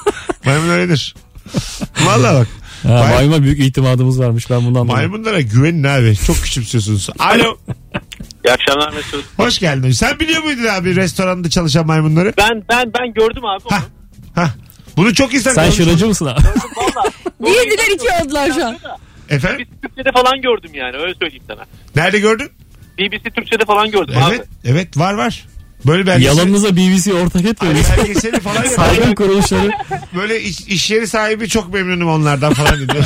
Maymun 0.45 0.69
öyledir. 0.69 1.15
Valla 2.05 2.33
bak. 2.33 2.47
Ha, 2.83 2.89
May- 2.89 3.13
maymuna 3.13 3.43
büyük 3.43 3.59
itimadımız 3.59 4.19
varmış 4.19 4.49
ben 4.49 4.57
bundan 4.57 4.79
anladım. 4.79 4.95
Maymunlara 4.95 5.41
güvenin 5.41 5.83
abi. 5.83 6.15
Çok 6.27 6.35
küçümsüyorsunuz. 6.35 7.09
Alo. 7.19 7.57
İyi 8.45 8.51
akşamlar 8.53 8.93
Mesut. 8.93 9.25
Hoş 9.37 9.59
geldin. 9.59 9.91
Sen 9.91 10.19
biliyor 10.19 10.43
muydun 10.43 10.65
abi 10.65 10.95
restoranda 10.95 11.49
çalışan 11.49 11.85
maymunları? 11.87 12.33
Ben 12.37 12.63
ben 12.69 12.91
ben 12.99 13.13
gördüm 13.13 13.45
abi 13.45 13.63
onu. 13.65 13.77
Hah. 14.35 14.49
Bunu 14.97 15.13
çok 15.13 15.33
insan 15.33 15.51
Sen 15.53 15.63
konuşuyor. 15.65 15.89
şıracı 15.89 16.07
mısın 16.07 16.25
abi? 16.25 16.41
Valla. 16.75 17.03
Birdiler 17.39 17.95
iki 17.95 18.23
oldular 18.25 18.51
şu 18.51 18.65
an. 18.65 18.77
Efendim? 19.29 19.59
BBC 19.67 19.81
Türkçe'de 19.81 20.11
falan 20.11 20.41
gördüm 20.41 20.71
yani 20.73 20.97
öyle 20.97 21.13
söyleyeyim 21.19 21.43
sana. 21.47 21.65
Nerede 21.95 22.19
gördün? 22.19 22.49
BBC 22.97 23.29
Türkçe'de 23.29 23.65
falan 23.65 23.91
gördüm 23.91 24.15
Evet. 24.17 24.39
abi. 24.39 24.45
Evet 24.65 24.97
var 24.97 25.13
var. 25.13 25.45
Böyle 25.87 26.07
belgesel. 26.07 26.37
Yalanınıza 26.37 26.75
BBC 26.75 27.13
ortak 27.13 27.45
etmiyor. 27.45 27.75
Ay, 27.75 27.97
belgeseli 27.97 28.39
falan. 28.39 28.63
Saygın 28.75 29.15
kuruluşları. 29.15 29.71
Böyle 30.15 30.41
iş, 30.41 30.59
iş 30.61 30.91
yeri 30.91 31.07
sahibi 31.07 31.49
çok 31.49 31.73
memnunum 31.73 32.09
onlardan 32.09 32.53
falan 32.53 32.79
dedi. 32.79 32.97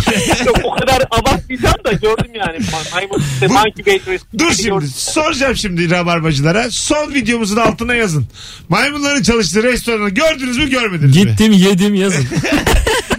Yok 0.45 0.57
o 0.63 0.71
kadar 0.75 1.01
abartmayacağım 1.11 1.83
da 1.85 1.91
gördüm 1.91 2.31
yani. 2.35 2.57
Ma- 2.57 2.93
Maymun 2.95 3.23
işte 3.33 3.49
Bu- 3.49 3.53
Monkey 3.53 3.85
Bait 3.85 4.07
Resmi 4.07 4.39
Dur 4.39 4.51
şimdi 4.51 4.87
soracağım 4.87 5.55
şimdi 5.55 5.89
rabarbacılara. 5.91 6.71
Son 6.71 7.13
videomuzun 7.13 7.57
altına 7.57 7.95
yazın. 7.95 8.25
Maymunların 8.69 9.21
çalıştığı 9.23 9.63
restoranı 9.63 10.09
gördünüz 10.09 10.57
mü 10.57 10.69
görmediniz 10.69 11.15
mi? 11.15 11.21
Gittim 11.25 11.51
yedim 11.53 11.95
yazın. 11.95 12.25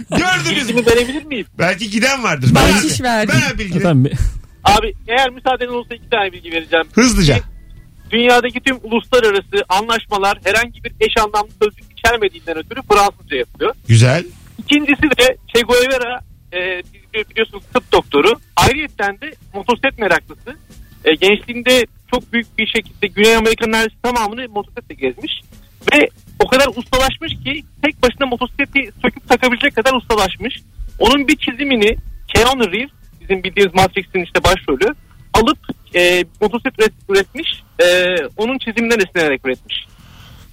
Gördünüz 0.09 0.69
mü? 0.75 0.85
Verebilir 0.85 1.23
miyim? 1.25 1.45
Belki 1.59 1.89
giden 1.89 2.23
vardır. 2.23 2.55
Bahşiş 2.55 2.99
Ben- 3.03 3.05
verdim. 3.05 3.35
Ben 3.51 3.59
bilgi. 3.59 3.79
Bir- 3.79 4.17
Abi 4.63 4.93
eğer 5.07 5.29
müsaaden 5.29 5.67
olursa 5.67 5.95
iki 5.95 6.09
tane 6.09 6.31
bilgi 6.31 6.51
vereceğim. 6.51 6.85
Hızlıca. 6.93 7.39
Dünyadaki 8.11 8.59
tüm 8.59 8.77
uluslararası 8.83 9.65
anlaşmalar 9.69 10.37
herhangi 10.43 10.83
bir 10.83 10.91
eş 10.99 11.13
anlamlı 11.17 11.49
sözcük 11.63 11.85
içermediğinden 11.99 12.57
ötürü 12.57 12.79
Fransızca 12.91 13.37
yapılıyor. 13.37 13.75
Güzel. 13.87 14.25
İkincisi 14.57 15.03
de 15.03 15.37
Che 15.55 15.61
Guevara 15.61 16.19
e, 16.53 16.57
bili- 16.57 17.29
biliyorsunuz 17.29 17.63
tıp 17.73 17.91
doktoru. 17.91 18.33
Ayrıyeten 18.55 19.21
de 19.21 19.31
motosiklet 19.53 19.99
meraklısı. 19.99 20.55
E, 21.05 21.15
gençliğinde 21.15 21.85
çok 22.11 22.33
büyük 22.33 22.57
bir 22.57 22.67
şekilde 22.67 23.07
Güney 23.07 23.35
Amerika'nın 23.35 23.71
neredeyse 23.71 23.95
tamamını 24.03 24.49
motosikletle 24.49 24.95
gezmiş. 24.95 25.41
Ve 25.93 26.07
o 26.39 26.47
kadar 26.47 26.67
ustalaşmış 26.75 27.31
ki 27.43 27.63
tek 27.83 28.03
başına 28.03 28.25
motosikleti 28.27 28.91
söküp 29.01 29.29
takabilecek 29.29 29.75
kadar 29.75 29.93
ustalaşmış. 29.93 30.59
Onun 30.99 31.27
bir 31.27 31.35
çizimini 31.35 31.95
Keanu 32.35 32.71
Reeves 32.71 32.91
bizim 33.21 33.43
bildiğimiz 33.43 33.75
Matrix'in 33.75 34.23
işte 34.23 34.43
başrolü 34.43 34.95
alıp 35.33 35.57
e, 35.95 36.25
motosiklet 36.41 36.79
üret- 36.79 36.93
üretmiş. 37.09 37.47
E, 37.83 38.15
onun 38.37 38.57
çiziminden 38.57 38.99
esinlenerek 38.99 39.45
üretmiş. 39.45 39.75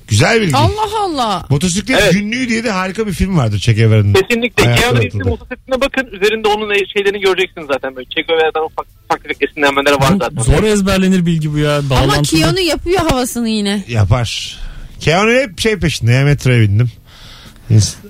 Güzel 0.09 0.41
bilgi. 0.41 0.57
Allah 0.57 1.01
Allah. 1.01 1.47
Motosiklet 1.51 2.01
Evet. 2.03 2.12
günlüğü 2.12 2.49
diye 2.49 2.64
de 2.64 2.70
harika 2.70 3.07
bir 3.07 3.12
film 3.12 3.36
vardır 3.39 3.59
Che 3.59 3.72
Guevara'nın. 3.72 4.12
Kesinlikle. 4.12 4.62
Ayakta 4.64 4.80
Keanu 4.82 4.97
Reeves'in 4.97 5.18
yapıldı. 5.18 5.30
motosikletine 5.30 5.80
bakın. 5.80 6.07
Üzerinde 6.12 6.49
onun 6.49 6.74
şeylerini 6.95 7.20
göreceksiniz 7.20 7.66
zaten. 7.72 7.97
Böyle 7.97 8.09
Che 8.09 8.22
Guevara'dan 8.22 8.64
ufak 8.64 8.86
ufak 9.05 9.43
esinlenmeler 9.43 9.93
var 9.93 10.12
zaten. 10.20 10.43
Zor 10.43 10.62
ezberlenir 10.62 11.26
bilgi 11.26 11.53
bu 11.53 11.59
ya. 11.59 11.76
Ama 11.78 11.91
Bağlantılı. 11.91 12.39
Keanu 12.41 12.61
yapıyor 12.61 12.99
havasını 13.11 13.49
yine. 13.49 13.84
Yapar. 13.89 14.59
Keanu 15.01 15.30
hep 15.32 15.61
şey 15.61 15.76
peşinde 15.78 16.12
ya 16.12 16.24
metroya 16.24 16.61
bindim. 16.61 16.91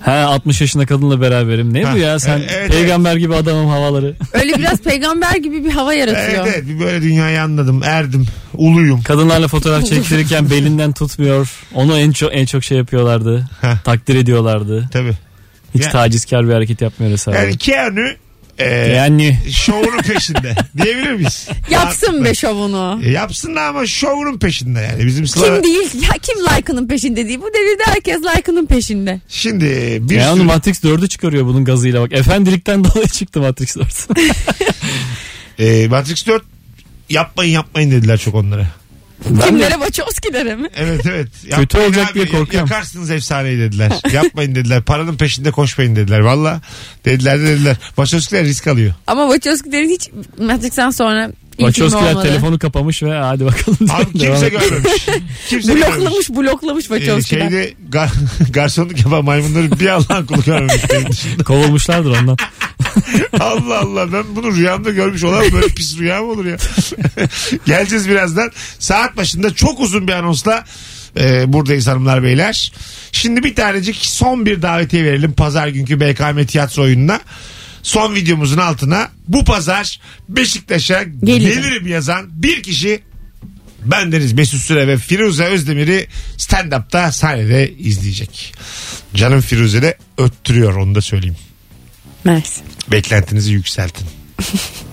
He 0.05 0.11
60 0.11 0.61
yaşında 0.61 0.87
kadınla 0.87 1.21
beraberim. 1.21 1.75
Ne 1.75 1.83
Ha, 1.83 1.95
bu 1.95 1.99
ya 1.99 2.19
sen 2.19 2.39
e- 2.39 2.47
evet, 2.51 2.71
peygamber 2.71 3.17
gibi 3.17 3.35
adamım 3.35 3.69
havaları. 3.69 4.15
Öyle 4.33 4.55
biraz 4.59 4.79
peygamber 4.81 5.37
gibi 5.37 5.65
bir 5.65 5.71
hava 5.71 5.95
Evet 5.95 6.09
yaratıyor. 6.09 6.47
evet 6.47 6.67
bir 6.69 6.81
böyle 6.81 7.03
dünyayı 7.03 7.43
anladım. 7.43 7.81
Erdim. 7.85 8.27
Uluyum. 8.55 9.03
Kadınlarla 9.03 9.49
fotoğraf 9.49 9.87
çektirirken 9.87 10.51
belinden 10.51 10.93
tutmuyor. 10.93 11.51
Onu 11.75 11.99
en 11.99 12.11
çok 12.13 12.35
en 12.37 12.47
çok 12.47 12.65
şey 12.65 12.79
yapıyorlardı. 12.79 13.49
Takdir 13.85 14.15
ediyorlardı. 14.15 14.89
Tabii. 14.93 15.13
Hiç 15.75 15.83
Ya- 15.85 15.91
tacizkar 15.91 16.49
bir 16.49 16.53
hareket 16.53 16.81
yapmıyor 16.81 17.13
hesabı. 17.13 17.37
Yani 17.37 17.57
Keanu 17.59 18.01
e, 18.59 18.67
Yani 18.75 19.39
şovunun 19.53 19.99
peşinde. 19.99 20.55
Diyebilir 20.83 21.13
miyiz? 21.13 21.49
Yapsın 21.71 22.25
be 22.25 22.35
şovunu. 22.35 23.01
E, 23.05 23.11
yapsın 23.11 23.57
da 23.57 23.63
ama 23.63 23.87
şovunun 23.87 24.39
peşinde 24.39 24.81
yani. 24.81 25.07
Bizim 25.07 25.27
Sıla... 25.27 25.45
Kim 25.55 25.63
değil? 25.65 25.91
Ya 25.95 26.11
kim 26.23 26.39
like'ının 26.39 26.89
peşinde 26.89 27.29
değil? 27.29 27.41
Bu 27.41 27.47
devirde 27.55 27.83
herkes 27.87 28.17
like'ının 28.17 28.67
peşinde. 28.67 29.21
Şimdi 29.29 29.65
bir 30.01 30.15
Keanu 30.15 30.37
sürü... 30.37 30.45
Matrix 30.47 30.85
4'ü 30.85 31.09
çıkarıyor 31.09 31.47
bunun 31.47 31.65
gazıyla 31.65 32.01
bak. 32.03 32.13
Efendilikten 32.13 32.85
dolayı 32.85 33.09
çıktı 33.09 33.41
Matrix 33.41 33.77
4. 33.77 34.09
E, 35.59 35.89
Matrix 35.89 36.27
4 36.27 36.43
yapmayın 37.11 37.53
yapmayın 37.53 37.91
dediler 37.91 38.19
çok 38.19 38.35
onlara. 38.35 38.67
Kimlere 39.47 39.71
Wachowski'lere 39.73 40.57
mi? 40.57 40.69
Evet 40.77 41.07
evet. 41.07 41.29
Kötü 41.43 41.51
Yapmayın 41.79 41.87
olacak 41.89 42.14
diye 42.14 42.25
ya- 42.25 42.31
korkuyorum. 42.31 42.69
Yakarsınız 42.71 43.11
efsaneyi 43.11 43.59
dediler. 43.59 43.93
Yapmayın 44.12 44.55
dediler. 44.55 44.83
Paranın 44.83 45.16
peşinde 45.16 45.51
koşmayın 45.51 45.97
dediler. 45.97 46.21
Valla 46.21 46.61
dediler 47.05 47.41
de 47.41 47.45
dediler. 47.47 47.77
Başörtüsüler 47.99 48.45
risk 48.45 48.66
alıyor. 48.66 48.95
Ama 49.07 49.33
Wachowski'lerin 49.35 49.89
hiç 49.91 50.11
Matrix'ten 50.39 50.91
sonra 50.91 51.31
Wachowski'ler 51.59 52.23
telefonu 52.23 52.59
kapamış 52.59 53.03
ve 53.03 53.15
hadi 53.15 53.45
bakalım. 53.45 53.79
Abi 53.91 54.19
kimse 54.19 54.49
görmemiş. 54.49 55.07
Kimse 55.49 55.75
görmemiş. 55.75 56.31
Bloklamış 56.31 56.31
bloklamış 56.31 56.85
Ee, 56.85 56.89
Wachowski'ler. 56.89 57.41
şeyde 57.51 57.75
gar, 57.89 58.11
garsonluk 58.51 58.99
yapan 59.01 59.25
maymunları 59.25 59.81
bir 59.81 59.87
Allah'ın 59.89 60.27
kulu 60.27 60.43
görmemiş 60.43 60.91
benim 60.93 61.09
dışında. 61.11 61.45
Kovulmuşlardır 61.45 62.11
ondan. 62.21 62.37
Allah 63.41 63.79
Allah 63.79 64.13
ben 64.13 64.25
bunu 64.37 64.57
rüyamda 64.57 64.91
görmüş 64.91 65.25
olan 65.25 65.45
böyle 65.53 65.67
pis 65.67 65.99
rüya 65.99 66.23
mı 66.23 66.31
olur 66.31 66.45
ya? 66.45 66.57
Geleceğiz 67.67 68.09
birazdan. 68.09 68.51
Saat 68.79 69.17
başında 69.17 69.55
çok 69.55 69.81
uzun 69.81 70.09
bir 70.09 70.13
anonsla 70.13 70.65
e, 71.21 71.53
buradayız 71.53 71.87
hanımlar 71.87 72.23
beyler. 72.23 72.73
Şimdi 73.13 73.43
bir 73.43 73.55
tanecik 73.55 73.97
son 73.97 74.47
bir 74.47 74.63
davetiye 74.63 75.05
verelim 75.05 75.33
pazar 75.33 75.69
günkü 75.69 76.01
BKM 76.01 76.45
tiyatro 76.47 76.83
oyununa. 76.83 77.21
Son 77.89 78.14
videomuzun 78.14 78.59
altına 78.59 79.11
bu 79.28 79.45
pazar 79.45 80.01
Beşiktaş'a 80.28 81.03
Gelirim. 81.03 81.62
gelirim 81.62 81.86
yazan 81.86 82.26
bir 82.32 82.62
kişi 82.62 83.01
bendeniz 83.84 84.32
Mesut 84.32 84.61
Süre 84.61 84.89
ve 84.89 84.97
Firuze 84.99 85.45
Özdemir'i 85.45 86.07
stand-up'ta 86.36 87.12
sahnede 87.12 87.72
izleyecek. 87.78 88.55
Canım 89.14 89.41
Firuze 89.41 89.82
de 89.82 89.99
öttürüyor 90.18 90.74
onu 90.76 90.95
da 90.95 91.01
söyleyeyim. 91.01 91.36
Mersi. 92.24 92.61
Beklentinizi 92.93 93.53
yükseltin. 93.53 94.07